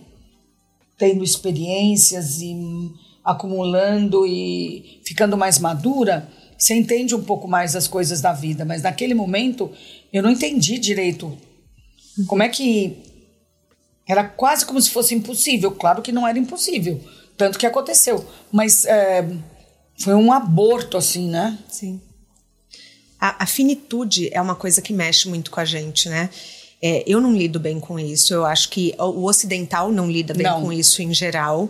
tendo 0.98 1.26
experiências 1.26 2.40
e 2.40 2.56
acumulando 3.22 4.26
e 4.26 5.02
ficando 5.04 5.38
mais 5.38 5.60
madura, 5.60 6.30
você 6.64 6.76
entende 6.76 7.14
um 7.14 7.22
pouco 7.22 7.46
mais 7.46 7.76
as 7.76 7.88
coisas 7.88 8.22
da 8.22 8.32
vida. 8.32 8.64
Mas 8.64 8.82
naquele 8.82 9.14
momento 9.14 9.70
eu 10.14 10.24
não 10.24 10.30
entendi 10.30 10.80
direito 10.80 11.38
como 12.28 12.42
é 12.42 12.48
que 12.48 12.98
era 14.08 14.24
quase 14.24 14.66
como 14.66 14.82
se 14.82 14.90
fosse 14.90 15.14
impossível. 15.14 15.72
Claro 15.72 16.02
que 16.02 16.12
não 16.12 16.26
era 16.26 16.40
impossível, 16.40 17.04
tanto 17.36 17.60
que 17.60 17.66
aconteceu. 17.66 18.26
Mas 18.50 18.86
é, 18.86 19.28
foi 20.00 20.14
um 20.14 20.32
aborto, 20.32 20.96
assim, 20.96 21.30
né? 21.30 21.60
Sim. 21.68 22.02
A, 23.20 23.44
a 23.44 23.46
finitude 23.46 24.30
é 24.32 24.42
uma 24.42 24.56
coisa 24.56 24.82
que 24.82 24.94
mexe 24.94 25.28
muito 25.28 25.52
com 25.52 25.60
a 25.60 25.66
gente, 25.66 26.08
né? 26.08 26.30
É, 26.82 27.04
eu 27.06 27.20
não 27.20 27.36
lido 27.36 27.60
bem 27.60 27.78
com 27.78 28.00
isso. 28.00 28.34
Eu 28.34 28.46
acho 28.46 28.70
que 28.70 28.96
o, 28.98 29.04
o 29.04 29.26
ocidental 29.26 29.92
não 29.92 30.10
lida 30.10 30.34
bem 30.34 30.46
Não. 30.46 30.62
com 30.62 30.72
isso 30.72 31.02
em 31.02 31.14
geral. 31.14 31.70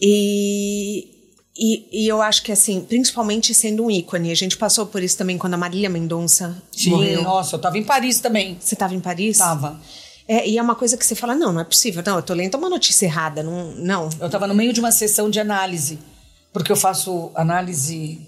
E, 0.00 1.15
e, 1.58 1.88
e 1.90 2.08
eu 2.08 2.20
acho 2.20 2.42
que, 2.42 2.52
assim, 2.52 2.82
principalmente 2.82 3.54
sendo 3.54 3.84
um 3.84 3.90
ícone, 3.90 4.30
a 4.30 4.34
gente 4.34 4.56
passou 4.56 4.86
por 4.86 5.02
isso 5.02 5.16
também 5.16 5.38
quando 5.38 5.54
a 5.54 5.56
Marília 5.56 5.88
Mendonça 5.88 6.60
Sim, 6.70 6.90
morreu. 6.90 7.22
nossa, 7.22 7.56
eu 7.56 7.60
tava 7.60 7.78
em 7.78 7.82
Paris 7.84 8.20
também. 8.20 8.58
Você 8.60 8.74
estava 8.74 8.94
em 8.94 9.00
Paris? 9.00 9.38
Tava. 9.38 9.80
É, 10.28 10.46
e 10.46 10.58
é 10.58 10.62
uma 10.62 10.74
coisa 10.74 10.96
que 10.96 11.06
você 11.06 11.14
fala, 11.14 11.34
não, 11.34 11.52
não 11.52 11.60
é 11.60 11.64
possível. 11.64 12.02
Não, 12.04 12.16
eu 12.16 12.22
tô 12.22 12.34
lendo 12.34 12.56
uma 12.56 12.68
notícia 12.68 13.06
errada. 13.06 13.42
Não, 13.42 13.72
não. 13.76 14.10
Eu 14.20 14.26
estava 14.26 14.46
no 14.46 14.54
meio 14.54 14.72
de 14.72 14.80
uma 14.80 14.92
sessão 14.92 15.30
de 15.30 15.40
análise, 15.40 15.98
porque 16.52 16.70
eu 16.70 16.76
faço 16.76 17.30
análise 17.34 18.20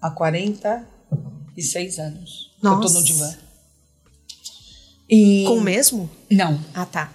há 0.00 0.10
46 0.10 1.98
anos. 1.98 2.50
Eu 2.62 2.70
Nossa. 2.70 2.94
tô 2.94 3.00
no 3.00 3.04
divã. 3.04 3.34
E... 5.08 5.44
Com 5.48 5.56
o 5.56 5.60
mesmo? 5.60 6.08
Não. 6.30 6.60
Ah, 6.72 6.86
tá. 6.86 7.12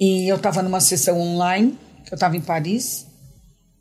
E 0.00 0.26
eu 0.28 0.36
estava 0.36 0.62
numa 0.62 0.80
sessão 0.80 1.20
online, 1.20 1.78
que 2.04 2.12
eu 2.12 2.16
estava 2.16 2.36
em 2.36 2.40
Paris, 2.40 3.06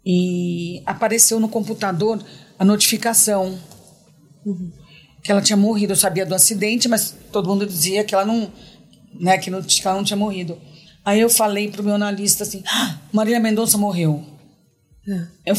e 0.05 0.81
apareceu 0.85 1.39
no 1.39 1.49
computador 1.49 2.23
a 2.57 2.65
notificação 2.65 3.59
que 5.23 5.31
ela 5.31 5.41
tinha 5.41 5.57
morrido. 5.57 5.93
Eu 5.93 5.97
sabia 5.97 6.25
do 6.25 6.35
acidente, 6.35 6.87
mas 6.87 7.15
todo 7.31 7.49
mundo 7.49 7.65
dizia 7.65 8.03
que 8.03 8.13
ela 8.13 8.25
não, 8.25 8.51
né, 9.13 9.37
que, 9.37 9.49
não, 9.49 9.61
que 9.61 9.87
ela 9.87 9.97
não 9.97 10.03
tinha 10.03 10.17
morrido. 10.17 10.59
Aí 11.03 11.19
eu 11.19 11.29
falei 11.29 11.69
pro 11.69 11.83
meu 11.83 11.95
analista 11.95 12.43
assim: 12.43 12.63
ah, 12.67 12.99
Marília 13.11 13.39
Mendonça 13.39 13.77
morreu. 13.77 14.23
É. 15.07 15.27
Eu, 15.45 15.55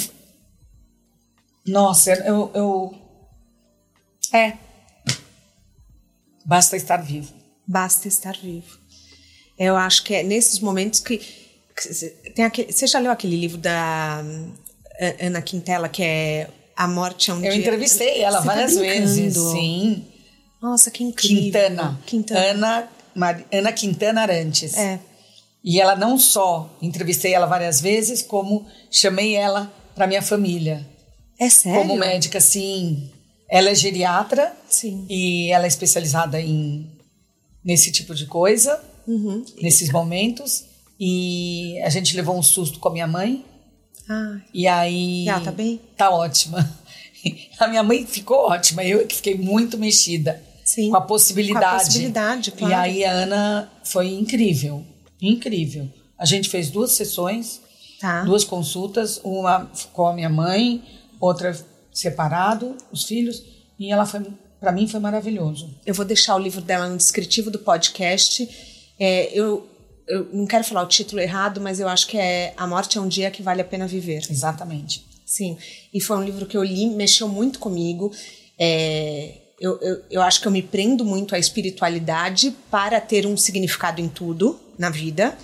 nossa, 1.66 2.12
eu, 2.12 2.50
eu. 2.54 2.94
É. 4.32 4.56
Basta 6.44 6.76
estar 6.76 6.98
vivo. 6.98 7.32
Basta 7.66 8.08
estar 8.08 8.36
vivo. 8.36 8.78
Eu 9.58 9.76
acho 9.76 10.02
que 10.04 10.14
é 10.14 10.22
nesses 10.22 10.60
momentos 10.60 11.00
que. 11.00 11.39
Tem 12.34 12.44
aquele, 12.44 12.72
você 12.72 12.86
já 12.86 12.98
leu 12.98 13.10
aquele 13.10 13.36
livro 13.36 13.58
da 13.58 14.22
A- 15.00 15.26
Ana 15.26 15.40
Quintela, 15.42 15.88
que 15.88 16.02
é 16.02 16.48
A 16.76 16.86
Morte 16.88 17.30
é 17.30 17.34
um 17.34 17.44
Eu 17.44 17.52
Dia. 17.52 17.60
entrevistei 17.60 18.20
ela 18.22 18.40
Você 18.40 18.46
tá 18.48 18.54
várias 18.54 18.76
vezes. 18.76 19.16
brincando. 19.34 19.50
Sim. 19.52 20.04
Nossa, 20.62 20.90
que 20.90 21.02
incrível. 21.02 21.42
Quintana. 21.44 22.00
Quintana. 22.06 22.40
Ana, 22.50 22.88
Mari- 23.14 23.46
Ana 23.52 23.72
Quintana 23.72 24.20
Arantes. 24.22 24.76
É. 24.76 25.00
E 25.64 25.80
ela 25.80 25.94
não 25.96 26.18
só 26.18 26.76
entrevistei 26.80 27.32
ela 27.34 27.46
várias 27.46 27.80
vezes, 27.80 28.22
como 28.22 28.66
chamei 28.90 29.34
ela 29.34 29.72
para 29.94 30.06
minha 30.06 30.22
família. 30.22 30.86
É 31.38 31.48
sério? 31.48 31.80
Como 31.80 31.96
médica, 31.96 32.40
sim. 32.40 33.10
Ela 33.48 33.70
é 33.70 33.74
geriatra 33.74 34.54
Sim. 34.68 35.06
e 35.10 35.50
ela 35.50 35.64
é 35.64 35.68
especializada 35.68 36.40
em 36.40 36.90
nesse 37.64 37.90
tipo 37.92 38.14
de 38.14 38.26
coisa, 38.26 38.80
Uhum. 39.06 39.44
nesses 39.60 39.90
momentos. 39.90 40.64
E 41.00 41.80
a 41.82 41.88
gente 41.88 42.14
levou 42.14 42.38
um 42.38 42.42
susto 42.42 42.78
com 42.78 42.88
a 42.90 42.92
minha 42.92 43.06
mãe. 43.06 43.42
Ah, 44.06 44.38
E 44.52 44.68
aí. 44.68 45.24
E 45.24 45.28
ela 45.28 45.40
tá 45.40 45.50
bem? 45.50 45.80
Tá 45.96 46.10
ótima. 46.10 46.68
A 47.58 47.66
minha 47.68 47.82
mãe 47.82 48.06
ficou 48.06 48.48
ótima, 48.48 48.82
eu 48.82 49.06
que 49.06 49.16
fiquei 49.16 49.36
muito 49.36 49.76
mexida 49.76 50.42
Sim. 50.64 50.88
com 50.88 50.96
a 50.96 51.02
possibilidade. 51.02 51.66
Com 51.66 51.70
a 51.70 51.78
possibilidade, 51.78 52.50
claro. 52.52 52.72
E 52.72 52.74
aí 52.74 53.04
a 53.04 53.12
Ana 53.12 53.70
foi 53.84 54.08
incrível, 54.14 54.82
incrível. 55.20 55.86
A 56.18 56.24
gente 56.24 56.48
fez 56.48 56.70
duas 56.70 56.92
sessões, 56.92 57.60
tá. 58.00 58.24
duas 58.24 58.42
consultas, 58.42 59.20
uma 59.22 59.70
com 59.92 60.06
a 60.06 60.14
minha 60.14 60.30
mãe, 60.30 60.82
outra 61.20 61.54
separado, 61.92 62.76
os 62.90 63.04
filhos, 63.04 63.42
e 63.78 63.92
ela 63.92 64.06
foi, 64.06 64.26
para 64.58 64.72
mim 64.72 64.86
foi 64.86 65.00
maravilhoso. 65.00 65.74
Eu 65.84 65.92
vou 65.92 66.06
deixar 66.06 66.36
o 66.36 66.38
livro 66.38 66.62
dela 66.62 66.88
no 66.88 66.96
descritivo 66.96 67.50
do 67.50 67.58
podcast. 67.58 68.48
É, 68.98 69.30
eu, 69.38 69.68
eu 70.08 70.28
não 70.32 70.46
quero 70.46 70.64
falar 70.64 70.82
o 70.82 70.86
título 70.86 71.20
errado, 71.20 71.60
mas 71.60 71.80
eu 71.80 71.88
acho 71.88 72.06
que 72.06 72.18
é 72.18 72.54
A 72.56 72.66
Morte 72.66 72.98
é 72.98 73.00
um 73.00 73.08
Dia 73.08 73.30
que 73.30 73.42
Vale 73.42 73.60
a 73.60 73.64
Pena 73.64 73.86
Viver. 73.86 74.26
Exatamente. 74.30 75.04
Sim, 75.24 75.56
e 75.94 76.00
foi 76.00 76.16
um 76.16 76.24
livro 76.24 76.44
que 76.44 76.56
eu 76.56 76.64
li, 76.64 76.86
mexeu 76.88 77.28
muito 77.28 77.60
comigo. 77.60 78.12
É, 78.58 79.34
eu, 79.60 79.78
eu, 79.80 80.02
eu 80.10 80.22
acho 80.22 80.40
que 80.40 80.48
eu 80.48 80.52
me 80.52 80.62
prendo 80.62 81.04
muito 81.04 81.34
à 81.34 81.38
espiritualidade 81.38 82.54
para 82.70 83.00
ter 83.00 83.26
um 83.26 83.36
significado 83.36 84.00
em 84.00 84.08
tudo 84.08 84.58
na 84.78 84.90
vida. 84.90 85.36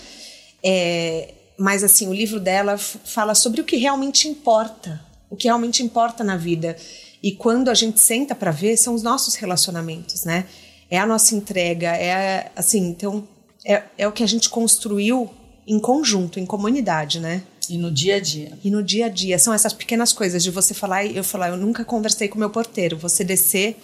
É, 0.65 1.35
mas, 1.59 1.85
assim, 1.85 2.09
o 2.09 2.13
livro 2.13 2.41
dela 2.41 2.77
fala 2.77 3.35
sobre 3.35 3.61
o 3.61 3.65
que 3.65 3.77
realmente 3.77 4.27
importa, 4.27 5.01
o 5.31 5.37
que 5.37 5.47
realmente 5.47 5.83
importa 5.83 6.25
na 6.25 6.37
vida. 6.37 6.77
E 7.23 7.33
quando 7.33 7.69
a 7.69 7.75
gente 7.75 8.01
senta 8.01 8.35
para 8.35 8.51
ver, 8.51 8.77
são 8.77 8.95
os 8.95 9.03
nossos 9.03 9.35
relacionamentos, 9.35 10.25
né? 10.25 10.47
É 10.91 10.99
a 10.99 11.07
nossa 11.07 11.35
entrega, 11.35 11.89
é 11.97 12.51
assim, 12.55 12.89
então 12.89 13.27
é, 13.67 13.83
é 13.99 14.09
o 14.09 14.13
que 14.13 14.23
a 14.23 14.27
gente 14.27 14.49
construiu 14.49 15.29
em 15.67 15.79
conjunto, 15.81 16.39
em 16.39 16.47
comunidade, 16.47 17.19
né? 17.21 17.43
E 17.69 17.77
no 17.77 17.91
dia 17.91 18.17
a 18.17 18.21
dia. 18.21 18.57
E 18.63 18.71
no 18.71 18.83
dia 18.83 19.07
a 19.07 19.09
dia, 19.09 19.39
são 19.39 19.53
essas 19.53 19.73
pequenas 19.73 20.13
coisas 20.13 20.43
de 20.43 20.51
você 20.53 20.73
falar 20.73 21.05
e 21.05 21.17
eu 21.17 21.25
falar, 21.25 21.49
eu 21.49 21.57
nunca 21.57 21.85
conversei 21.85 22.29
com 22.29 22.39
meu 22.39 22.51
porteiro, 22.51 22.97
você 22.97 23.25
descer 23.25 23.77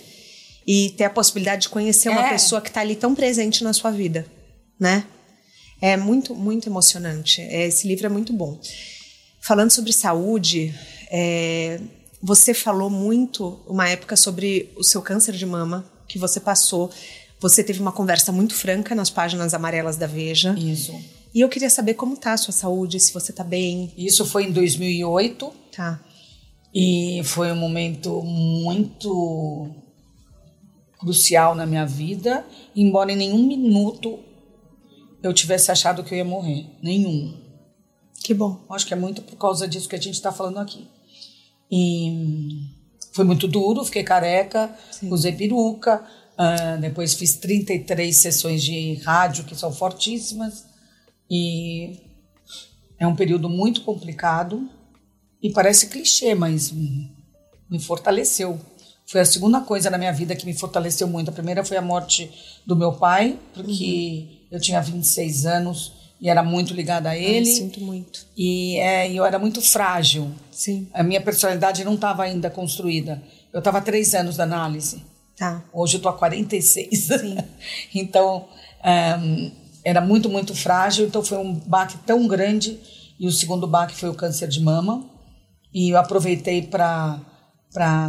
e 0.64 0.90
ter 0.90 1.04
a 1.04 1.10
possibilidade 1.10 1.62
de 1.62 1.68
conhecer 1.68 2.08
uma 2.08 2.26
É. 2.26 2.30
pessoa 2.30 2.60
que 2.60 2.68
está 2.68 2.80
ali 2.80 2.94
tão 2.94 3.14
presente 3.14 3.64
na 3.64 3.72
sua 3.72 3.90
vida, 3.90 4.24
né? 4.78 5.04
É 5.80 5.96
muito, 5.96 6.32
muito 6.34 6.68
emocionante. 6.68 7.40
É, 7.40 7.66
Esse 7.66 7.88
livro 7.88 8.06
é 8.06 8.08
muito 8.08 8.32
bom. 8.32 8.60
Falando 9.40 9.72
sobre 9.72 9.92
saúde, 9.92 10.72
é, 11.10 11.80
você 12.22 12.54
falou 12.54 12.88
muito 12.88 13.60
uma 13.66 13.88
época 13.88 14.14
sobre 14.14 14.70
o 14.76 14.84
seu 14.84 15.02
câncer 15.02 15.34
de 15.34 15.44
mama 15.44 15.84
que 16.06 16.20
você 16.20 16.38
passou. 16.38 16.88
Você 17.42 17.62
teve 17.64 17.80
uma 17.80 17.92
conversa 17.92 18.30
muito 18.32 18.54
franca 18.54 18.94
nas 18.94 19.10
páginas 19.10 19.52
amarelas 19.52 19.96
da 19.96 20.06
Veja. 20.06 20.54
Isso. 20.58 20.92
E 21.34 21.40
eu 21.40 21.48
queria 21.48 21.68
saber 21.68 21.94
como 21.94 22.16
tá 22.16 22.32
a 22.34 22.36
sua 22.36 22.52
saúde, 22.52 23.00
se 23.00 23.12
você 23.12 23.32
tá 23.32 23.42
bem. 23.42 23.92
Isso 23.96 24.24
foi 24.24 24.44
em 24.44 24.52
2008 24.52 25.52
Tá. 25.74 26.00
e 26.74 27.20
foi 27.24 27.50
um 27.50 27.56
momento 27.56 28.22
muito 28.22 29.70
crucial 31.00 31.54
na 31.54 31.66
minha 31.66 31.84
vida, 31.86 32.46
embora 32.76 33.10
em 33.10 33.16
nenhum 33.16 33.44
minuto 33.46 34.20
eu 35.22 35.32
tivesse 35.32 35.70
achado 35.72 36.04
que 36.04 36.14
eu 36.14 36.18
ia 36.18 36.24
morrer. 36.24 36.66
Nenhum. 36.82 37.34
Que 38.22 38.32
bom. 38.34 38.60
Acho 38.70 38.86
que 38.86 38.92
é 38.92 38.96
muito 38.96 39.22
por 39.22 39.36
causa 39.36 39.66
disso 39.66 39.88
que 39.88 39.96
a 39.96 40.00
gente 40.00 40.14
está 40.14 40.30
falando 40.30 40.58
aqui. 40.58 40.86
E 41.70 42.68
foi 43.12 43.24
muito 43.24 43.48
duro, 43.48 43.84
fiquei 43.84 44.04
careca, 44.04 44.72
Sim. 44.90 45.10
usei 45.10 45.32
peruca, 45.32 46.04
uh, 46.38 46.80
depois 46.80 47.14
fiz 47.14 47.36
33 47.36 48.16
sessões 48.16 48.62
de 48.62 48.94
rádio, 49.04 49.44
que 49.44 49.54
são 49.54 49.72
fortíssimas, 49.72 50.64
e 51.30 52.00
é 52.98 53.06
um 53.06 53.16
período 53.16 53.48
muito 53.48 53.82
complicado, 53.82 54.68
e 55.42 55.50
parece 55.50 55.88
clichê, 55.88 56.34
mas 56.34 56.72
me 56.72 57.80
fortaleceu. 57.80 58.60
Foi 59.06 59.20
a 59.20 59.24
segunda 59.24 59.60
coisa 59.60 59.90
na 59.90 59.98
minha 59.98 60.12
vida 60.12 60.36
que 60.36 60.46
me 60.46 60.54
fortaleceu 60.54 61.06
muito. 61.06 61.28
A 61.28 61.32
primeira 61.32 61.64
foi 61.64 61.76
a 61.76 61.82
morte 61.82 62.30
do 62.64 62.76
meu 62.76 62.92
pai, 62.92 63.38
porque 63.52 64.26
uhum. 64.26 64.46
eu 64.52 64.60
tinha 64.60 64.80
26 64.80 65.44
anos 65.46 65.92
e 66.20 66.28
era 66.28 66.42
muito 66.42 66.72
ligada 66.72 67.10
a 67.10 67.18
ele. 67.18 67.50
Eu 67.50 67.54
sinto 67.56 67.80
muito. 67.80 68.26
E 68.36 68.76
é, 68.78 69.12
eu 69.12 69.24
era 69.24 69.38
muito 69.38 69.60
frágil. 69.60 70.30
Sim. 70.50 70.88
A 70.94 71.02
minha 71.02 71.20
personalidade 71.20 71.84
não 71.84 71.94
estava 71.94 72.22
ainda 72.22 72.48
construída. 72.48 73.20
Eu 73.52 73.58
estava 73.58 73.82
três 73.82 74.14
anos 74.14 74.36
da 74.36 74.44
análise. 74.44 75.02
Tá. 75.36 75.64
Hoje 75.72 75.94
eu 75.94 75.98
estou 75.98 76.10
há 76.10 76.16
46. 76.16 76.98
Sim. 76.98 77.36
então, 77.94 78.48
um, 79.20 79.50
era 79.84 80.00
muito, 80.00 80.28
muito 80.28 80.54
frágil. 80.54 81.06
Então, 81.06 81.22
foi 81.22 81.38
um 81.38 81.54
baque 81.54 81.98
tão 82.06 82.26
grande. 82.26 82.78
E 83.18 83.26
o 83.26 83.32
segundo 83.32 83.66
baque 83.66 83.94
foi 83.94 84.08
o 84.08 84.14
câncer 84.14 84.48
de 84.48 84.60
mama. 84.60 85.04
E 85.72 85.90
eu 85.90 85.98
aproveitei 85.98 86.62
para 86.62 87.20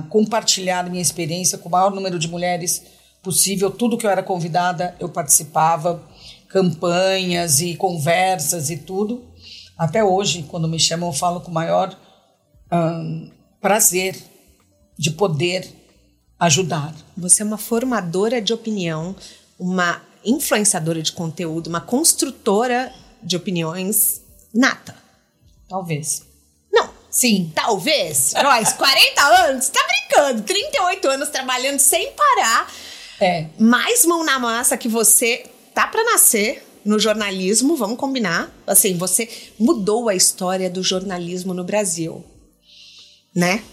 compartilhar 0.09 0.89
minha 0.89 1.01
experiência 1.01 1.57
com 1.57 1.69
o 1.69 1.71
maior 1.71 1.91
número 1.91 2.19
de 2.19 2.27
mulheres 2.27 2.83
possível. 3.21 3.71
Tudo 3.71 3.97
que 3.97 4.05
eu 4.05 4.09
era 4.09 4.21
convidada, 4.21 4.95
eu 4.99 5.07
participava 5.07 6.03
campanhas 6.49 7.61
e 7.61 7.75
conversas 7.75 8.69
e 8.69 8.77
tudo. 8.77 9.23
Até 9.77 10.03
hoje, 10.03 10.43
quando 10.43 10.67
me 10.67 10.79
chamam, 10.79 11.09
eu 11.09 11.13
falo 11.13 11.41
com 11.41 11.49
o 11.49 11.53
maior 11.53 11.97
hum, 12.71 13.31
prazer 13.59 14.15
de 14.97 15.11
poder 15.11 15.82
ajudar. 16.45 16.93
Você 17.17 17.41
é 17.41 17.45
uma 17.45 17.57
formadora 17.57 18.41
de 18.41 18.53
opinião, 18.53 19.15
uma 19.57 20.01
influenciadora 20.25 21.01
de 21.01 21.11
conteúdo, 21.11 21.67
uma 21.67 21.81
construtora 21.81 22.93
de 23.21 23.35
opiniões 23.35 24.21
nata. 24.53 24.95
Talvez. 25.69 26.23
Não, 26.71 26.89
sim, 27.09 27.51
talvez. 27.55 28.33
Nós, 28.33 28.73
40 28.77 29.21
anos, 29.21 29.69
tá 29.69 29.79
brincando, 29.87 30.41
38 30.43 31.07
anos 31.07 31.29
trabalhando 31.29 31.79
sem 31.79 32.11
parar. 32.11 32.71
É. 33.19 33.47
Mais 33.57 34.05
mão 34.05 34.23
na 34.23 34.37
massa 34.37 34.77
que 34.77 34.89
você 34.89 35.45
tá 35.73 35.87
para 35.87 36.03
nascer 36.03 36.67
no 36.83 36.99
jornalismo, 36.99 37.77
vamos 37.77 37.97
combinar. 37.97 38.53
Assim, 38.67 38.97
você 38.97 39.29
mudou 39.57 40.09
a 40.09 40.15
história 40.15 40.69
do 40.69 40.83
jornalismo 40.83 41.53
no 41.53 41.63
Brasil, 41.63 42.23
né? 43.33 43.63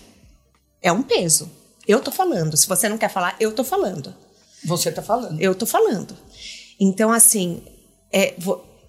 É 0.80 0.92
um 0.92 1.02
peso. 1.02 1.50
Eu 1.86 2.00
tô 2.00 2.10
falando. 2.10 2.56
Se 2.56 2.68
você 2.68 2.88
não 2.88 2.98
quer 2.98 3.10
falar, 3.10 3.36
eu 3.40 3.52
tô 3.52 3.64
falando. 3.64 4.14
Você 4.64 4.90
tá 4.92 5.02
falando. 5.02 5.40
Eu 5.40 5.54
tô 5.54 5.66
falando. 5.66 6.16
Então, 6.78 7.12
assim, 7.12 7.62
é, 8.12 8.34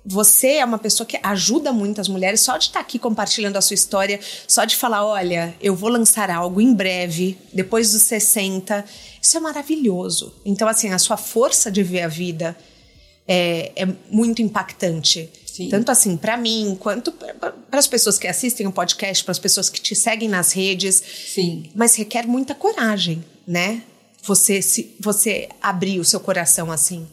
você 0.06 0.56
é 0.56 0.66
uma 0.66 0.80
pessoa 0.80 1.06
que 1.06 1.20
ajuda 1.22 1.72
muitas 1.72 2.08
mulheres 2.08 2.42
só 2.42 2.58
de 2.58 2.66
estar 2.66 2.80
tá 2.80 2.86
aqui 2.86 2.98
compartilhando 2.98 3.58
a 3.58 3.62
sua 3.62 3.74
história, 3.74 4.20
só 4.48 4.66
de 4.66 4.76
falar: 4.76 5.06
olha, 5.06 5.56
eu 5.62 5.76
vou 5.76 5.90
lançar 5.90 6.30
algo 6.30 6.60
em 6.60 6.74
breve, 6.74 7.38
depois 7.54 7.92
dos 7.92 8.04
60. 8.04 8.84
Isso 9.22 9.38
é 9.38 9.40
maravilhoso. 9.40 10.34
Então, 10.44 10.68
assim, 10.68 10.90
a 10.90 10.98
sua 10.98 11.18
força 11.18 11.72
de 11.72 11.84
ver 11.84 12.02
a 12.02 12.08
vida 12.08 12.58
é, 13.28 13.72
é 13.76 13.88
muito 14.10 14.42
impactante. 14.42 15.30
Sim. 15.52 15.68
Tanto 15.68 15.92
assim 15.92 16.16
para 16.16 16.38
mim, 16.38 16.78
quanto 16.80 17.12
para 17.12 17.54
as 17.72 17.88
pessoas 17.88 18.18
que 18.18 18.26
assistem 18.26 18.68
o 18.68 18.72
podcast, 18.72 19.22
para 19.22 19.34
as 19.34 19.40
pessoas 19.40 19.70
que 19.70 19.82
te 19.82 19.94
seguem 19.94 20.30
nas 20.30 20.54
redes. 20.54 21.04
Sim. 21.34 21.70
Mas 21.76 21.96
requer 21.96 22.26
muita 22.26 22.56
coragem, 22.56 23.24
né? 23.46 23.84
Você 24.24 24.62
se 24.62 24.96
você 25.00 25.50
abrir 25.62 26.00
o 26.00 26.06
seu 26.06 26.22
coração 26.22 26.72
assim. 26.72 27.06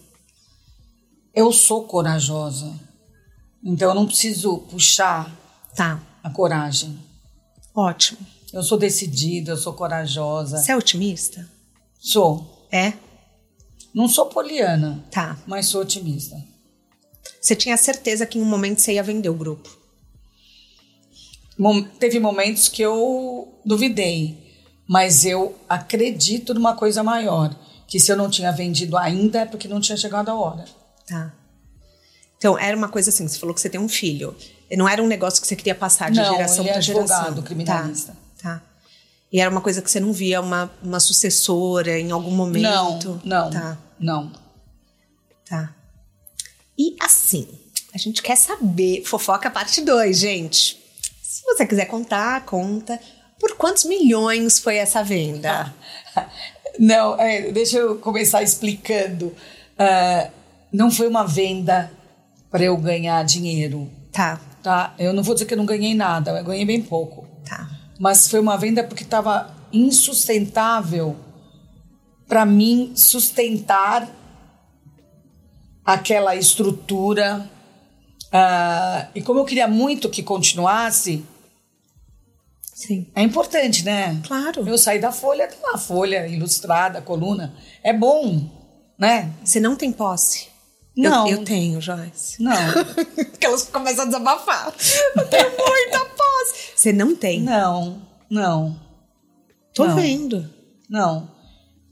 Eu 1.34 1.52
sou 1.52 1.84
corajosa. 1.84 2.78
Então 3.64 3.88
eu 3.88 3.94
não 3.94 4.06
preciso 4.06 4.58
puxar 4.70 5.36
tá. 5.74 6.00
a 6.22 6.30
coragem. 6.30 6.96
Ótimo. 7.74 8.20
Eu 8.52 8.62
sou 8.62 8.78
decidida, 8.78 9.52
eu 9.52 9.56
sou 9.56 9.72
corajosa. 9.72 10.58
Você 10.58 10.70
é 10.70 10.76
otimista? 10.76 11.48
Sou. 11.98 12.66
É? 12.70 12.92
Não 13.92 14.08
sou 14.08 14.26
poliana, 14.26 15.04
tá. 15.10 15.36
mas 15.44 15.66
sou 15.66 15.82
otimista. 15.82 16.36
Você 17.40 17.54
tinha 17.54 17.76
certeza 17.76 18.26
que 18.26 18.38
em 18.38 18.42
um 18.42 18.46
momento 18.46 18.80
você 18.80 18.94
ia 18.94 19.02
vender 19.02 19.28
o 19.28 19.34
grupo? 19.34 19.68
Mom 21.58 21.82
teve 21.82 22.20
momentos 22.20 22.68
que 22.68 22.82
eu 22.82 23.52
duvidei, 23.64 24.38
mas 24.86 25.24
eu 25.24 25.56
acredito 25.68 26.54
numa 26.54 26.76
coisa 26.76 27.02
maior, 27.02 27.54
que 27.86 27.98
se 27.98 28.12
eu 28.12 28.16
não 28.16 28.30
tinha 28.30 28.52
vendido 28.52 28.96
ainda 28.96 29.40
é 29.40 29.44
porque 29.44 29.66
não 29.66 29.80
tinha 29.80 29.96
chegado 29.96 30.28
a 30.28 30.34
hora. 30.34 30.64
Tá. 31.06 31.32
Então, 32.36 32.56
era 32.56 32.76
uma 32.76 32.88
coisa 32.88 33.10
assim, 33.10 33.26
você 33.26 33.38
falou 33.38 33.54
que 33.54 33.60
você 33.60 33.68
tem 33.68 33.80
um 33.80 33.88
filho. 33.88 34.36
Não 34.70 34.88
era 34.88 35.02
um 35.02 35.08
negócio 35.08 35.40
que 35.40 35.46
você 35.48 35.56
queria 35.56 35.74
passar 35.74 36.10
de 36.10 36.18
não, 36.18 36.30
geração 36.30 36.64
para 36.64 36.76
é 36.76 36.80
geração. 36.80 37.16
advogado, 37.16 37.42
criminalista. 37.42 38.16
Tá, 38.40 38.58
tá. 38.58 38.62
E 39.32 39.40
era 39.40 39.50
uma 39.50 39.60
coisa 39.60 39.82
que 39.82 39.90
você 39.90 39.98
não 39.98 40.12
via 40.12 40.40
uma, 40.40 40.70
uma 40.82 41.00
sucessora 41.00 41.98
em 41.98 42.10
algum 42.12 42.30
momento? 42.30 42.62
Não, 42.62 43.20
não. 43.24 43.50
Tá. 43.50 43.78
Não. 43.98 44.32
Tá. 45.48 45.74
E 46.78 46.94
assim, 47.00 47.48
a 47.92 47.98
gente 47.98 48.22
quer 48.22 48.36
saber, 48.36 49.02
fofoca 49.04 49.50
parte 49.50 49.80
2, 49.80 50.16
gente. 50.16 50.78
Se 51.22 51.42
você 51.44 51.66
quiser 51.66 51.86
contar, 51.86 52.44
conta. 52.44 53.00
Por 53.40 53.56
quantos 53.56 53.84
milhões 53.84 54.58
foi 54.58 54.76
essa 54.76 55.02
venda? 55.02 55.74
não, 56.78 57.18
é, 57.20 57.50
deixa 57.50 57.78
eu 57.78 57.98
começar 57.98 58.42
explicando. 58.42 59.26
Uh, 59.26 60.30
não 60.72 60.90
foi 60.90 61.08
uma 61.08 61.26
venda 61.26 61.90
para 62.50 62.64
eu 62.64 62.76
ganhar 62.76 63.24
dinheiro. 63.24 63.90
Tá. 64.12 64.40
Tá. 64.62 64.94
Eu 64.98 65.12
não 65.12 65.22
vou 65.22 65.34
dizer 65.34 65.46
que 65.46 65.54
eu 65.54 65.58
não 65.58 65.66
ganhei 65.66 65.94
nada, 65.94 66.30
eu 66.32 66.44
ganhei 66.44 66.64
bem 66.64 66.82
pouco. 66.82 67.26
Tá. 67.44 67.68
Mas 67.98 68.28
foi 68.28 68.40
uma 68.40 68.56
venda 68.56 68.84
porque 68.84 69.02
estava 69.02 69.54
insustentável 69.72 71.16
para 72.26 72.44
mim 72.44 72.92
sustentar 72.94 74.08
aquela 75.88 76.36
estrutura. 76.36 77.48
Uh, 78.26 79.08
e 79.14 79.22
como 79.22 79.40
eu 79.40 79.44
queria 79.46 79.66
muito 79.66 80.10
que 80.10 80.22
continuasse, 80.22 81.24
Sim. 82.74 83.06
é 83.14 83.22
importante, 83.22 83.82
né? 83.86 84.20
Claro. 84.26 84.68
Eu 84.68 84.76
saí 84.76 85.00
da 85.00 85.10
Folha, 85.10 85.48
tem 85.48 85.58
uma 85.60 85.78
Folha 85.78 86.26
ilustrada, 86.26 87.00
coluna. 87.00 87.54
É 87.82 87.94
bom, 87.94 88.50
né? 88.98 89.32
Você 89.42 89.58
não 89.58 89.74
tem 89.74 89.90
posse? 89.90 90.48
Não. 90.94 91.26
Eu, 91.26 91.38
eu 91.38 91.44
tenho, 91.44 91.80
Joyce. 91.80 92.42
Não. 92.42 92.54
que 93.40 93.46
elas 93.46 93.64
começam 93.64 94.02
a 94.02 94.06
desabafar. 94.06 94.74
Eu 95.16 95.26
tenho 95.28 95.50
muita 95.50 96.04
posse. 96.04 96.72
Você 96.76 96.92
não 96.92 97.14
tem? 97.14 97.40
Não, 97.40 98.02
não. 98.28 98.78
Tô 99.72 99.86
não. 99.86 99.94
vendo. 99.94 100.52
Não. 100.90 101.30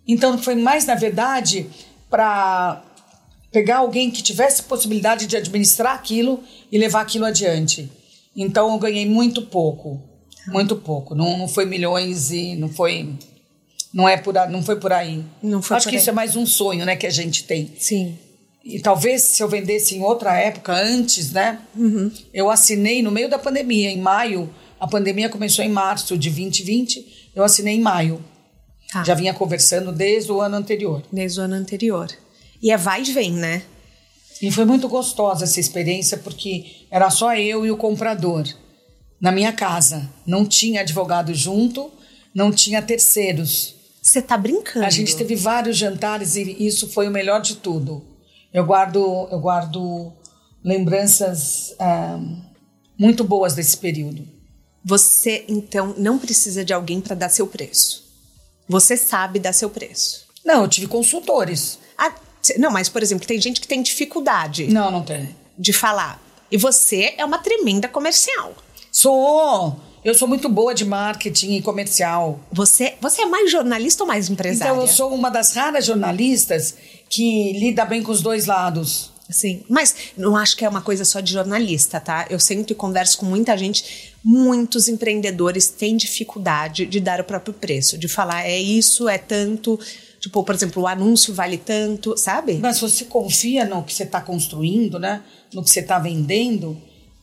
Então 0.07 0.37
foi 0.37 0.57
mais, 0.57 0.85
na 0.87 0.97
verdade, 0.97 1.71
para 2.11 2.83
pegar 3.57 3.79
alguém 3.79 4.11
que 4.11 4.23
tivesse 4.23 4.63
possibilidade 4.65 5.27
de 5.27 5.35
administrar 5.35 5.95
aquilo 5.95 6.45
e 6.71 6.77
levar 6.77 7.01
aquilo 7.01 7.25
adiante. 7.25 7.91
Então 8.37 8.71
eu 8.71 8.79
ganhei 8.79 9.07
muito 9.07 9.41
pouco, 9.41 9.99
muito 10.49 10.77
pouco. 10.77 11.15
Não, 11.15 11.39
não 11.39 11.49
foi 11.49 11.65
milhões 11.65 12.31
e 12.31 12.55
não 12.55 12.69
foi 12.69 13.15
não 13.95 14.07
é 14.07 14.19
por 14.19 14.35
não 14.51 14.63
foi 14.63 14.77
por 14.77 14.93
aí. 14.93 15.25
Não 15.43 15.63
foi 15.63 15.79
Acho 15.79 15.89
que 15.89 15.95
aí. 15.95 16.01
isso 16.03 16.11
é 16.11 16.13
mais 16.13 16.37
um 16.37 16.45
sonho, 16.45 16.85
né, 16.85 16.97
que 16.97 17.07
a 17.07 17.11
gente 17.11 17.45
tem. 17.45 17.73
Sim. 17.79 18.19
E 18.63 18.79
talvez 18.79 19.23
se 19.23 19.43
eu 19.43 19.49
vendesse 19.49 19.97
em 19.97 20.03
outra 20.03 20.37
época, 20.37 20.75
antes, 20.75 21.33
né? 21.33 21.59
Uhum. 21.75 22.13
Eu 22.35 22.51
assinei 22.51 23.03
no 23.03 23.11
meio 23.11 23.31
da 23.31 23.39
pandemia, 23.39 23.89
em 23.89 23.99
maio. 23.99 24.55
A 24.79 24.87
pandemia 24.87 25.31
começou 25.31 25.65
em 25.65 25.71
março 25.71 26.19
de 26.19 26.29
2020. 26.29 27.31
Eu 27.35 27.43
assinei 27.43 27.77
em 27.77 27.81
maio. 27.81 28.23
Tá. 28.93 29.03
Já 29.03 29.15
vinha 29.15 29.33
conversando 29.33 29.93
desde 29.93 30.31
o 30.31 30.43
ano 30.43 30.57
anterior. 30.57 31.03
Desde 31.11 31.41
o 31.41 31.45
ano 31.45 31.55
anterior. 31.55 32.07
E 32.63 32.71
é 32.71 32.77
vai 32.77 33.03
e 33.03 33.13
vem, 33.13 33.33
né? 33.33 33.63
E 34.41 34.51
foi 34.51 34.65
muito 34.65 34.89
gostosa 34.89 35.45
essa 35.45 35.61
experiência 35.61 36.19
porque 36.19 36.87
era 36.91 37.11
só 37.11 37.35
eu 37.35 37.65
e 37.65 37.71
o 37.71 37.77
comprador 37.77 38.47
na 39.21 39.33
minha 39.33 39.53
casa. 39.53 40.09
Não 40.27 40.45
tinha 40.45 40.83
advogado 40.83 41.33
junto, 41.35 41.91
não 42.35 42.53
tinha 42.53 42.83
terceiros. 42.83 43.75
Você 44.03 44.21
tá 44.21 44.37
brincando? 44.37 44.85
A 44.85 44.91
gente 44.91 45.17
teve 45.17 45.35
vários 45.35 45.77
jantares 45.77 46.37
e 46.37 46.65
isso 46.65 46.89
foi 46.89 47.09
o 47.09 47.11
melhor 47.11 47.41
de 47.41 47.57
tudo. 47.57 48.05
Eu 48.53 48.65
guardo, 48.65 49.29
eu 49.31 49.41
guardo 49.41 50.13
lembranças 50.63 51.75
ah, 51.79 52.21
muito 52.99 53.25
boas 53.25 53.55
desse 53.55 53.77
período. 53.77 54.27
Você 54.85 55.45
então 55.49 55.95
não 55.99 56.19
precisa 56.19 56.65
de 56.65 56.73
alguém 56.73 57.01
para 57.01 57.17
dar 57.17 57.29
seu 57.29 57.47
preço. 57.47 58.05
Você 58.69 58.97
sabe 58.97 59.39
dar 59.39 59.53
seu 59.53 59.71
preço. 59.71 60.27
Não, 60.45 60.63
eu 60.63 60.69
tive 60.69 60.87
consultores. 60.87 61.79
Não, 62.59 62.71
mas, 62.71 62.89
por 62.89 63.03
exemplo, 63.03 63.27
tem 63.27 63.41
gente 63.41 63.61
que 63.61 63.69
tem 63.69 63.83
dificuldade 63.83 64.67
Não, 64.69 64.91
não 64.91 65.03
tem. 65.03 65.35
de 65.59 65.73
falar. 65.73 66.21
E 66.51 66.57
você 66.57 67.15
é 67.19 67.25
uma 67.25 67.39
tremenda 67.39 67.89
comercial. 67.89 68.55
Sou! 68.91 69.81
Eu 70.05 70.15
sou 70.15 70.29
muito 70.29 70.49
boa 70.49 70.73
de 70.73 70.85
marketing 70.85 71.57
e 71.57 71.63
comercial. 71.63 72.39
Você, 72.53 72.95
você 73.01 73.23
é 73.23 73.27
mais 73.27 73.51
jornalista 73.51 74.05
ou 74.05 74.07
mais 74.07 74.31
empresária? 74.31 74.71
Então, 74.71 74.81
eu 74.81 74.87
sou 74.87 75.13
uma 75.13 75.29
das 75.29 75.53
raras 75.53 75.85
jornalistas 75.85 76.77
que 77.11 77.53
lida 77.55 77.85
bem 77.85 78.03
com 78.03 78.13
os 78.13 78.23
dois 78.23 78.47
lados. 78.47 79.11
Sim, 79.29 79.65
mas 79.69 79.97
não 80.17 80.37
acho 80.37 80.57
que 80.57 80.65
é 80.65 80.69
uma 80.69 80.81
coisa 80.81 81.05
só 81.05 81.19
de 81.19 81.33
jornalista, 81.33 81.99
tá? 81.99 82.27
Eu 82.31 82.39
sempre 82.39 82.75
converso 82.75 83.19
com 83.19 83.27
muita 83.27 83.57
gente. 83.59 84.15
Muitos 84.23 84.87
empreendedores 84.87 85.69
têm 85.69 85.97
dificuldade 85.97 86.87
de 86.87 87.01
dar 87.01 87.21
o 87.21 87.25
próprio 87.25 87.53
preço, 87.53 87.99
de 87.99 88.07
falar 88.07 88.47
é 88.47 88.59
isso, 88.59 89.09
é 89.09 89.19
tanto. 89.19 89.79
Tipo, 90.27 90.43
por 90.43 90.57
exemplo, 90.57 90.83
o 90.83 90.87
anúncio 90.89 91.33
vale 91.33 91.57
tanto, 91.57 92.17
sabe? 92.17 92.55
Mas 92.55 92.81
você 92.81 93.05
confia 93.05 93.65
no 93.65 93.85
que 93.85 93.95
você 93.95 94.03
está 94.03 94.21
construindo, 94.21 94.99
né? 94.99 95.23
No 95.55 95.63
que 95.63 95.71
você 95.71 95.79
está 95.79 96.01
vendendo. 96.01 96.77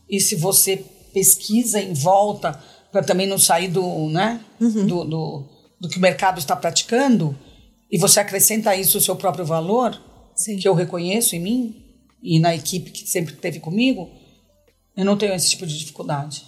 E 0.09 0.21
se 0.21 0.37
você 0.37 0.85
pesquisa 1.13 1.81
em 1.81 1.93
volta 1.93 2.57
para 2.93 3.03
também 3.03 3.27
não 3.27 3.37
sair 3.37 3.67
do, 3.67 4.07
né? 4.07 4.39
Do, 4.57 5.03
do, 5.03 5.43
do 5.81 5.89
que 5.89 5.97
o 5.97 6.01
mercado 6.01 6.39
está 6.39 6.55
praticando 6.55 7.37
e 7.91 7.97
você 7.97 8.21
acrescenta 8.21 8.73
isso 8.73 8.97
o 8.97 9.01
seu 9.01 9.17
próprio 9.17 9.45
valor, 9.45 10.01
Sim. 10.33 10.55
que 10.55 10.65
eu 10.65 10.73
reconheço 10.73 11.35
em 11.35 11.39
mim 11.39 11.75
e 12.21 12.39
na 12.39 12.55
equipe 12.55 12.89
que 12.89 13.05
sempre 13.05 13.33
esteve 13.33 13.59
comigo, 13.59 14.09
eu 14.95 15.03
não 15.03 15.17
tenho 15.17 15.33
esse 15.33 15.49
tipo 15.49 15.67
de 15.67 15.77
dificuldade. 15.77 16.47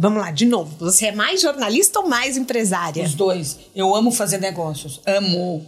Vamos 0.00 0.20
lá, 0.22 0.30
de 0.30 0.46
novo. 0.46 0.76
Você 0.78 1.06
é 1.06 1.12
mais 1.12 1.40
jornalista 1.40 1.98
ou 1.98 2.08
mais 2.08 2.36
empresária? 2.36 3.02
Os 3.04 3.14
dois. 3.14 3.58
Eu 3.74 3.96
amo 3.96 4.12
fazer 4.12 4.38
negócios. 4.38 5.00
Amo. 5.04 5.66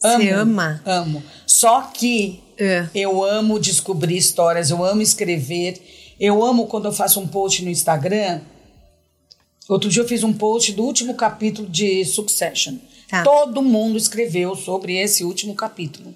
Você 0.00 0.30
Amo. 0.30 0.40
ama? 0.42 0.82
Amo. 0.86 1.22
Só 1.46 1.82
que 1.82 2.42
É. 2.56 2.86
eu 2.94 3.22
amo 3.22 3.60
descobrir 3.60 4.16
histórias, 4.16 4.70
eu 4.70 4.82
amo 4.82 5.02
escrever. 5.02 5.78
Eu 6.18 6.42
amo 6.42 6.66
quando 6.68 6.86
eu 6.86 6.92
faço 6.92 7.20
um 7.20 7.28
post 7.28 7.62
no 7.62 7.70
Instagram. 7.70 8.40
Outro 9.68 9.90
dia 9.90 10.02
eu 10.02 10.08
fiz 10.08 10.24
um 10.24 10.32
post 10.32 10.72
do 10.72 10.82
último 10.82 11.14
capítulo 11.14 11.68
de 11.68 12.02
Succession. 12.06 12.76
Tá. 13.10 13.22
Todo 13.22 13.60
mundo 13.60 13.98
escreveu 13.98 14.54
sobre 14.56 14.96
esse 14.96 15.22
último 15.22 15.54
capítulo. 15.54 16.14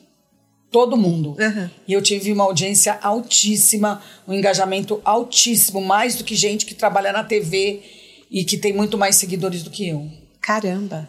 Todo 0.75 0.97
mundo. 0.97 1.37
Uhum. 1.39 1.71
E 1.87 1.93
eu 1.93 2.03
tive 2.03 2.33
uma 2.33 2.43
audiência 2.43 2.99
altíssima, 3.01 4.03
um 4.27 4.35
engajamento 4.35 5.01
altíssimo, 5.05 5.81
mais 5.81 6.17
do 6.17 6.25
que 6.25 6.35
gente 6.35 6.67
que 6.67 6.75
trabalha 6.75 7.13
na 7.13 7.23
TV 7.23 7.81
e 8.29 8.43
que 8.43 8.59
tem 8.59 8.73
muito 8.73 8.99
mais 8.99 9.15
seguidores 9.15 9.63
do 9.63 9.71
que 9.71 9.89
eu. 9.89 10.11
Caramba. 10.41 11.09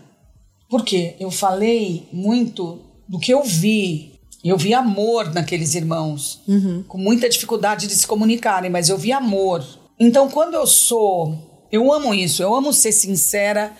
Porque 0.69 1.15
eu 1.19 1.31
falei 1.31 2.07
muito 2.13 2.79
do 3.09 3.17
que 3.17 3.33
eu 3.33 3.43
vi. 3.43 4.19
Eu 4.43 4.55
vi 4.55 4.71
amor 4.71 5.33
naqueles 5.33 5.73
irmãos, 5.73 6.41
com 6.87 6.99
muita 6.99 7.27
dificuldade 7.27 7.87
de 7.87 7.95
se 7.95 8.05
comunicarem, 8.05 8.69
mas 8.69 8.89
eu 8.89 8.99
vi 8.99 9.11
amor. 9.11 9.65
Então, 9.99 10.29
quando 10.29 10.53
eu 10.53 10.67
sou, 10.67 11.65
eu 11.71 11.91
amo 11.91 12.13
isso, 12.13 12.43
eu 12.43 12.53
amo 12.53 12.71
ser 12.71 12.91
sincera, 12.91 13.73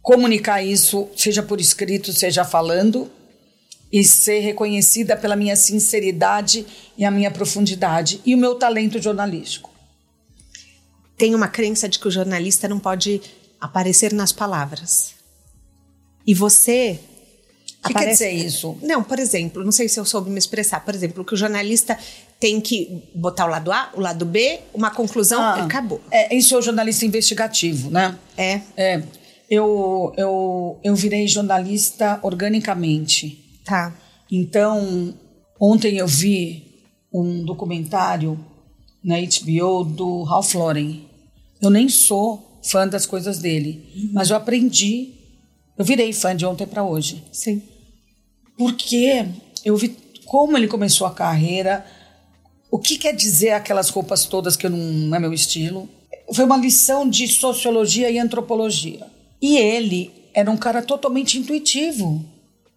comunicar 0.00 0.62
isso, 0.62 1.08
seja 1.16 1.42
por 1.42 1.60
escrito, 1.60 2.12
seja 2.12 2.44
falando, 2.44 3.10
e 3.92 4.04
ser 4.04 4.40
reconhecida 4.40 5.16
pela 5.16 5.34
minha 5.36 5.56
sinceridade 5.56 6.66
e 6.96 7.04
a 7.04 7.10
minha 7.10 7.30
profundidade 7.30 8.20
e 8.24 8.34
o 8.34 8.38
meu 8.38 8.54
talento 8.54 9.00
jornalístico. 9.00 9.70
Tem 11.16 11.34
uma 11.34 11.48
crença 11.48 11.88
de 11.88 11.98
que 11.98 12.06
o 12.06 12.10
jornalista 12.10 12.68
não 12.68 12.78
pode 12.78 13.20
aparecer 13.60 14.12
nas 14.12 14.30
palavras. 14.32 15.14
E 16.26 16.34
você. 16.34 17.00
O 17.84 17.88
que 17.88 17.94
quer 17.94 18.10
dizer 18.10 18.30
isso? 18.30 18.76
Não, 18.82 19.02
por 19.02 19.18
exemplo, 19.18 19.64
não 19.64 19.72
sei 19.72 19.88
se 19.88 19.98
eu 19.98 20.04
soube 20.04 20.30
me 20.30 20.38
expressar. 20.38 20.84
Por 20.84 20.94
exemplo, 20.94 21.24
que 21.24 21.32
o 21.32 21.36
jornalista 21.36 21.98
tem 22.38 22.60
que 22.60 23.02
botar 23.14 23.46
o 23.46 23.48
lado 23.48 23.72
A, 23.72 23.90
o 23.94 24.00
lado 24.00 24.24
B, 24.24 24.60
uma 24.74 24.90
conclusão, 24.90 25.40
Ah, 25.40 25.64
acabou. 25.64 26.00
É, 26.10 26.34
isso 26.34 26.54
é 26.54 26.58
o 26.58 26.62
jornalista 26.62 27.06
investigativo, 27.06 27.90
né? 27.90 28.16
É. 28.36 28.60
É, 28.76 29.02
eu, 29.48 30.12
eu, 30.16 30.78
eu 30.84 30.94
virei 30.94 31.26
jornalista 31.26 32.18
organicamente. 32.22 33.47
Tá. 33.68 33.94
Então, 34.32 35.14
ontem 35.60 35.98
eu 35.98 36.06
vi 36.06 36.64
um 37.12 37.44
documentário 37.44 38.42
na 39.04 39.16
HBO 39.20 39.84
do 39.84 40.22
Ralph 40.22 40.54
Lauren. 40.54 41.02
Eu 41.60 41.68
nem 41.68 41.88
sou 41.88 42.60
fã 42.64 42.88
das 42.88 43.04
coisas 43.04 43.38
dele, 43.38 44.10
mas 44.12 44.30
eu 44.30 44.36
aprendi. 44.36 45.12
Eu 45.76 45.84
virei 45.84 46.12
fã 46.14 46.34
de 46.34 46.46
ontem 46.46 46.66
para 46.66 46.82
hoje. 46.82 47.22
Sim. 47.30 47.62
Porque 48.56 49.26
eu 49.64 49.76
vi 49.76 49.96
como 50.24 50.56
ele 50.56 50.66
começou 50.66 51.06
a 51.06 51.14
carreira, 51.14 51.84
o 52.70 52.78
que 52.78 52.96
quer 52.96 53.14
dizer 53.14 53.50
aquelas 53.50 53.90
roupas 53.90 54.24
todas 54.24 54.56
que 54.56 54.68
não 54.68 55.14
é 55.14 55.18
meu 55.18 55.32
estilo. 55.32 55.88
Foi 56.32 56.44
uma 56.44 56.56
lição 56.56 57.08
de 57.08 57.28
sociologia 57.28 58.10
e 58.10 58.18
antropologia. 58.18 59.06
E 59.40 59.56
ele 59.58 60.10
era 60.34 60.50
um 60.50 60.56
cara 60.56 60.82
totalmente 60.82 61.38
intuitivo. 61.38 62.24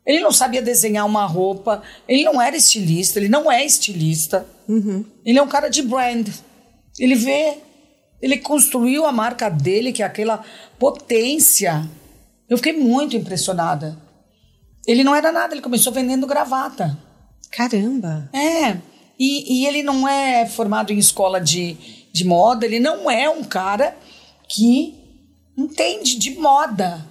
Ele 0.05 0.19
não 0.19 0.31
sabia 0.31 0.61
desenhar 0.61 1.05
uma 1.05 1.25
roupa, 1.25 1.83
ele 2.07 2.23
não 2.23 2.41
era 2.41 2.55
estilista, 2.57 3.19
ele 3.19 3.29
não 3.29 3.51
é 3.51 3.63
estilista. 3.65 4.45
Ele 5.23 5.37
é 5.37 5.41
um 5.41 5.47
cara 5.47 5.69
de 5.69 5.81
brand. 5.81 6.27
Ele 6.97 7.15
vê, 7.15 7.57
ele 8.21 8.37
construiu 8.37 9.05
a 9.05 9.11
marca 9.11 9.49
dele, 9.49 9.91
que 9.91 10.01
é 10.01 10.05
aquela 10.05 10.43
potência. 10.79 11.87
Eu 12.49 12.57
fiquei 12.57 12.73
muito 12.73 13.15
impressionada. 13.15 13.97
Ele 14.87 15.03
não 15.03 15.15
era 15.15 15.31
nada, 15.31 15.53
ele 15.53 15.61
começou 15.61 15.93
vendendo 15.93 16.25
gravata. 16.25 16.97
Caramba. 17.51 18.29
É. 18.33 18.77
E, 19.19 19.61
e 19.61 19.67
ele 19.67 19.83
não 19.83 20.07
é 20.07 20.47
formado 20.47 20.91
em 20.91 20.97
escola 20.97 21.39
de, 21.39 21.77
de 22.11 22.25
moda, 22.25 22.65
ele 22.65 22.79
não 22.79 23.09
é 23.09 23.29
um 23.29 23.43
cara 23.43 23.95
que 24.49 24.95
entende 25.55 26.17
de 26.17 26.31
moda. 26.39 27.05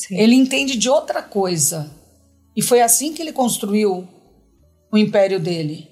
Sim. 0.00 0.18
Ele 0.18 0.34
entende 0.34 0.78
de 0.78 0.88
outra 0.88 1.22
coisa. 1.22 1.90
E 2.56 2.62
foi 2.62 2.80
assim 2.80 3.12
que 3.12 3.20
ele 3.20 3.32
construiu 3.32 4.08
o 4.90 4.96
império 4.96 5.38
dele. 5.38 5.88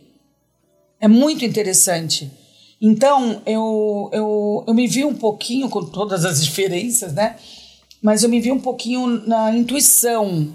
É 0.99 1.07
muito 1.07 1.45
interessante. 1.45 2.31
Então, 2.81 3.43
eu, 3.45 4.09
eu, 4.13 4.65
eu 4.67 4.75
me 4.75 4.87
vi 4.87 5.05
um 5.05 5.15
pouquinho, 5.15 5.69
com 5.69 5.85
todas 5.85 6.25
as 6.25 6.43
diferenças, 6.43 7.13
né? 7.13 7.37
Mas 8.03 8.23
eu 8.23 8.31
me 8.31 8.41
vi 8.41 8.51
um 8.51 8.61
pouquinho 8.61 9.07
na 9.27 9.55
intuição. 9.55 10.55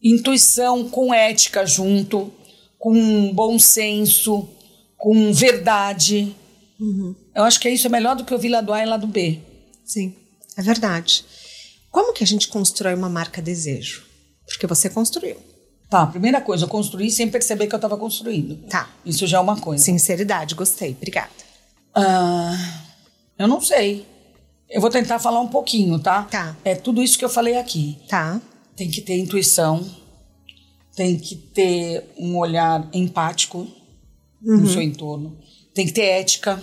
Intuição 0.00 0.88
com 0.88 1.12
ética 1.12 1.66
junto, 1.66 2.32
com 2.78 3.32
bom 3.34 3.58
senso, 3.58 4.48
com 4.96 5.32
verdade. 5.32 6.36
Eu 7.34 7.42
acho 7.42 7.58
que 7.58 7.68
isso 7.68 7.88
é 7.88 7.90
melhor 7.90 8.14
do 8.14 8.24
que 8.24 8.32
eu 8.32 8.38
vi 8.38 8.48
lá 8.48 8.60
do 8.60 8.72
A 8.72 8.80
e 8.80 8.86
lá 8.86 8.96
do 8.96 9.08
B. 9.08 9.40
Sim, 9.84 10.14
é 10.56 10.62
verdade. 10.62 11.24
Como 11.92 12.14
que 12.14 12.24
a 12.24 12.26
gente 12.26 12.48
constrói 12.48 12.94
uma 12.94 13.10
marca 13.10 13.42
desejo? 13.42 14.02
Porque 14.46 14.66
você 14.66 14.88
construiu. 14.88 15.36
Tá, 15.90 16.06
primeira 16.06 16.40
coisa, 16.40 16.64
eu 16.64 16.68
construí 16.68 17.10
sem 17.10 17.28
perceber 17.28 17.66
que 17.66 17.74
eu 17.74 17.76
estava 17.76 17.98
construindo. 17.98 18.56
Tá. 18.66 18.90
Isso 19.04 19.26
já 19.26 19.36
é 19.36 19.40
uma 19.40 19.60
coisa. 19.60 19.84
Sinceridade, 19.84 20.54
gostei. 20.54 20.92
Obrigada. 20.92 21.30
Ah, 21.94 22.56
eu 23.38 23.46
não 23.46 23.60
sei. 23.60 24.06
Eu 24.70 24.80
vou 24.80 24.88
tentar 24.88 25.18
falar 25.18 25.40
um 25.40 25.48
pouquinho, 25.48 25.98
tá? 25.98 26.22
Tá. 26.22 26.56
É 26.64 26.74
tudo 26.74 27.02
isso 27.02 27.18
que 27.18 27.24
eu 27.26 27.28
falei 27.28 27.58
aqui. 27.58 27.98
Tá. 28.08 28.40
Tem 28.74 28.90
que 28.90 29.02
ter 29.02 29.18
intuição, 29.18 29.86
tem 30.96 31.18
que 31.18 31.36
ter 31.36 32.10
um 32.16 32.38
olhar 32.38 32.88
empático 32.94 33.68
no 34.40 34.66
seu 34.66 34.80
entorno, 34.80 35.38
tem 35.74 35.84
que 35.84 35.92
ter 35.92 36.04
ética. 36.04 36.60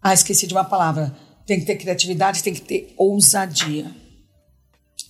Ah, 0.00 0.14
esqueci 0.14 0.46
de 0.46 0.54
uma 0.54 0.64
palavra. 0.64 1.14
Tem 1.46 1.60
que 1.60 1.66
ter 1.66 1.76
criatividade, 1.76 2.42
tem 2.42 2.54
que 2.54 2.62
ter 2.62 2.94
ousadia. 2.96 4.03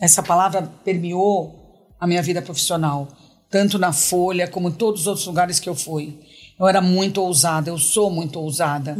Essa 0.01 0.23
palavra 0.23 0.63
permeou 0.85 1.95
a 1.99 2.07
minha 2.07 2.23
vida 2.23 2.43
profissional, 2.43 3.09
tanto 3.51 3.79
na 3.79 3.93
Folha 3.93 4.49
como 4.49 4.69
em 4.69 4.73
todos 4.73 5.03
os 5.03 5.07
outros 5.07 5.27
lugares 5.27 5.59
que 5.61 5.69
eu 5.69 5.75
fui. 5.75 6.19
Eu 6.59 6.67
era 6.69 6.81
muito 6.81 7.21
ousada, 7.23 7.71
eu 7.71 7.79
sou 7.79 8.11
muito 8.11 8.39
ousada. 8.39 8.95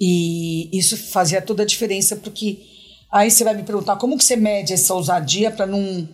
E 0.00 0.68
isso 0.72 0.96
fazia 0.96 1.42
toda 1.42 1.62
a 1.62 1.66
diferença, 1.66 2.16
porque 2.16 2.60
aí 3.10 3.30
você 3.30 3.42
vai 3.42 3.54
me 3.54 3.62
perguntar 3.64 3.96
como 3.96 4.16
que 4.16 4.24
você 4.24 4.36
mede 4.36 4.72
essa 4.72 4.94
ousadia 4.94 5.50
para 5.50 5.66
não 5.66 6.08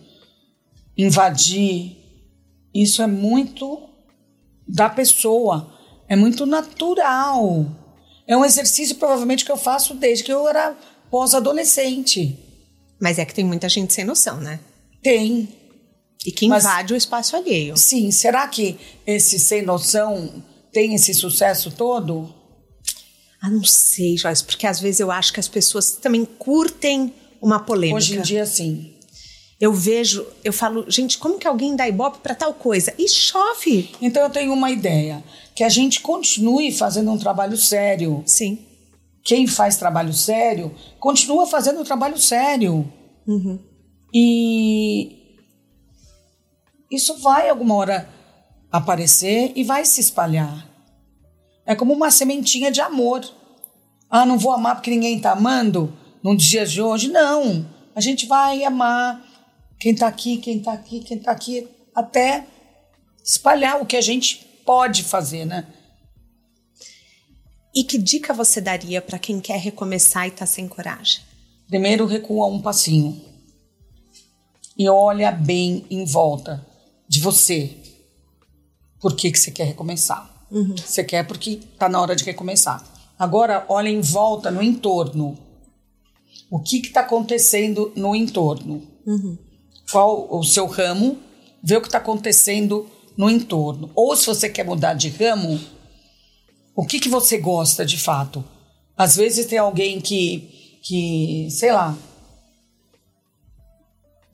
invadir. 0.97 1.97
Isso 2.73 3.01
é 3.01 3.07
muito 3.07 3.89
da 4.67 4.89
pessoa, 4.89 5.71
é 6.07 6.15
muito 6.15 6.45
natural. 6.45 7.65
É 8.27 8.35
um 8.35 8.43
exercício 8.43 8.95
provavelmente 8.95 9.45
que 9.45 9.51
eu 9.51 9.57
faço 9.57 9.93
desde 9.93 10.23
que 10.23 10.33
eu 10.33 10.47
era 10.47 10.75
pós-adolescente. 11.11 12.44
Mas 12.99 13.19
é 13.19 13.25
que 13.25 13.33
tem 13.33 13.45
muita 13.45 13.67
gente 13.69 13.93
sem 13.93 14.05
noção, 14.05 14.39
né? 14.39 14.59
Tem. 15.03 15.49
E 16.25 16.31
que 16.31 16.47
Mas- 16.47 16.63
invade 16.63 16.93
o 16.93 16.97
espaço 16.97 17.35
alheio. 17.35 17.77
Sim, 17.77 18.09
será 18.11 18.47
que 18.47 18.77
esse 19.05 19.37
sem 19.37 19.61
noção 19.61 20.43
tem 20.71 20.95
esse 20.95 21.13
sucesso 21.13 21.71
todo? 21.71 22.33
Ah, 23.41 23.49
não 23.49 23.63
sei, 23.63 24.17
Joyce, 24.17 24.43
porque 24.43 24.65
às 24.65 24.79
vezes 24.79 24.99
eu 24.99 25.11
acho 25.11 25.31
que 25.31 25.39
as 25.39 25.47
pessoas 25.47 25.91
também 25.91 26.25
curtem 26.25 27.13
uma 27.41 27.59
polêmica. 27.59 27.97
Hoje 27.97 28.17
em 28.17 28.21
dia, 28.21 28.45
sim. 28.45 28.91
Eu 29.61 29.71
vejo, 29.71 30.25
eu 30.43 30.51
falo, 30.51 30.89
gente, 30.89 31.17
como 31.17 31.37
que 31.37 31.47
alguém 31.47 31.75
dá 31.75 31.87
ibope 31.87 32.17
para 32.19 32.35
tal 32.35 32.53
coisa? 32.53 32.93
E 32.97 33.07
chove. 33.07 33.89
Então 34.01 34.23
eu 34.23 34.29
tenho 34.29 34.51
uma 34.51 34.71
ideia, 34.71 35.23
que 35.55 35.63
a 35.63 35.69
gente 35.69 36.01
continue 36.01 36.71
fazendo 36.71 37.11
um 37.11 37.17
trabalho 37.17 37.55
sério. 37.55 38.23
Sim. 38.25 38.59
Quem 39.25 39.47
faz 39.47 39.75
trabalho 39.75 40.13
sério, 40.13 40.71
continua 40.99 41.47
fazendo 41.47 41.83
trabalho 41.83 42.15
sério. 42.15 42.87
Uhum. 43.27 43.59
E 44.13 45.39
isso 46.91 47.17
vai 47.17 47.49
alguma 47.49 47.73
hora 47.73 48.07
aparecer 48.71 49.51
e 49.55 49.63
vai 49.63 49.83
se 49.83 49.99
espalhar. 49.99 50.69
É 51.65 51.73
como 51.73 51.91
uma 51.91 52.11
sementinha 52.11 52.71
de 52.71 52.79
amor. 52.79 53.27
Ah, 54.11 54.27
não 54.27 54.37
vou 54.37 54.51
amar 54.51 54.75
porque 54.75 54.91
ninguém 54.91 55.17
está 55.17 55.31
amando 55.31 55.91
nos 56.21 56.43
dias 56.43 56.71
de 56.71 56.79
hoje. 56.79 57.07
Não. 57.07 57.67
A 57.95 58.01
gente 58.01 58.27
vai 58.27 58.63
amar 58.63 59.25
quem 59.79 59.93
está 59.93 60.07
aqui, 60.07 60.37
quem 60.37 60.59
está 60.59 60.73
aqui, 60.73 60.99
quem 60.99 61.17
está 61.17 61.31
aqui, 61.31 61.67
até 61.95 62.45
espalhar 63.23 63.81
o 63.81 63.87
que 63.87 63.97
a 63.97 64.01
gente 64.01 64.45
pode 64.63 65.03
fazer, 65.03 65.45
né? 65.45 65.65
E 67.75 67.83
que 67.83 67.97
dica 67.97 68.33
você 68.33 68.61
daria 68.61 69.01
para 69.01 69.19
quem 69.19 69.41
quer 69.41 69.59
recomeçar 69.59 70.25
e 70.25 70.29
está 70.29 70.45
sem 70.45 70.67
coragem? 70.67 71.21
Primeiro, 71.67 72.05
recua 72.05 72.47
um 72.47 72.61
passinho 72.61 73.21
e 74.77 74.87
olha 74.89 75.31
bem 75.31 75.85
em 75.89 76.05
volta 76.05 76.65
de 77.07 77.19
você. 77.19 77.75
Por 78.99 79.15
que, 79.15 79.31
que 79.31 79.39
você 79.39 79.51
quer 79.51 79.65
recomeçar? 79.65 80.47
Uhum. 80.49 80.75
Você 80.77 81.03
quer 81.03 81.25
porque 81.27 81.59
está 81.73 81.89
na 81.89 82.01
hora 82.01 82.15
de 82.15 82.23
recomeçar. 82.23 82.83
Agora, 83.17 83.65
olha 83.67 83.89
em 83.89 84.01
volta, 84.01 84.51
no 84.51 84.61
entorno. 84.61 85.37
O 86.49 86.59
que 86.59 86.77
está 86.77 87.01
acontecendo 87.01 87.91
no 87.95 88.15
entorno? 88.15 88.83
Uhum. 89.05 89.37
Qual 89.91 90.27
o 90.33 90.43
seu 90.43 90.65
ramo? 90.65 91.17
Vê 91.63 91.77
o 91.77 91.81
que 91.81 91.87
está 91.87 91.97
acontecendo 91.97 92.87
no 93.17 93.29
entorno. 93.29 93.89
Ou 93.95 94.15
se 94.15 94.27
você 94.27 94.49
quer 94.49 94.65
mudar 94.65 94.93
de 94.93 95.09
ramo, 95.09 95.59
o 96.75 96.85
que, 96.85 96.99
que 96.99 97.09
você 97.09 97.37
gosta 97.37 97.85
de 97.85 97.97
fato? 97.97 98.43
Às 98.97 99.15
vezes 99.15 99.45
tem 99.45 99.57
alguém 99.57 100.01
que, 100.01 100.79
que 100.83 101.47
sei 101.49 101.71
lá, 101.71 101.97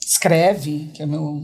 escreve, 0.06 0.90
que 0.94 1.04
é 1.04 1.06
meu, 1.06 1.44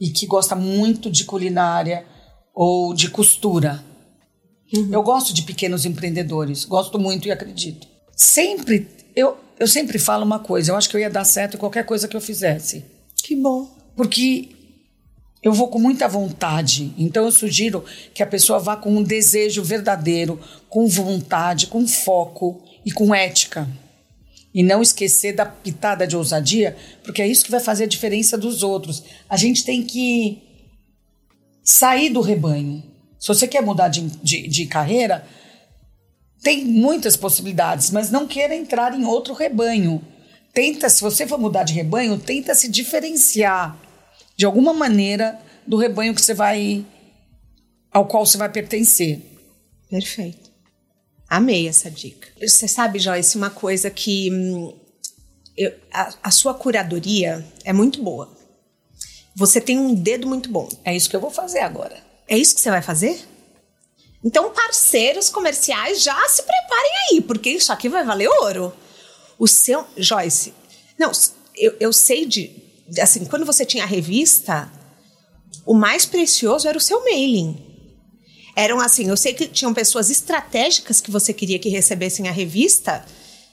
e 0.00 0.10
que 0.10 0.26
gosta 0.26 0.54
muito 0.54 1.10
de 1.10 1.24
culinária 1.24 2.06
ou 2.54 2.94
de 2.94 3.10
costura. 3.10 3.82
Uhum. 4.72 4.90
Eu 4.92 5.02
gosto 5.02 5.32
de 5.32 5.42
pequenos 5.42 5.84
empreendedores, 5.84 6.64
gosto 6.64 6.98
muito 6.98 7.26
e 7.26 7.30
acredito. 7.30 7.86
Sempre, 8.14 8.86
eu, 9.16 9.36
eu 9.58 9.66
sempre 9.66 9.98
falo 9.98 10.24
uma 10.24 10.38
coisa, 10.38 10.70
eu 10.72 10.76
acho 10.76 10.88
que 10.88 10.96
eu 10.96 11.00
ia 11.00 11.10
dar 11.10 11.24
certo 11.24 11.54
em 11.54 11.60
qualquer 11.60 11.84
coisa 11.84 12.06
que 12.06 12.16
eu 12.16 12.20
fizesse. 12.20 12.84
Que 13.16 13.34
bom. 13.34 13.68
Porque 13.96 14.50
eu 15.42 15.52
vou 15.52 15.68
com 15.68 15.78
muita 15.78 16.08
vontade. 16.08 16.92
Então 16.98 17.24
eu 17.24 17.32
sugiro 17.32 17.84
que 18.12 18.22
a 18.22 18.26
pessoa 18.26 18.58
vá 18.58 18.76
com 18.76 18.90
um 18.90 19.02
desejo 19.02 19.62
verdadeiro, 19.62 20.40
com 20.68 20.86
vontade, 20.88 21.68
com 21.68 21.86
foco 21.86 22.62
e 22.84 22.90
com 22.90 23.14
ética. 23.14 23.68
E 24.52 24.62
não 24.62 24.82
esquecer 24.82 25.34
da 25.34 25.46
pitada 25.46 26.06
de 26.06 26.16
ousadia, 26.16 26.76
porque 27.04 27.22
é 27.22 27.28
isso 27.28 27.44
que 27.44 27.50
vai 27.50 27.60
fazer 27.60 27.84
a 27.84 27.88
diferença 27.88 28.36
dos 28.36 28.62
outros. 28.62 29.04
A 29.28 29.36
gente 29.36 29.64
tem 29.64 29.82
que 29.82 30.42
sair 31.62 32.10
do 32.10 32.20
rebanho. 32.20 32.82
Se 33.20 33.28
você 33.28 33.46
quer 33.46 33.62
mudar 33.62 33.88
de, 33.88 34.02
de, 34.22 34.48
de 34.48 34.66
carreira, 34.66 35.24
tem 36.42 36.64
muitas 36.64 37.16
possibilidades, 37.16 37.90
mas 37.90 38.10
não 38.10 38.26
queira 38.26 38.54
entrar 38.54 38.98
em 38.98 39.04
outro 39.04 39.34
rebanho. 39.34 40.02
Tenta, 40.52 40.88
se 40.88 41.00
você 41.00 41.26
for 41.26 41.38
mudar 41.38 41.62
de 41.62 41.74
rebanho, 41.74 42.18
tenta 42.18 42.54
se 42.54 42.68
diferenciar 42.68 43.78
de 44.38 44.46
alguma 44.46 44.72
maneira 44.72 45.36
do 45.66 45.76
rebanho 45.76 46.14
que 46.14 46.22
você 46.22 46.32
vai 46.32 46.86
ao 47.90 48.06
qual 48.06 48.24
você 48.24 48.38
vai 48.38 48.48
pertencer. 48.48 49.20
Perfeito. 49.90 50.48
Amei 51.28 51.66
essa 51.66 51.90
dica. 51.90 52.28
Você 52.40 52.68
sabe, 52.68 53.00
Joyce, 53.00 53.36
uma 53.36 53.50
coisa 53.50 53.90
que 53.90 54.30
hum, 54.30 54.72
eu, 55.56 55.74
a, 55.92 56.14
a 56.22 56.30
sua 56.30 56.54
curadoria 56.54 57.44
é 57.64 57.72
muito 57.72 58.00
boa. 58.00 58.32
Você 59.34 59.60
tem 59.60 59.76
um 59.76 59.92
dedo 59.92 60.28
muito 60.28 60.48
bom. 60.48 60.68
É 60.84 60.94
isso 60.94 61.10
que 61.10 61.16
eu 61.16 61.20
vou 61.20 61.32
fazer 61.32 61.60
agora. 61.60 61.96
É 62.28 62.38
isso 62.38 62.54
que 62.54 62.60
você 62.60 62.70
vai 62.70 62.82
fazer? 62.82 63.20
Então, 64.22 64.52
parceiros 64.52 65.28
comerciais, 65.28 66.02
já 66.02 66.28
se 66.28 66.42
preparem 66.42 66.92
aí, 67.10 67.20
porque 67.22 67.50
isso 67.50 67.72
aqui 67.72 67.88
vai 67.88 68.04
valer 68.04 68.28
ouro. 68.28 68.72
O 69.36 69.48
seu. 69.48 69.84
Joyce, 69.96 70.54
não, 70.98 71.10
eu, 71.56 71.76
eu 71.80 71.92
sei 71.92 72.24
de 72.24 72.67
assim, 73.00 73.24
quando 73.24 73.44
você 73.44 73.64
tinha 73.64 73.84
a 73.84 73.86
revista, 73.86 74.70
o 75.66 75.74
mais 75.74 76.06
precioso 76.06 76.68
era 76.68 76.78
o 76.78 76.80
seu 76.80 77.04
mailing. 77.04 77.56
Eram 78.56 78.80
assim, 78.80 79.08
eu 79.08 79.16
sei 79.16 79.34
que 79.34 79.46
tinham 79.46 79.72
pessoas 79.72 80.10
estratégicas 80.10 81.00
que 81.00 81.10
você 81.10 81.32
queria 81.32 81.58
que 81.58 81.68
recebessem 81.68 82.28
a 82.28 82.32
revista 82.32 83.04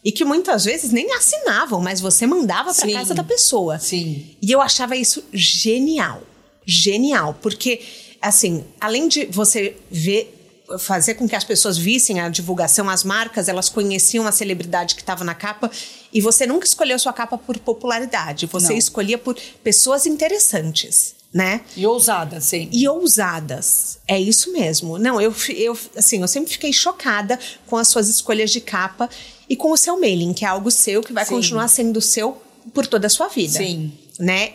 e 0.04 0.12
que 0.12 0.24
muitas 0.24 0.66
vezes 0.66 0.92
nem 0.92 1.14
assinavam, 1.14 1.82
mas 1.82 2.00
você 2.00 2.26
mandava 2.26 2.74
para 2.74 2.92
casa 2.92 3.14
da 3.14 3.24
pessoa. 3.24 3.80
Sim. 3.80 4.36
E 4.42 4.52
eu 4.52 4.62
achava 4.62 4.96
isso 4.96 5.24
genial. 5.34 6.22
Genial, 6.66 7.38
porque 7.42 7.82
assim, 8.22 8.64
além 8.80 9.08
de 9.08 9.26
você 9.26 9.78
ver 9.90 10.45
fazer 10.80 11.16
com 11.16 11.28
que 11.28 11.36
as 11.36 11.44
pessoas 11.44 11.78
vissem 11.78 12.20
a 12.20 12.30
divulgação, 12.30 12.90
as 12.90 13.04
marcas, 13.04 13.48
elas 13.48 13.70
conheciam 13.70 14.26
a 14.26 14.32
celebridade 14.32 14.96
que 14.96 15.02
estava 15.02 15.24
na 15.24 15.36
capa 15.36 15.70
e 16.12 16.22
você 16.22 16.46
nunca 16.46 16.66
escolheu 16.66 16.98
sua 16.98 17.14
capa 17.14 17.38
por 17.38 17.58
popularidade, 17.60 18.46
você 18.46 18.70
Não. 18.70 18.78
escolhia 18.78 19.18
por 19.18 19.36
pessoas 19.64 20.06
interessantes. 20.06 21.16
Né? 21.34 21.60
E 21.76 21.86
ousadas, 21.86 22.46
sim. 22.46 22.70
E 22.72 22.88
ousadas. 22.88 23.98
É 24.08 24.18
isso 24.18 24.54
mesmo. 24.54 24.98
Não, 24.98 25.20
eu, 25.20 25.36
eu, 25.50 25.78
assim, 25.98 26.22
eu 26.22 26.30
sempre 26.30 26.50
fiquei 26.50 26.72
chocada 26.72 27.38
com 27.68 27.76
as 27.76 27.90
suas 27.90 28.08
escolhas 28.08 28.52
de 28.52 28.62
capa 28.62 29.10
e 29.50 29.54
com 29.54 29.70
o 29.70 29.76
seu 29.76 30.00
mailing, 30.00 30.32
que 30.32 30.46
é 30.46 30.48
algo 30.48 30.72
seu 30.72 31.04
que 31.04 31.12
vai 31.12 31.26
sim. 31.26 31.36
continuar 31.36 31.68
sendo 31.68 32.00
seu 32.00 32.42
por 32.74 32.88
toda 32.88 33.08
a 33.08 33.10
sua 33.10 33.28
vida. 33.28 33.58
Sim. 33.58 33.92
Né? 34.18 34.54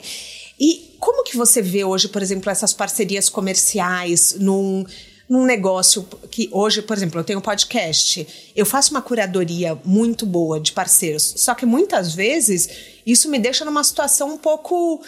E 0.59 0.95
como 0.99 1.23
que 1.23 1.37
você 1.37 1.61
vê 1.61 1.85
hoje, 1.85 2.09
por 2.09 2.23
exemplo, 2.23 2.51
essas 2.51 2.73
parcerias 2.73 3.29
comerciais 3.29 4.37
num 4.39 4.85
num 5.31 5.45
negócio 5.45 6.05
que 6.29 6.51
hoje, 6.51 6.83
por 6.83 6.97
exemplo, 6.97 7.21
eu 7.21 7.23
tenho 7.23 7.39
um 7.39 7.43
podcast, 7.43 8.51
eu 8.57 8.67
faço 8.67 8.91
uma 8.91 9.01
curadoria 9.01 9.79
muito 9.85 10.27
boa 10.27 10.59
de 10.59 10.73
parceiros, 10.73 11.35
só 11.37 11.55
que 11.55 11.65
muitas 11.65 12.13
vezes 12.13 12.69
isso 13.07 13.31
me 13.31 13.39
deixa 13.39 13.65
numa 13.65 13.85
situação 13.85 14.35
um 14.35 14.37
pouco 14.37 15.01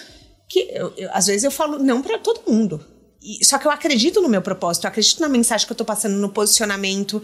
que 0.48 0.60
eu, 0.72 0.92
eu, 0.96 1.10
às 1.12 1.26
vezes 1.26 1.42
eu 1.42 1.50
falo 1.50 1.80
não 1.80 2.00
para 2.00 2.20
todo 2.20 2.48
mundo. 2.48 2.80
E, 3.20 3.44
só 3.44 3.58
que 3.58 3.66
eu 3.66 3.70
acredito 3.72 4.20
no 4.22 4.28
meu 4.28 4.40
propósito, 4.40 4.84
eu 4.84 4.90
acredito 4.90 5.18
na 5.20 5.28
mensagem 5.28 5.66
que 5.66 5.72
eu 5.72 5.74
estou 5.74 5.86
passando, 5.86 6.14
no 6.14 6.28
posicionamento. 6.28 7.20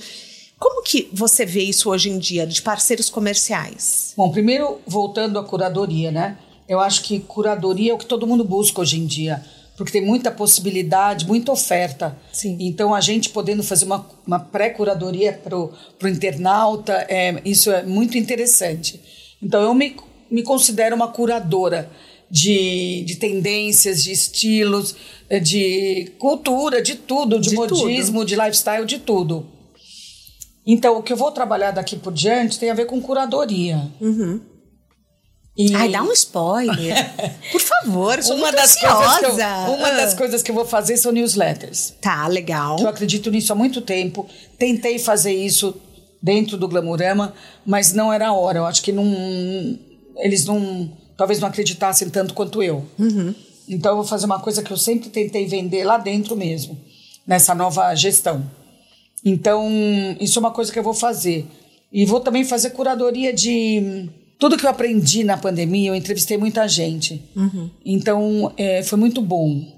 Como 0.59 0.82
que 0.82 1.09
você 1.12 1.46
vê 1.46 1.62
isso 1.62 1.88
hoje 1.90 2.11
em 2.11 2.18
dia 2.18 2.44
de 2.49 2.61
parceiros 2.62 3.09
comerciais? 3.09 4.12
Bom, 4.16 4.32
primeiro 4.32 4.80
voltando 4.84 5.38
à 5.38 5.44
curadoria, 5.44 6.11
né? 6.11 6.36
Eu 6.68 6.80
acho 6.80 7.05
que 7.05 7.20
curadoria 7.20 7.92
é 7.92 7.94
o 7.94 7.99
que 7.99 8.07
todo 8.07 8.26
mundo 8.26 8.42
busca 8.42 8.80
hoje 8.80 8.99
em 8.99 9.07
dia 9.07 9.44
porque 9.79 9.93
tem 9.93 10.05
muita 10.05 10.33
possibilidade, 10.33 11.24
muita 11.24 11.53
oferta. 11.53 12.18
Sim. 12.33 12.57
Então, 12.59 12.93
a 12.93 13.01
gente 13.01 13.31
podendo 13.31 13.62
fazer 13.62 13.85
uma, 13.85 14.05
uma 14.26 14.41
pré-curadoria 14.41 15.33
para 15.33 15.57
o 15.57 15.72
internauta, 16.03 17.07
é, 17.09 17.41
isso 17.45 17.70
é 17.70 17.85
muito 17.85 18.18
interessante. 18.18 19.01
Então, 19.41 19.62
eu 19.62 19.72
me, 19.72 19.95
me 20.29 20.43
considero 20.43 20.97
uma 20.97 21.07
curadora 21.07 21.89
de, 22.29 23.05
de 23.07 23.16
tendências, 23.16 24.03
de 24.03 24.11
estilos, 24.11 24.97
de 25.41 26.11
cultura, 26.18 26.83
de 26.83 26.97
tudo, 26.97 27.39
de, 27.39 27.51
de 27.51 27.55
modismo, 27.55 28.18
tudo. 28.20 28.29
de 28.29 28.35
lifestyle, 28.35 28.85
de 28.85 28.99
tudo. 28.99 29.47
Então, 30.66 30.99
o 30.99 31.03
que 31.05 31.12
eu 31.12 31.16
vou 31.16 31.31
trabalhar 31.31 31.70
daqui 31.70 31.97
por 31.97 32.12
diante 32.12 32.59
tem 32.59 32.68
a 32.68 32.74
ver 32.74 32.87
com 32.87 33.01
curadoria. 33.01 33.91
Uhum. 34.01 34.41
E... 35.59 35.74
Ai, 35.74 35.88
dá 35.88 36.04
um 36.04 36.12
spoiler. 36.12 36.94
Por 37.50 37.61
favor, 37.61 38.22
sou 38.22 38.36
uma 38.36 38.52
das 38.52 38.76
ansiosa. 38.76 39.18
coisas 39.18 39.36
que 39.36 39.42
eu, 39.42 39.74
Uma 39.74 39.90
das 39.90 40.14
coisas 40.14 40.42
que 40.42 40.50
eu 40.52 40.54
vou 40.54 40.64
fazer 40.64 40.96
são 40.96 41.11
newsletters. 41.11 41.94
Tá, 42.00 42.28
legal. 42.28 42.78
Eu 42.78 42.88
acredito 42.88 43.28
nisso 43.28 43.52
há 43.52 43.56
muito 43.56 43.80
tempo. 43.80 44.28
Tentei 44.56 45.00
fazer 45.00 45.32
isso 45.32 45.74
dentro 46.22 46.56
do 46.56 46.68
Glamurama, 46.68 47.34
mas 47.66 47.92
não 47.92 48.12
era 48.12 48.28
a 48.28 48.32
hora. 48.32 48.61
Eu 48.61 48.66
acho 48.66 48.80
que 48.80 48.92
não, 48.92 49.04
eles 50.18 50.44
não, 50.44 50.92
talvez 51.16 51.40
não 51.40 51.48
acreditassem 51.48 52.09
tanto 52.09 52.34
quanto 52.34 52.62
eu. 52.62 52.86
Uhum. 52.96 53.34
Então 53.68 53.92
eu 53.92 53.96
vou 53.96 54.06
fazer 54.06 54.26
uma 54.26 54.38
coisa 54.38 54.62
que 54.62 54.70
eu 54.70 54.76
sempre 54.76 55.09
tentei 55.09 55.44
vender 55.46 55.82
lá 55.82 55.98
dentro 55.98 56.36
mesmo, 56.36 56.78
nessa 57.26 57.52
nova 57.52 57.92
gestão. 57.96 58.48
Então, 59.24 59.68
isso 60.20 60.38
é 60.38 60.40
uma 60.40 60.52
coisa 60.52 60.72
que 60.72 60.78
eu 60.78 60.84
vou 60.84 60.94
fazer. 60.94 61.46
E 61.92 62.06
vou 62.06 62.20
também 62.20 62.44
fazer 62.44 62.70
curadoria 62.70 63.32
de 63.32 64.09
tudo 64.39 64.57
que 64.57 64.64
eu 64.64 64.70
aprendi 64.70 65.24
na 65.24 65.36
pandemia, 65.36 65.91
eu 65.91 65.95
entrevistei 65.95 66.39
muita 66.39 66.68
gente. 66.68 67.22
Uhum. 67.34 67.70
Então, 67.84 68.53
é, 68.57 68.82
foi 68.82 68.99
muito 68.99 69.20
bom 69.20 69.76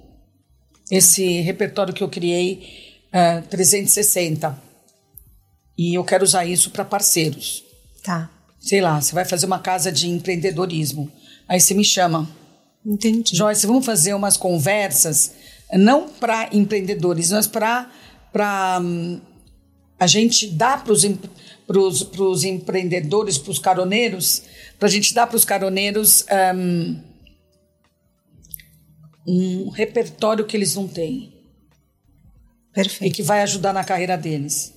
esse 0.90 1.40
repertório 1.40 1.94
que 1.94 2.02
eu 2.02 2.08
criei, 2.08 3.00
é, 3.12 3.40
360. 3.42 4.56
E 5.78 5.94
eu 5.94 6.04
quero 6.04 6.24
usar 6.24 6.44
isso 6.44 6.70
para 6.70 6.84
parceiros. 6.84 7.64
Tá. 8.04 8.30
Sei 8.60 8.82
lá, 8.82 9.00
você 9.00 9.14
vai 9.14 9.24
fazer 9.24 9.46
uma 9.46 9.58
casa 9.58 9.90
de 9.90 10.08
empreendedorismo. 10.08 11.10
Aí 11.48 11.58
você 11.58 11.72
me 11.72 11.84
chama. 11.84 12.28
Entendi. 12.84 13.34
Joyce, 13.34 13.66
vamos 13.66 13.86
fazer 13.86 14.12
umas 14.14 14.36
conversas, 14.36 15.32
não 15.72 16.08
para 16.08 16.48
empreendedores, 16.52 17.30
mas 17.30 17.46
para 17.46 17.88
hum, 18.82 19.20
a 19.98 20.06
gente 20.06 20.48
dar 20.48 20.84
para 20.84 20.92
os 20.92 21.04
empreendedores, 21.04 21.49
para 23.38 23.50
os 23.50 23.58
caroneiros, 23.58 24.42
para 24.78 24.88
a 24.88 24.90
gente 24.90 25.14
dar 25.14 25.26
para 25.26 25.36
os 25.36 25.44
caroneiros 25.44 26.24
um, 26.54 27.00
um 29.26 29.68
repertório 29.70 30.44
que 30.44 30.56
eles 30.56 30.74
não 30.74 30.88
têm. 30.88 31.32
Perfeito. 32.72 33.12
E 33.12 33.14
que 33.14 33.22
vai 33.22 33.42
ajudar 33.42 33.72
na 33.72 33.84
carreira 33.84 34.16
deles. 34.16 34.72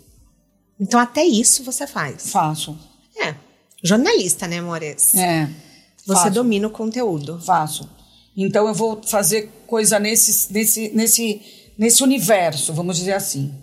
Então, 0.79 0.99
até 0.99 1.23
isso 1.23 1.63
você 1.63 1.85
faz. 1.85 2.31
Faço. 2.31 2.77
É. 3.17 3.35
Jornalista, 3.83 4.47
né, 4.47 4.59
Mores? 4.59 5.13
É. 5.15 5.49
Você 6.05 6.13
faço. 6.13 6.31
domina 6.31 6.67
o 6.67 6.71
conteúdo. 6.71 7.39
Faço. 7.39 7.89
Então, 8.35 8.67
eu 8.67 8.73
vou 8.73 9.01
fazer 9.03 9.49
coisa 9.67 9.99
nesse, 9.99 10.51
nesse, 10.51 10.89
nesse, 10.89 11.41
nesse 11.77 12.03
universo, 12.03 12.73
vamos 12.73 12.97
dizer 12.97 13.13
assim. 13.13 13.53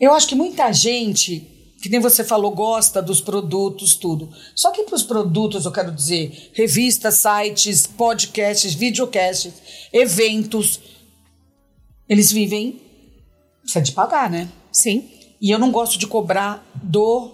Eu 0.00 0.12
acho 0.12 0.28
que 0.28 0.34
muita 0.34 0.72
gente 0.72 1.52
que 1.80 1.90
nem 1.90 2.00
você 2.00 2.24
falou, 2.24 2.50
gosta 2.50 3.00
dos 3.02 3.20
produtos, 3.20 3.94
tudo. 3.94 4.30
Só 4.54 4.70
que 4.70 4.82
para 4.84 4.96
os 4.96 5.02
produtos, 5.02 5.64
eu 5.64 5.70
quero 5.70 5.92
dizer, 5.92 6.50
revistas, 6.52 7.14
sites, 7.14 7.86
podcasts, 7.86 8.74
videocasts, 8.74 9.52
eventos, 9.92 10.80
eles 12.08 12.32
vivem. 12.32 12.80
Precisa 13.62 13.82
de 13.84 13.92
pagar, 13.92 14.30
né? 14.30 14.48
Sim. 14.72 15.08
E 15.40 15.50
eu 15.50 15.58
não 15.58 15.70
gosto 15.70 15.98
de 15.98 16.06
cobrar 16.06 16.66
do. 16.74 17.32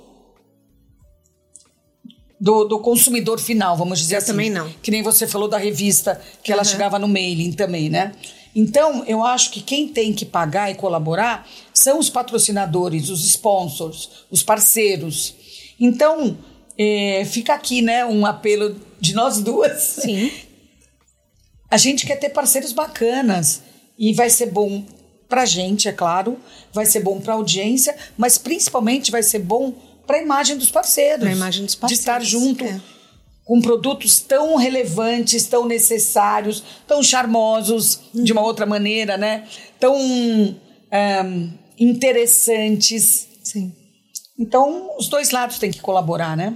Do, 2.41 2.65
do 2.65 2.81
consumidor 2.81 3.39
final, 3.39 3.77
vamos 3.77 4.01
dizer 4.01 4.17
eu 4.17 4.19
assim. 4.19 4.27
também 4.33 4.51
não. 4.51 4.69
Que 4.83 4.91
nem 4.91 5.01
você 5.01 5.29
falou 5.29 5.47
da 5.49 5.57
revista, 5.59 6.21
que 6.43 6.51
ela 6.53 6.63
Uhum. 6.63 6.69
chegava 6.69 6.99
no 6.99 7.07
mailing 7.07 7.53
também, 7.53 7.89
né? 7.89 8.13
Então, 8.55 9.05
eu 9.07 9.25
acho 9.25 9.53
que 9.53 9.63
quem 9.63 9.87
tem 9.89 10.13
que 10.13 10.27
pagar 10.27 10.69
e 10.71 10.75
colaborar 10.75 11.49
são 11.75 11.99
os 11.99 12.11
patrocinadores, 12.11 13.09
os 13.09 13.25
sponsors, 13.25 14.27
os 14.31 14.43
parceiros. 14.43 15.35
Então, 15.79 16.37
é, 16.79 17.25
fica 17.25 17.55
aqui, 17.55 17.83
né, 17.83 18.05
um 18.05 18.25
apelo 18.27 18.77
de 19.01 19.15
nós 19.15 19.41
duas. 19.41 19.81
Sim. 19.83 20.31
A 21.71 21.77
gente 21.77 22.07
quer 22.07 22.17
ter 22.17 22.31
parceiros 22.31 22.73
bacanas 22.73 23.63
e 23.99 24.13
vai 24.13 24.29
ser 24.29 24.47
bom 24.47 24.85
pra 25.29 25.47
gente, 25.47 25.89
é 25.89 25.93
claro, 25.93 26.39
vai 26.75 26.85
ser 26.85 27.01
bom 27.01 27.19
pra 27.19 27.33
audiência, 27.35 27.97
mas 28.19 28.37
principalmente 28.37 29.11
vai 29.11 29.23
ser 29.23 29.39
bom 29.39 29.73
pra 30.07 30.21
imagem 30.21 30.59
dos 30.59 30.71
parceiros. 30.71 31.21
Pra 31.21 31.33
imagem 31.33 31.65
dos 31.65 31.75
De 31.75 31.95
estar 31.95 32.19
parceiros, 32.19 32.29
junto 32.29 32.65
é. 32.65 32.81
com 33.45 33.61
produtos 33.63 34.21
tão 34.21 34.57
relevantes, 34.57 35.47
tão 35.47 35.67
necessários, 35.67 36.63
tão 36.87 37.03
charmosos 37.03 38.01
de 38.13 38.31
uma 38.33 38.43
outra 38.43 38.67
maneira, 38.67 39.17
né? 39.17 39.49
Tão 39.81 39.97
ehm, 40.91 41.51
interessantes. 41.83 43.27
Sim. 43.43 43.73
Então, 44.39 44.97
os 44.99 45.09
dois 45.09 45.31
lados 45.31 45.59
têm 45.59 45.71
que 45.71 45.81
colaborar, 45.81 46.37
né? 46.37 46.55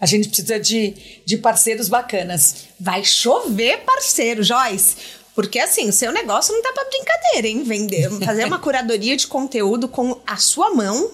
A 0.00 0.06
gente 0.06 0.28
precisa 0.28 0.58
de, 0.60 0.94
de 1.24 1.38
parceiros 1.38 1.88
bacanas. 1.88 2.66
Vai 2.78 3.04
chover 3.04 3.78
parceiro, 3.84 4.42
Joyce. 4.42 4.96
Porque 5.34 5.58
assim, 5.58 5.90
seu 5.92 6.12
negócio 6.12 6.52
não 6.54 6.62
tá 6.62 6.72
pra 6.72 6.84
brincadeira, 6.84 7.48
hein? 7.48 7.62
Vender, 7.62 8.10
fazer 8.24 8.44
uma 8.44 8.58
curadoria 8.60 9.16
de 9.16 9.26
conteúdo 9.26 9.86
com 9.88 10.20
a 10.26 10.36
sua 10.36 10.74
mão 10.74 11.10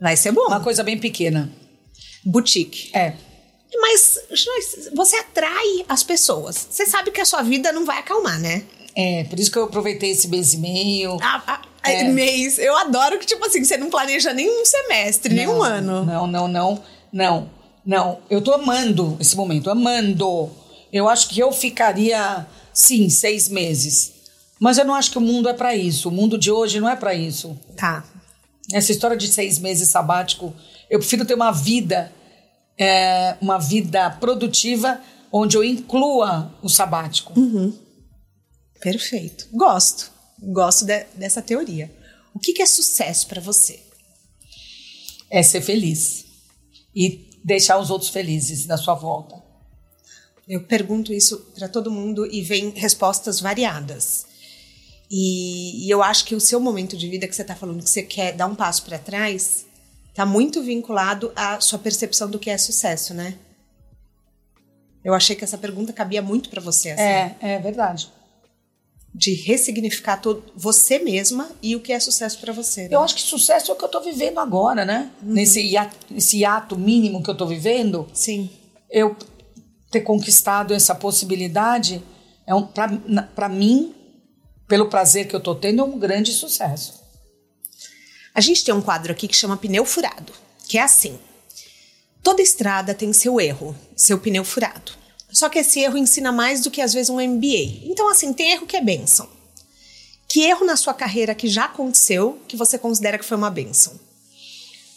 vai 0.00 0.16
ser 0.16 0.32
bom. 0.32 0.46
Uma 0.46 0.60
coisa 0.62 0.82
bem 0.84 0.98
pequena. 0.98 1.50
Boutique. 2.24 2.90
É. 2.96 3.14
Mas 3.80 4.18
Joyce, 4.30 4.90
você 4.94 5.16
atrai 5.16 5.84
as 5.88 6.02
pessoas. 6.02 6.66
Você 6.70 6.86
sabe 6.86 7.10
que 7.10 7.20
a 7.20 7.24
sua 7.24 7.42
vida 7.42 7.72
não 7.72 7.84
vai 7.84 7.98
acalmar, 7.98 8.38
né? 8.40 8.64
É, 8.94 9.24
por 9.24 9.38
isso 9.38 9.50
que 9.50 9.58
eu 9.58 9.64
aproveitei 9.64 10.10
esse 10.10 10.26
mês 10.28 10.54
e 10.54 10.58
meio. 10.58 11.16
A, 11.20 11.42
a- 11.54 11.62
É. 11.92 12.04
Mês. 12.08 12.58
Eu 12.58 12.76
adoro 12.76 13.18
que, 13.18 13.26
tipo 13.26 13.44
assim, 13.44 13.64
você 13.64 13.76
não 13.76 13.90
planeja 13.90 14.32
nem 14.32 14.48
um 14.48 14.64
semestre, 14.64 15.32
nem 15.32 15.48
um 15.48 15.62
ano. 15.62 16.04
Não, 16.04 16.26
não, 16.26 16.48
não, 16.48 16.82
não, 17.12 17.50
não. 17.84 18.18
Eu 18.28 18.40
tô 18.40 18.52
amando 18.52 19.16
esse 19.20 19.36
momento, 19.36 19.70
amando. 19.70 20.50
Eu 20.92 21.08
acho 21.08 21.28
que 21.28 21.40
eu 21.40 21.52
ficaria, 21.52 22.46
sim, 22.72 23.08
seis 23.08 23.48
meses. 23.48 24.12
Mas 24.58 24.78
eu 24.78 24.84
não 24.84 24.94
acho 24.94 25.10
que 25.10 25.18
o 25.18 25.20
mundo 25.20 25.48
é 25.48 25.52
para 25.52 25.74
isso. 25.74 26.08
O 26.08 26.12
mundo 26.12 26.38
de 26.38 26.50
hoje 26.50 26.80
não 26.80 26.88
é 26.88 26.96
para 26.96 27.14
isso. 27.14 27.58
Tá. 27.76 28.04
Essa 28.72 28.92
história 28.92 29.16
de 29.16 29.28
seis 29.28 29.58
meses 29.58 29.88
sabático, 29.88 30.54
eu 30.90 30.98
prefiro 30.98 31.24
ter 31.24 31.34
uma 31.34 31.52
vida, 31.52 32.12
é, 32.78 33.36
uma 33.40 33.58
vida 33.58 34.10
produtiva 34.10 35.00
onde 35.30 35.56
eu 35.56 35.62
inclua 35.62 36.52
o 36.62 36.68
sabático. 36.68 37.32
Perfeito. 38.80 39.48
Gosto. 39.52 40.15
Gosto 40.42 40.84
de- 40.84 41.04
dessa 41.14 41.40
teoria. 41.42 41.90
O 42.34 42.38
que, 42.38 42.52
que 42.52 42.62
é 42.62 42.66
sucesso 42.66 43.26
pra 43.26 43.40
você? 43.40 43.80
É 45.30 45.42
ser 45.42 45.60
feliz 45.60 46.24
e 46.94 47.28
deixar 47.44 47.78
os 47.78 47.90
outros 47.90 48.10
felizes 48.10 48.66
na 48.66 48.76
sua 48.76 48.94
volta. 48.94 49.42
Eu 50.48 50.62
pergunto 50.64 51.12
isso 51.12 51.38
pra 51.56 51.68
todo 51.68 51.90
mundo 51.90 52.26
e 52.26 52.42
vem 52.42 52.70
respostas 52.70 53.40
variadas. 53.40 54.26
E, 55.10 55.86
e 55.86 55.90
eu 55.90 56.02
acho 56.02 56.24
que 56.24 56.34
o 56.34 56.40
seu 56.40 56.60
momento 56.60 56.96
de 56.96 57.08
vida 57.08 57.26
que 57.26 57.34
você 57.34 57.44
tá 57.44 57.54
falando 57.56 57.82
que 57.82 57.90
você 57.90 58.02
quer 58.02 58.32
dar 58.32 58.46
um 58.46 58.54
passo 58.54 58.84
pra 58.84 58.98
trás 58.98 59.64
tá 60.14 60.24
muito 60.26 60.62
vinculado 60.62 61.32
à 61.36 61.60
sua 61.60 61.78
percepção 61.78 62.30
do 62.30 62.38
que 62.38 62.50
é 62.50 62.58
sucesso, 62.58 63.12
né? 63.14 63.38
Eu 65.04 65.14
achei 65.14 65.36
que 65.36 65.44
essa 65.44 65.58
pergunta 65.58 65.92
cabia 65.92 66.20
muito 66.22 66.48
pra 66.50 66.60
você, 66.60 66.90
assim, 66.90 67.02
É, 67.02 67.36
é 67.40 67.58
verdade. 67.60 68.10
De 69.16 69.32
ressignificar 69.32 70.18
todo, 70.18 70.44
você 70.54 70.98
mesma 70.98 71.50
e 71.62 71.74
o 71.74 71.80
que 71.80 71.90
é 71.90 71.98
sucesso 71.98 72.38
pra 72.38 72.52
você. 72.52 72.82
né? 72.82 72.88
Eu 72.92 73.00
acho 73.00 73.14
que 73.14 73.22
sucesso 73.22 73.70
é 73.70 73.74
o 73.74 73.76
que 73.76 73.84
eu 73.84 73.88
tô 73.88 74.02
vivendo 74.02 74.38
agora, 74.38 74.84
né? 74.84 75.10
Nesse 75.22 75.62
hiato, 75.62 75.96
esse 76.14 76.44
ato 76.44 76.78
mínimo 76.78 77.22
que 77.22 77.30
eu 77.30 77.34
tô 77.34 77.46
vivendo, 77.46 78.06
Sim. 78.12 78.50
eu 78.90 79.16
ter 79.90 80.02
conquistado 80.02 80.74
essa 80.74 80.94
possibilidade 80.94 82.02
é 82.46 82.54
um 82.54 82.66
para 82.66 83.48
mim, 83.48 83.94
pelo 84.68 84.90
prazer 84.90 85.26
que 85.26 85.34
eu 85.34 85.40
tô 85.40 85.54
tendo, 85.54 85.80
é 85.80 85.84
um 85.84 85.98
grande 85.98 86.32
sucesso. 86.32 87.00
A 88.34 88.40
gente 88.42 88.62
tem 88.62 88.74
um 88.74 88.82
quadro 88.82 89.12
aqui 89.12 89.26
que 89.26 89.34
chama 89.34 89.56
pneu 89.56 89.86
furado, 89.86 90.30
que 90.68 90.76
é 90.76 90.82
assim. 90.82 91.18
Toda 92.22 92.42
estrada 92.42 92.94
tem 92.94 93.14
seu 93.14 93.40
erro, 93.40 93.74
seu 93.96 94.18
pneu 94.18 94.44
furado. 94.44 94.92
Só 95.36 95.50
que 95.50 95.58
esse 95.58 95.80
erro 95.80 95.98
ensina 95.98 96.32
mais 96.32 96.62
do 96.62 96.70
que 96.70 96.80
às 96.80 96.94
vezes 96.94 97.10
um 97.10 97.20
MBA. 97.20 97.84
Então, 97.84 98.08
assim, 98.08 98.32
tem 98.32 98.52
erro 98.52 98.64
que 98.64 98.74
é 98.74 98.80
bênção. 98.80 99.28
Que 100.26 100.40
erro 100.44 100.64
na 100.64 100.76
sua 100.76 100.94
carreira 100.94 101.34
que 101.34 101.46
já 101.46 101.66
aconteceu 101.66 102.40
que 102.48 102.56
você 102.56 102.78
considera 102.78 103.18
que 103.18 103.24
foi 103.24 103.36
uma 103.36 103.50
bênção? 103.50 103.92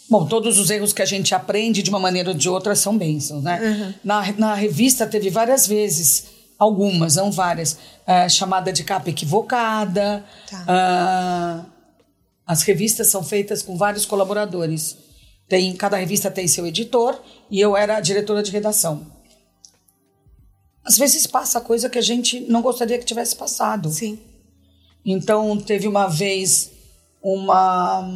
Bom, 0.08 0.24
todos 0.24 0.58
os 0.58 0.70
erros 0.70 0.94
que 0.94 1.02
a 1.02 1.04
gente 1.04 1.34
aprende 1.34 1.82
de 1.82 1.90
uma 1.90 1.98
maneira 1.98 2.30
ou 2.30 2.34
de 2.34 2.48
outra 2.48 2.74
são 2.74 2.96
bênçãos, 2.96 3.44
né? 3.44 3.94
Na, 4.02 4.32
na 4.32 4.54
revista 4.54 5.06
teve 5.06 5.28
várias 5.28 5.66
vezes, 5.66 6.24
algumas, 6.58 7.16
não 7.16 7.30
várias, 7.30 7.76
eh, 8.06 8.26
chamada 8.30 8.72
de 8.72 8.82
capa 8.82 9.10
equivocada. 9.10 10.24
Tá. 10.48 10.64
ah, 10.66 11.64
as 12.46 12.62
revistas 12.62 13.08
são 13.08 13.22
feitas 13.22 13.60
com 13.60 13.76
vários 13.76 14.06
colaboradores. 14.06 14.96
Tem, 15.46 15.76
cada 15.76 15.98
revista 15.98 16.30
tem 16.30 16.48
seu 16.48 16.66
editor 16.66 17.20
e 17.50 17.60
eu 17.60 17.76
era 17.76 17.98
a 17.98 18.00
diretora 18.00 18.42
de 18.42 18.50
redação. 18.50 19.19
Às 20.90 20.98
vezes 20.98 21.24
passa 21.24 21.60
coisa 21.60 21.88
que 21.88 22.00
a 22.00 22.02
gente 22.02 22.40
não 22.40 22.60
gostaria 22.60 22.98
que 22.98 23.04
tivesse 23.04 23.36
passado. 23.36 23.88
Sim. 23.92 24.18
Então, 25.06 25.56
teve 25.56 25.86
uma 25.86 26.08
vez 26.08 26.72
uma, 27.22 28.10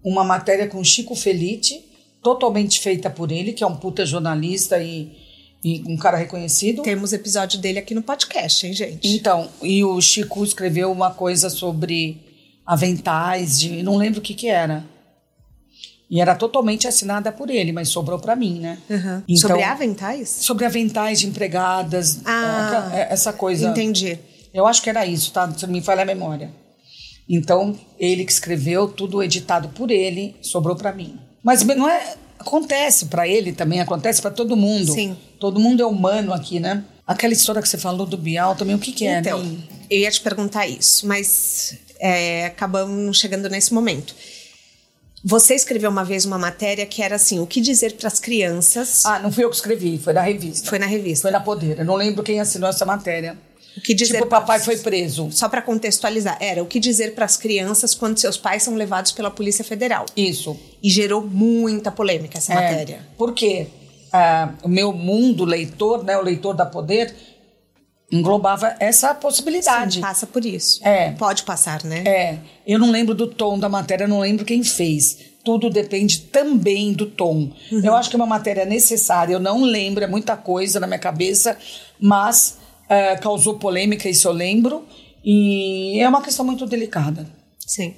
uma 0.00 0.22
matéria 0.22 0.68
com 0.68 0.84
Chico 0.84 1.16
Felite, 1.16 1.84
totalmente 2.22 2.78
feita 2.78 3.10
por 3.10 3.32
ele, 3.32 3.52
que 3.52 3.64
é 3.64 3.66
um 3.66 3.74
puta 3.74 4.06
jornalista 4.06 4.78
e, 4.78 5.10
e 5.64 5.82
um 5.88 5.96
cara 5.96 6.16
reconhecido. 6.16 6.82
Temos 6.82 7.12
episódio 7.12 7.58
dele 7.58 7.80
aqui 7.80 7.96
no 7.96 8.02
podcast, 8.04 8.64
hein, 8.64 8.72
gente? 8.72 9.08
Então, 9.08 9.50
e 9.60 9.82
o 9.82 10.00
Chico 10.00 10.44
escreveu 10.44 10.92
uma 10.92 11.10
coisa 11.10 11.50
sobre 11.50 12.16
aventais, 12.64 13.58
de, 13.58 13.82
não 13.82 13.96
lembro 13.96 14.20
o 14.20 14.22
que 14.22 14.34
que 14.34 14.46
era. 14.46 14.84
E 16.10 16.20
era 16.20 16.34
totalmente 16.34 16.88
assinada 16.88 17.30
por 17.30 17.48
ele, 17.48 17.70
mas 17.70 17.88
sobrou 17.88 18.18
para 18.18 18.34
mim, 18.34 18.58
né? 18.58 18.78
Uhum. 18.90 19.22
Então- 19.28 19.48
Sobre 19.48 19.62
aventais? 19.62 20.28
Sobre 20.28 20.64
aventais 20.64 21.20
de 21.20 21.28
empregadas, 21.28 22.20
Ah, 22.24 22.90
é, 22.92 23.12
essa 23.12 23.32
coisa. 23.32 23.68
Entendi. 23.68 24.18
Eu 24.52 24.66
acho 24.66 24.82
que 24.82 24.90
era 24.90 25.06
isso, 25.06 25.32
tá? 25.32 25.48
Se 25.56 25.64
não 25.66 25.72
me 25.72 25.80
falha 25.80 26.02
a 26.02 26.04
memória. 26.04 26.50
Então, 27.28 27.78
ele 27.96 28.24
que 28.24 28.32
escreveu, 28.32 28.88
tudo 28.88 29.22
editado 29.22 29.68
por 29.68 29.90
ele, 29.92 30.34
sobrou 30.42 30.74
para 30.74 30.92
mim. 30.92 31.16
Mas 31.44 31.62
não 31.62 31.88
é. 31.88 32.14
Acontece 32.40 33.06
para 33.06 33.28
ele 33.28 33.52
também, 33.52 33.80
acontece 33.80 34.20
para 34.20 34.30
todo 34.30 34.56
mundo. 34.56 34.92
Sim. 34.92 35.16
Todo 35.38 35.60
mundo 35.60 35.82
é 35.82 35.86
humano 35.86 36.32
aqui, 36.32 36.58
né? 36.58 36.82
Aquela 37.06 37.34
história 37.34 37.60
que 37.60 37.68
você 37.68 37.76
falou 37.78 38.06
do 38.06 38.16
Bial 38.16 38.56
também, 38.56 38.74
o 38.74 38.78
que, 38.78 38.92
que 38.92 39.06
é? 39.06 39.18
Então, 39.18 39.42
né? 39.42 39.58
eu 39.90 39.98
ia 40.00 40.10
te 40.10 40.20
perguntar 40.22 40.66
isso, 40.66 41.06
mas 41.06 41.76
é, 42.00 42.46
acabamos 42.46 43.18
chegando 43.18 43.48
nesse 43.48 43.74
momento. 43.74 44.14
Você 45.22 45.54
escreveu 45.54 45.90
uma 45.90 46.04
vez 46.04 46.24
uma 46.24 46.38
matéria 46.38 46.86
que 46.86 47.02
era 47.02 47.16
assim: 47.16 47.38
o 47.40 47.46
que 47.46 47.60
dizer 47.60 47.94
para 47.94 48.08
as 48.08 48.18
crianças. 48.18 49.04
Ah, 49.04 49.18
não 49.18 49.30
fui 49.30 49.44
eu 49.44 49.50
que 49.50 49.56
escrevi, 49.56 49.98
foi 49.98 50.12
na 50.12 50.22
revista. 50.22 50.68
Foi 50.68 50.78
na 50.78 50.86
revista. 50.86 51.22
Foi 51.22 51.30
na 51.30 51.40
Poder. 51.40 51.78
Eu 51.78 51.84
não 51.84 51.94
lembro 51.94 52.22
quem 52.22 52.40
assinou 52.40 52.68
essa 52.70 52.86
matéria. 52.86 53.36
O 53.76 53.80
que 53.80 53.94
dizer 53.94 54.14
tipo, 54.14 54.24
o 54.24 54.28
papai 54.28 54.58
foi 54.58 54.76
preso. 54.78 55.30
Só 55.30 55.48
para 55.48 55.62
contextualizar, 55.62 56.36
era 56.40 56.62
o 56.62 56.66
que 56.66 56.80
dizer 56.80 57.14
para 57.14 57.24
as 57.24 57.36
crianças 57.36 57.94
quando 57.94 58.18
seus 58.18 58.36
pais 58.36 58.62
são 58.62 58.74
levados 58.74 59.12
pela 59.12 59.30
Polícia 59.30 59.64
Federal. 59.64 60.06
Isso. 60.16 60.58
E 60.82 60.90
gerou 60.90 61.22
muita 61.24 61.90
polêmica 61.92 62.38
essa 62.38 62.52
É, 62.52 62.56
matéria. 62.56 63.00
Porque 63.16 63.68
ah, 64.12 64.54
o 64.64 64.68
meu 64.68 64.92
mundo 64.92 65.44
leitor, 65.44 66.02
né, 66.02 66.16
o 66.18 66.22
leitor 66.22 66.54
da 66.54 66.66
Poder, 66.66 67.14
englobava 68.10 68.74
essa 68.80 69.14
possibilidade. 69.14 69.94
Sim, 69.94 70.00
passa 70.00 70.26
por 70.26 70.44
isso. 70.44 70.80
É. 70.86 71.12
Pode 71.12 71.44
passar, 71.44 71.84
né? 71.84 72.02
É, 72.04 72.38
eu 72.66 72.78
não 72.78 72.90
lembro 72.90 73.14
do 73.14 73.26
tom 73.26 73.58
da 73.58 73.68
matéria, 73.68 74.08
não 74.08 74.20
lembro 74.20 74.44
quem 74.44 74.62
fez. 74.64 75.18
Tudo 75.44 75.70
depende 75.70 76.20
também 76.22 76.92
do 76.92 77.06
tom. 77.06 77.50
Eu 77.70 77.94
acho 77.94 78.10
que 78.10 78.16
é 78.16 78.18
uma 78.18 78.26
matéria 78.26 78.64
necessária, 78.66 79.32
eu 79.32 79.40
não 79.40 79.62
lembro, 79.62 80.04
é 80.04 80.06
muita 80.06 80.36
coisa 80.36 80.78
na 80.78 80.86
minha 80.86 80.98
cabeça, 80.98 81.56
mas 81.98 82.58
eh, 82.88 83.16
causou 83.16 83.54
polêmica, 83.58 84.08
isso 84.08 84.28
eu 84.28 84.32
lembro, 84.32 84.84
e 85.24 85.98
é 86.00 86.08
uma 86.08 86.20
questão 86.20 86.44
muito 86.44 86.66
delicada. 86.66 87.26
Sim. 87.66 87.94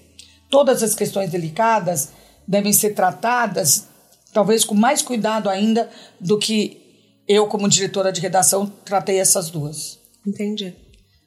Todas 0.49 0.83
as 0.83 0.95
questões 0.95 1.31
delicadas 1.31 2.11
devem 2.47 2.73
ser 2.73 2.91
tratadas, 2.91 3.89
talvez 4.33 4.65
com 4.65 4.75
mais 4.75 5.03
cuidado 5.03 5.49
ainda 5.49 5.91
do 6.21 6.39
que 6.39 6.81
eu, 7.27 7.47
como 7.47 7.69
diretora 7.69 8.13
de 8.13 8.21
redação, 8.21 8.67
tratei 8.85 9.19
essas 9.19 9.51
duas. 9.51 10.02
Entendi. 10.27 10.75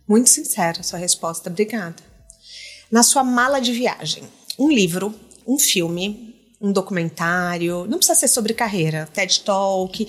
Muito 0.07 0.29
sincera 0.29 0.79
a 0.79 0.83
sua 0.83 0.99
resposta. 0.99 1.49
Obrigada. 1.49 1.95
Na 2.91 3.01
sua 3.03 3.23
mala 3.23 3.59
de 3.59 3.73
viagem, 3.73 4.23
um 4.57 4.69
livro, 4.71 5.13
um 5.47 5.57
filme, 5.57 6.35
um 6.61 6.71
documentário, 6.71 7.85
não 7.89 7.97
precisa 7.97 8.17
ser 8.19 8.27
sobre 8.27 8.53
carreira, 8.53 9.09
TED 9.13 9.41
Talk, 9.41 10.05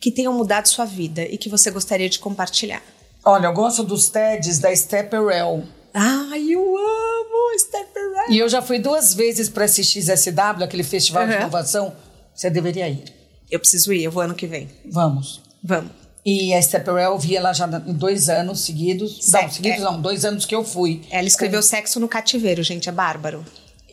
que 0.00 0.10
tenham 0.10 0.32
mudado 0.32 0.66
sua 0.68 0.84
vida 0.84 1.22
e 1.22 1.36
que 1.38 1.48
você 1.48 1.70
gostaria 1.70 2.08
de 2.08 2.18
compartilhar. 2.18 2.82
Olha, 3.24 3.46
eu 3.46 3.52
gosto 3.52 3.82
dos 3.82 4.08
TEDs 4.08 4.58
da 4.58 4.74
Stepperell. 4.74 5.64
Ai, 5.92 6.50
eu 6.50 6.60
amo 6.76 7.58
Stepper 7.58 8.30
E 8.30 8.38
eu 8.38 8.48
já 8.48 8.60
fui 8.60 8.78
duas 8.78 9.14
vezes 9.14 9.48
para 9.48 9.64
esse 9.64 9.82
XSW, 9.82 10.62
aquele 10.64 10.82
festival 10.84 11.26
de 11.26 11.32
Uhum. 11.32 11.40
inovação. 11.40 11.96
Você 12.34 12.50
deveria 12.50 12.88
ir. 12.88 13.04
Eu 13.50 13.58
preciso 13.58 13.92
ir, 13.92 14.02
eu 14.02 14.10
vou 14.10 14.22
ano 14.22 14.34
que 14.34 14.46
vem. 14.46 14.68
Vamos. 14.90 15.40
Vamos. 15.62 15.92
E 16.26 16.52
a 16.52 16.60
Stepperell, 16.60 17.12
eu 17.12 17.18
vi 17.20 17.36
ela 17.36 17.52
já 17.52 17.66
dois 17.66 18.28
anos 18.28 18.58
seguidos. 18.62 19.24
Certo, 19.24 19.44
Não, 19.44 19.52
seguidos 19.52 19.78
é. 19.78 19.84
não, 19.84 20.02
dois 20.02 20.24
anos 20.24 20.44
que 20.44 20.56
eu 20.56 20.64
fui. 20.64 21.02
Ela 21.08 21.28
escreveu 21.28 21.62
Sexo 21.62 22.00
no 22.00 22.08
Cativeiro, 22.08 22.64
gente, 22.64 22.88
é 22.88 22.92
bárbaro. 22.92 23.44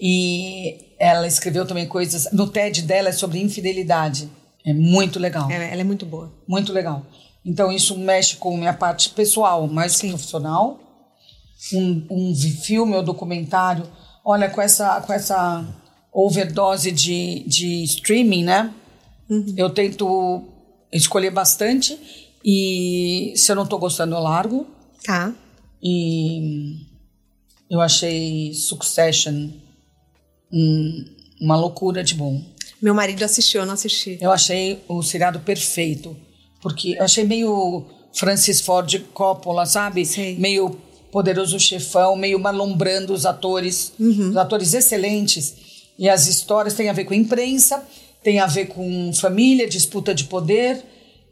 E 0.01 0.95
ela 0.97 1.27
escreveu 1.27 1.63
também 1.63 1.85
coisas. 1.85 2.27
No 2.33 2.47
TED 2.47 2.81
dela 2.81 3.09
é 3.09 3.11
sobre 3.11 3.39
infidelidade. 3.39 4.27
É 4.65 4.73
muito 4.73 5.19
legal. 5.19 5.49
Ela, 5.51 5.63
ela 5.63 5.81
é 5.81 5.83
muito 5.83 6.07
boa. 6.07 6.33
Muito 6.47 6.73
legal. 6.73 7.05
Então 7.45 7.71
isso 7.71 7.95
mexe 7.99 8.35
com 8.37 8.57
minha 8.57 8.73
parte 8.73 9.11
pessoal, 9.11 9.67
mais 9.67 10.01
que 10.01 10.07
profissional. 10.07 10.79
Um, 11.71 12.07
um 12.09 12.35
filme 12.35 12.95
ou 12.95 13.03
documentário. 13.03 13.85
Olha, 14.25 14.49
com 14.49 14.59
essa, 14.59 14.99
com 15.01 15.13
essa 15.13 15.63
overdose 16.11 16.91
de, 16.91 17.43
de 17.45 17.83
streaming, 17.83 18.43
né? 18.43 18.73
Eu 19.55 19.69
tento 19.69 20.49
escolher 20.91 21.31
bastante. 21.31 22.22
E 22.43 23.33
se 23.35 23.51
eu 23.51 23.55
não 23.55 23.65
tô 23.65 23.77
gostando, 23.77 24.15
eu 24.15 24.19
largo. 24.19 24.67
Tá. 25.03 25.33
E 25.81 26.77
eu 27.69 27.79
achei 27.81 28.53
Succession 28.53 29.49
um- 30.51 31.05
uma 31.41 31.57
loucura 31.57 32.03
de 32.03 32.13
bom. 32.15 32.41
Meu 32.81 32.93
marido 32.93 33.23
assistiu, 33.23 33.61
eu 33.61 33.65
não 33.65 33.73
assisti. 33.73 34.17
Eu 34.21 34.31
achei 34.31 34.79
o 34.87 35.01
seriado 35.01 35.39
perfeito. 35.39 36.15
Porque 36.61 36.95
eu 36.97 37.03
achei 37.03 37.23
meio 37.23 37.85
Francis 38.13 38.61
Ford 38.61 38.93
Coppola, 39.13 39.65
sabe? 39.65 40.05
Sei. 40.05 40.37
Meio 40.37 40.77
poderoso 41.11 41.59
chefão, 41.59 42.15
meio 42.15 42.39
malombrando 42.39 43.13
os 43.13 43.25
atores. 43.25 43.93
Os 43.99 44.37
atores 44.37 44.73
excelentes. 44.73 45.55
E 45.97 46.09
as 46.09 46.27
histórias 46.27 46.73
têm 46.73 46.89
a 46.89 46.93
ver 46.93 47.05
com 47.05 47.13
imprensa, 47.13 47.83
tem 48.23 48.39
a 48.39 48.47
ver 48.47 48.65
com 48.67 49.11
família, 49.13 49.67
disputa 49.67 50.13
de 50.13 50.23
poder. 50.25 50.83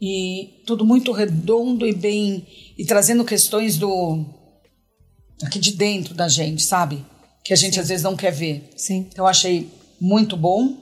E 0.04 0.64
tudo 0.66 0.84
muito 0.84 1.12
redondo 1.12 1.86
e 1.86 1.94
bem. 1.94 2.44
E 2.76 2.84
trazendo 2.84 3.24
questões 3.24 3.78
do. 3.78 4.24
aqui 5.44 5.60
de 5.60 5.76
dentro 5.76 6.12
da 6.12 6.26
gente, 6.26 6.64
sabe? 6.64 7.04
Que 7.44 7.52
a 7.52 7.56
gente 7.56 7.78
às 7.78 7.88
vezes 7.88 8.02
não 8.02 8.16
quer 8.16 8.32
ver. 8.32 8.68
Sim. 8.76 9.06
Então 9.12 9.24
eu 9.24 9.28
achei 9.28 9.70
muito 10.00 10.36
bom. 10.36 10.76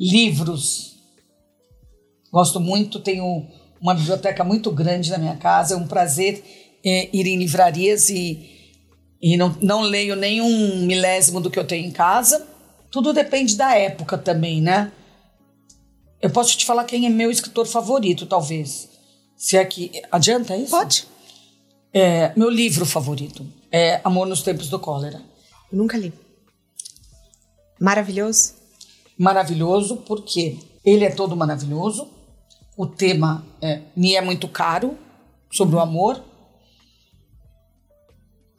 Livros. 0.00 0.96
Gosto 2.32 2.58
muito, 2.58 2.98
tenho 2.98 3.46
uma 3.78 3.94
biblioteca 3.94 4.42
muito 4.42 4.70
grande 4.70 5.10
na 5.10 5.18
minha 5.18 5.36
casa, 5.36 5.74
é 5.74 5.76
um 5.76 5.86
prazer 5.86 6.42
é, 6.82 7.10
ir 7.14 7.26
em 7.26 7.36
livrarias 7.36 8.08
e, 8.08 8.72
e 9.20 9.36
não, 9.36 9.54
não 9.60 9.82
leio 9.82 10.16
nem 10.16 10.40
um 10.40 10.86
milésimo 10.86 11.38
do 11.38 11.50
que 11.50 11.58
eu 11.58 11.66
tenho 11.66 11.86
em 11.86 11.90
casa. 11.90 12.48
Tudo 12.90 13.12
depende 13.12 13.54
da 13.54 13.76
época 13.76 14.16
também, 14.16 14.62
né? 14.62 14.90
Eu 16.22 16.30
posso 16.30 16.56
te 16.56 16.64
falar 16.64 16.84
quem 16.84 17.04
é 17.04 17.10
meu 17.10 17.32
escritor 17.32 17.66
favorito, 17.66 18.26
talvez. 18.26 18.88
Se 19.36 19.56
é 19.56 19.64
que. 19.64 19.90
Adianta 20.10 20.56
isso? 20.56 20.70
Pode. 20.70 21.08
É, 21.92 22.32
meu 22.36 22.48
livro 22.48 22.86
favorito 22.86 23.44
é 23.70 24.00
Amor 24.04 24.28
nos 24.28 24.40
Tempos 24.40 24.68
do 24.68 24.78
Cólera. 24.78 25.20
Eu 25.70 25.78
nunca 25.78 25.98
li. 25.98 26.12
Maravilhoso. 27.80 28.54
maravilhoso 29.18 29.96
porque 29.96 30.58
ele 30.84 31.04
é 31.04 31.10
todo 31.10 31.36
maravilhoso. 31.36 32.08
O 32.76 32.86
tema 32.86 33.44
é, 33.60 33.82
me 33.96 34.14
é 34.14 34.20
muito 34.20 34.46
caro 34.46 34.96
sobre 35.50 35.74
o 35.74 35.80
amor. 35.80 36.22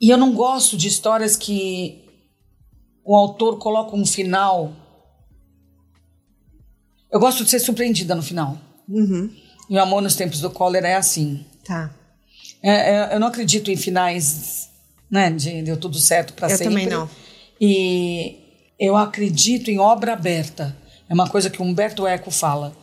E 0.01 0.09
eu 0.09 0.18
não 0.18 0.34
gosto 0.34 0.76
de 0.76 0.89
histórias 0.89 1.38
que 1.38 2.03
o 3.05 3.16
autor 3.16 3.57
coloca 3.57 3.95
um 3.95 4.05
final. 4.05 4.74
Eu 7.14 7.20
gosto 7.20 7.43
de 7.43 7.49
ser 7.51 7.59
surpreendida 7.59 8.16
no 8.16 8.24
final. 8.24 8.57
E 9.70 9.78
o 9.78 9.82
amor 9.82 10.01
nos 10.01 10.16
tempos 10.16 10.41
do 10.41 10.49
cólera 10.49 10.88
é 10.88 10.95
assim. 10.95 11.45
Tá. 11.64 11.93
É, 12.61 12.95
é, 12.95 13.16
eu 13.16 13.20
não 13.20 13.28
acredito 13.28 13.70
em 13.70 13.78
finais, 13.78 14.70
né, 15.11 15.30
de 15.30 15.61
deu 15.61 15.78
tudo 15.78 15.99
certo 15.99 16.34
para 16.34 16.49
Eu 16.49 16.57
sempre. 16.57 16.74
também 16.74 16.88
não. 16.88 17.07
E 17.61 18.39
eu 18.80 18.97
acredito 18.97 19.70
em 19.70 19.78
obra 19.78 20.14
aberta. 20.14 20.76
É 21.07 21.14
uma 21.14 21.30
coisa 21.30 21.49
que 21.49 21.61
Humberto 21.61 22.07
Eco 22.07 22.32
fala. 22.32 22.76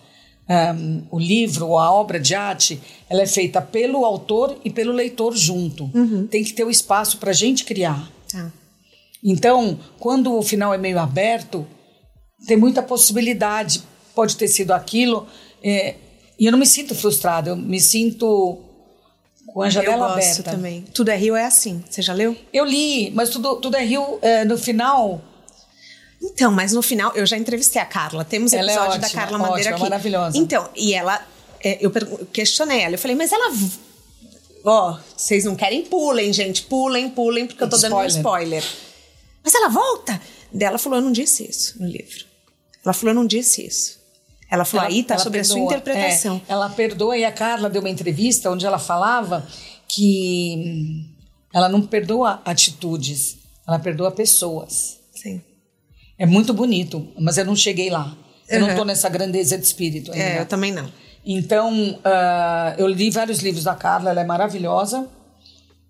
Um, 0.48 1.02
o 1.10 1.18
livro, 1.18 1.76
a 1.76 1.92
obra 1.92 2.18
de 2.18 2.34
arte, 2.34 2.80
ela 3.08 3.22
é 3.22 3.26
feita 3.26 3.60
pelo 3.60 4.04
autor 4.04 4.58
e 4.64 4.70
pelo 4.70 4.92
leitor 4.92 5.36
junto. 5.36 5.90
Uhum. 5.94 6.26
Tem 6.26 6.44
que 6.44 6.52
ter 6.52 6.64
o 6.64 6.70
espaço 6.70 7.18
para 7.18 7.30
a 7.30 7.34
gente 7.34 7.64
criar. 7.64 8.10
Tá. 8.30 8.50
Então, 9.22 9.78
quando 9.98 10.32
o 10.36 10.42
final 10.42 10.72
é 10.72 10.78
meio 10.78 10.98
aberto, 10.98 11.66
tem 12.46 12.56
muita 12.56 12.82
possibilidade. 12.82 13.82
Pode 14.20 14.36
ter 14.36 14.48
sido 14.48 14.72
aquilo. 14.72 15.26
é, 15.64 15.94
e 16.38 16.44
eu 16.44 16.52
não 16.52 16.58
me 16.58 16.66
sinto 16.66 16.94
frustrada, 16.94 17.50
eu 17.50 17.56
me 17.56 17.80
sinto 17.80 18.58
com 19.46 19.62
a 19.62 19.66
Eu 19.66 19.70
janela 19.70 20.08
gosto 20.08 20.12
aberta. 20.12 20.42
também. 20.50 20.82
Tudo 20.92 21.08
é 21.10 21.16
Rio 21.16 21.34
é 21.36 21.44
assim. 21.46 21.82
Você 21.88 22.02
já 22.02 22.12
leu? 22.12 22.36
Eu 22.52 22.66
li, 22.66 23.10
mas 23.12 23.30
tudo, 23.30 23.56
tudo 23.56 23.76
é 23.78 23.82
Rio, 23.84 24.18
é, 24.20 24.44
no 24.44 24.58
final, 24.58 25.22
Então, 26.22 26.52
mas 26.52 26.72
no 26.72 26.82
final, 26.82 27.12
eu 27.14 27.24
já 27.24 27.38
entrevistei 27.38 27.80
a 27.80 27.86
Carla. 27.86 28.24
Temos 28.26 28.52
Ela 28.52 28.70
é 28.70 28.74
episódio 28.74 29.00
da 29.00 29.06
ótima, 29.06 29.22
Carla 29.22 29.38
Madeira 29.38 29.70
ótima, 29.70 29.74
aqui. 29.76 29.82
maravilhosa. 29.84 30.36
Então, 30.38 30.68
e 30.76 30.92
ela. 30.92 31.26
é, 31.64 31.78
eu 31.80 31.90
questionei 32.30 32.80
ela. 32.80 32.94
Eu 32.94 32.98
falei, 32.98 33.16
mas 33.16 33.32
ela. 33.32 33.50
Ó, 34.64 34.98
vocês 35.16 35.44
não 35.46 35.56
querem? 35.56 35.82
Pulem, 35.86 36.30
gente. 36.30 36.62
Pulem, 36.64 37.08
pulem, 37.08 37.46
porque 37.46 37.64
eu 37.64 37.68
tô 37.70 37.78
dando 37.78 37.96
um 37.96 38.04
spoiler. 38.04 38.62
Mas 39.42 39.54
ela 39.54 39.68
volta? 39.70 40.20
Daí 40.52 40.68
ela 40.68 40.76
falou, 40.78 40.98
eu 40.98 41.02
não 41.02 41.12
disse 41.12 41.48
isso 41.48 41.80
no 41.80 41.88
livro. 41.88 42.24
Ela 42.84 42.92
falou, 42.92 43.10
eu 43.12 43.14
não 43.14 43.26
disse 43.26 43.66
isso. 43.66 43.99
Ela 44.51 44.64
falou, 44.64 44.86
aí 44.86 45.03
tá 45.05 45.14
ela 45.14 45.22
sobre 45.22 45.38
a 45.40 45.44
sua 45.44 45.55
perdoa. 45.57 45.72
interpretação. 45.76 46.42
É, 46.48 46.53
ela 46.53 46.68
perdoa 46.70 47.16
e 47.16 47.24
a 47.24 47.30
Carla 47.32 47.70
deu 47.70 47.80
uma 47.80 47.88
entrevista 47.90 48.51
onde 48.51 48.66
ela 48.66 48.78
falava 48.78 49.46
que 49.86 50.55
hum, 50.59 51.14
ela 51.55 51.68
não 51.68 51.82
perdoa 51.82 52.42
atitudes, 52.44 53.38
ela 53.66 53.78
perdoa 53.78 54.11
pessoas. 54.11 54.98
Sim. 55.14 55.40
É 56.18 56.26
muito 56.26 56.53
bonito, 56.53 57.07
mas 57.18 57.38
eu 57.38 57.44
não 57.44 57.55
cheguei 57.57 57.90
lá. 57.90 58.16
Eu 58.48 58.59
não 58.61 58.66
Uhum. 58.66 58.72
estou 58.72 58.84
nessa 58.84 59.09
grandeza 59.09 59.57
de 59.57 59.64
espírito 59.64 60.11
ainda. 60.12 60.24
É, 60.24 60.40
eu 60.40 60.46
também 60.46 60.72
não. 60.72 60.90
Então, 61.24 61.98
ah, 62.05 62.74
eu 62.76 62.88
li 62.88 63.11
vários 63.11 63.38
livros 63.40 63.62
da 63.64 63.74
Carla, 63.74 64.11
ela 64.11 64.20
é 64.20 64.24
maravilhosa. 64.24 65.09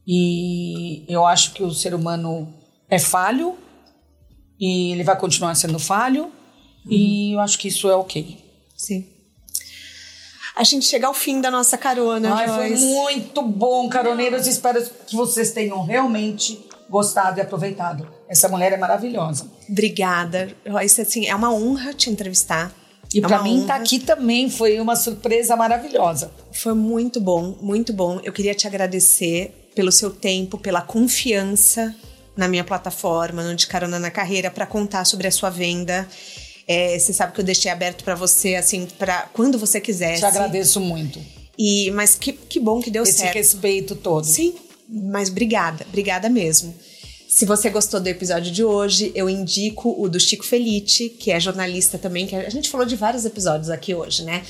E 0.06 1.04
eu 1.08 1.24
acho 1.26 1.52
que 1.52 1.62
o 1.62 1.70
ser 1.72 1.94
humano 1.94 2.52
é 2.88 2.98
falho. 2.98 3.56
E 4.58 4.92
ele 4.92 5.04
vai 5.04 5.16
continuar 5.18 5.54
sendo 5.54 5.78
falho. 5.78 6.30
E 6.88 7.32
eu 7.34 7.40
acho 7.40 7.58
que 7.58 7.68
isso 7.68 7.88
é 7.88 7.94
ok. 7.94 8.36
Sim. 8.80 9.06
a 10.56 10.64
gente 10.64 10.86
chega 10.86 11.06
ao 11.06 11.12
fim 11.14 11.40
da 11.40 11.50
nossa 11.50 11.76
carona. 11.76 12.34
Ai, 12.34 12.48
foi 12.48 12.76
muito 12.76 13.42
bom, 13.42 13.88
caroneiros. 13.90 14.46
Espero 14.46 14.82
que 15.06 15.14
vocês 15.14 15.52
tenham 15.52 15.82
realmente 15.84 16.58
gostado 16.88 17.38
e 17.38 17.42
aproveitado. 17.42 18.08
Essa 18.28 18.48
mulher 18.48 18.72
é 18.72 18.76
maravilhosa. 18.78 19.46
Obrigada. 19.68 20.50
Joyce, 20.66 21.02
assim, 21.02 21.26
é 21.26 21.34
uma 21.34 21.52
honra 21.52 21.92
te 21.92 22.08
entrevistar. 22.08 22.72
E 23.12 23.18
é 23.18 23.20
pra 23.20 23.36
uma 23.36 23.44
mim, 23.44 23.66
tá 23.66 23.74
honra. 23.74 23.82
aqui 23.82 23.98
também 23.98 24.48
foi 24.48 24.80
uma 24.80 24.96
surpresa 24.96 25.54
maravilhosa. 25.56 26.32
Foi 26.52 26.74
muito 26.74 27.20
bom, 27.20 27.56
muito 27.60 27.92
bom. 27.92 28.18
Eu 28.24 28.32
queria 28.32 28.54
te 28.54 28.66
agradecer 28.66 29.70
pelo 29.74 29.92
seu 29.92 30.10
tempo, 30.10 30.56
pela 30.58 30.80
confiança 30.80 31.94
na 32.36 32.48
minha 32.48 32.64
plataforma, 32.64 33.42
no 33.42 33.54
De 33.54 33.66
Carona 33.66 33.98
na 33.98 34.10
Carreira, 34.10 34.50
para 34.50 34.64
contar 34.66 35.04
sobre 35.04 35.26
a 35.26 35.30
sua 35.30 35.50
venda. 35.50 36.08
É, 36.72 36.96
você 36.96 37.12
sabe 37.12 37.32
que 37.32 37.40
eu 37.40 37.44
deixei 37.44 37.68
aberto 37.68 38.04
para 38.04 38.14
você, 38.14 38.54
assim, 38.54 38.86
para 38.96 39.22
quando 39.32 39.58
você 39.58 39.80
quisesse. 39.80 40.20
Te 40.20 40.24
agradeço 40.24 40.78
muito. 40.78 41.18
E, 41.58 41.90
mas 41.90 42.14
que, 42.14 42.32
que 42.32 42.60
bom 42.60 42.80
que 42.80 42.92
deu 42.92 43.02
Esse 43.02 43.18
certo. 43.18 43.34
respeito 43.34 43.96
todo. 43.96 44.24
Sim, 44.24 44.54
mas 44.88 45.28
obrigada, 45.30 45.84
obrigada 45.88 46.28
mesmo. 46.28 46.72
Se 47.28 47.44
você 47.44 47.70
gostou 47.70 47.98
do 47.98 48.06
episódio 48.06 48.52
de 48.52 48.62
hoje, 48.62 49.10
eu 49.16 49.28
indico 49.28 50.00
o 50.00 50.08
do 50.08 50.20
Chico 50.20 50.44
Felice, 50.44 51.08
que 51.08 51.32
é 51.32 51.40
jornalista 51.40 51.98
também, 51.98 52.28
que 52.28 52.36
a 52.36 52.48
gente 52.48 52.70
falou 52.70 52.86
de 52.86 52.94
vários 52.94 53.24
episódios 53.24 53.68
aqui 53.68 53.92
hoje, 53.92 54.22
né? 54.22 54.44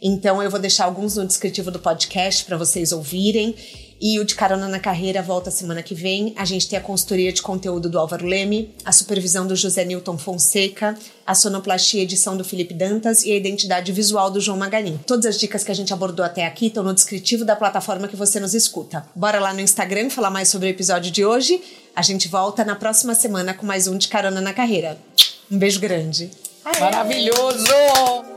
Então 0.00 0.40
eu 0.40 0.50
vou 0.52 0.60
deixar 0.60 0.84
alguns 0.84 1.16
no 1.16 1.26
descritivo 1.26 1.72
do 1.72 1.80
podcast 1.80 2.44
para 2.44 2.56
vocês 2.56 2.92
ouvirem. 2.92 3.52
E 4.00 4.18
o 4.18 4.24
de 4.24 4.34
Carona 4.34 4.68
na 4.68 4.78
Carreira 4.78 5.22
volta 5.22 5.50
semana 5.50 5.82
que 5.82 5.94
vem. 5.94 6.34
A 6.36 6.44
gente 6.44 6.68
tem 6.68 6.78
a 6.78 6.82
consultoria 6.82 7.32
de 7.32 7.40
conteúdo 7.40 7.88
do 7.88 7.98
Álvaro 7.98 8.26
Leme, 8.26 8.74
a 8.84 8.92
supervisão 8.92 9.46
do 9.46 9.56
José 9.56 9.84
Newton 9.84 10.18
Fonseca, 10.18 10.96
a 11.26 11.34
sonoplastia 11.34 12.02
edição 12.02 12.36
do 12.36 12.44
Felipe 12.44 12.74
Dantas 12.74 13.24
e 13.24 13.32
a 13.32 13.36
identidade 13.36 13.92
visual 13.92 14.30
do 14.30 14.40
João 14.40 14.58
Maganin. 14.58 14.98
Todas 15.06 15.26
as 15.26 15.38
dicas 15.38 15.64
que 15.64 15.72
a 15.72 15.74
gente 15.74 15.92
abordou 15.92 16.24
até 16.24 16.44
aqui 16.44 16.66
estão 16.66 16.82
no 16.82 16.94
descritivo 16.94 17.44
da 17.44 17.56
plataforma 17.56 18.08
que 18.08 18.16
você 18.16 18.38
nos 18.38 18.54
escuta. 18.54 19.06
Bora 19.14 19.40
lá 19.40 19.52
no 19.52 19.60
Instagram 19.60 20.10
falar 20.10 20.30
mais 20.30 20.48
sobre 20.48 20.68
o 20.68 20.70
episódio 20.70 21.10
de 21.10 21.24
hoje. 21.24 21.62
A 21.96 22.02
gente 22.02 22.28
volta 22.28 22.64
na 22.64 22.74
próxima 22.74 23.14
semana 23.14 23.54
com 23.54 23.64
mais 23.64 23.86
um 23.86 23.96
de 23.96 24.08
Carona 24.08 24.40
na 24.40 24.52
Carreira. 24.52 24.98
Um 25.50 25.58
beijo 25.58 25.80
grande. 25.80 26.30
Maravilhoso! 26.80 28.33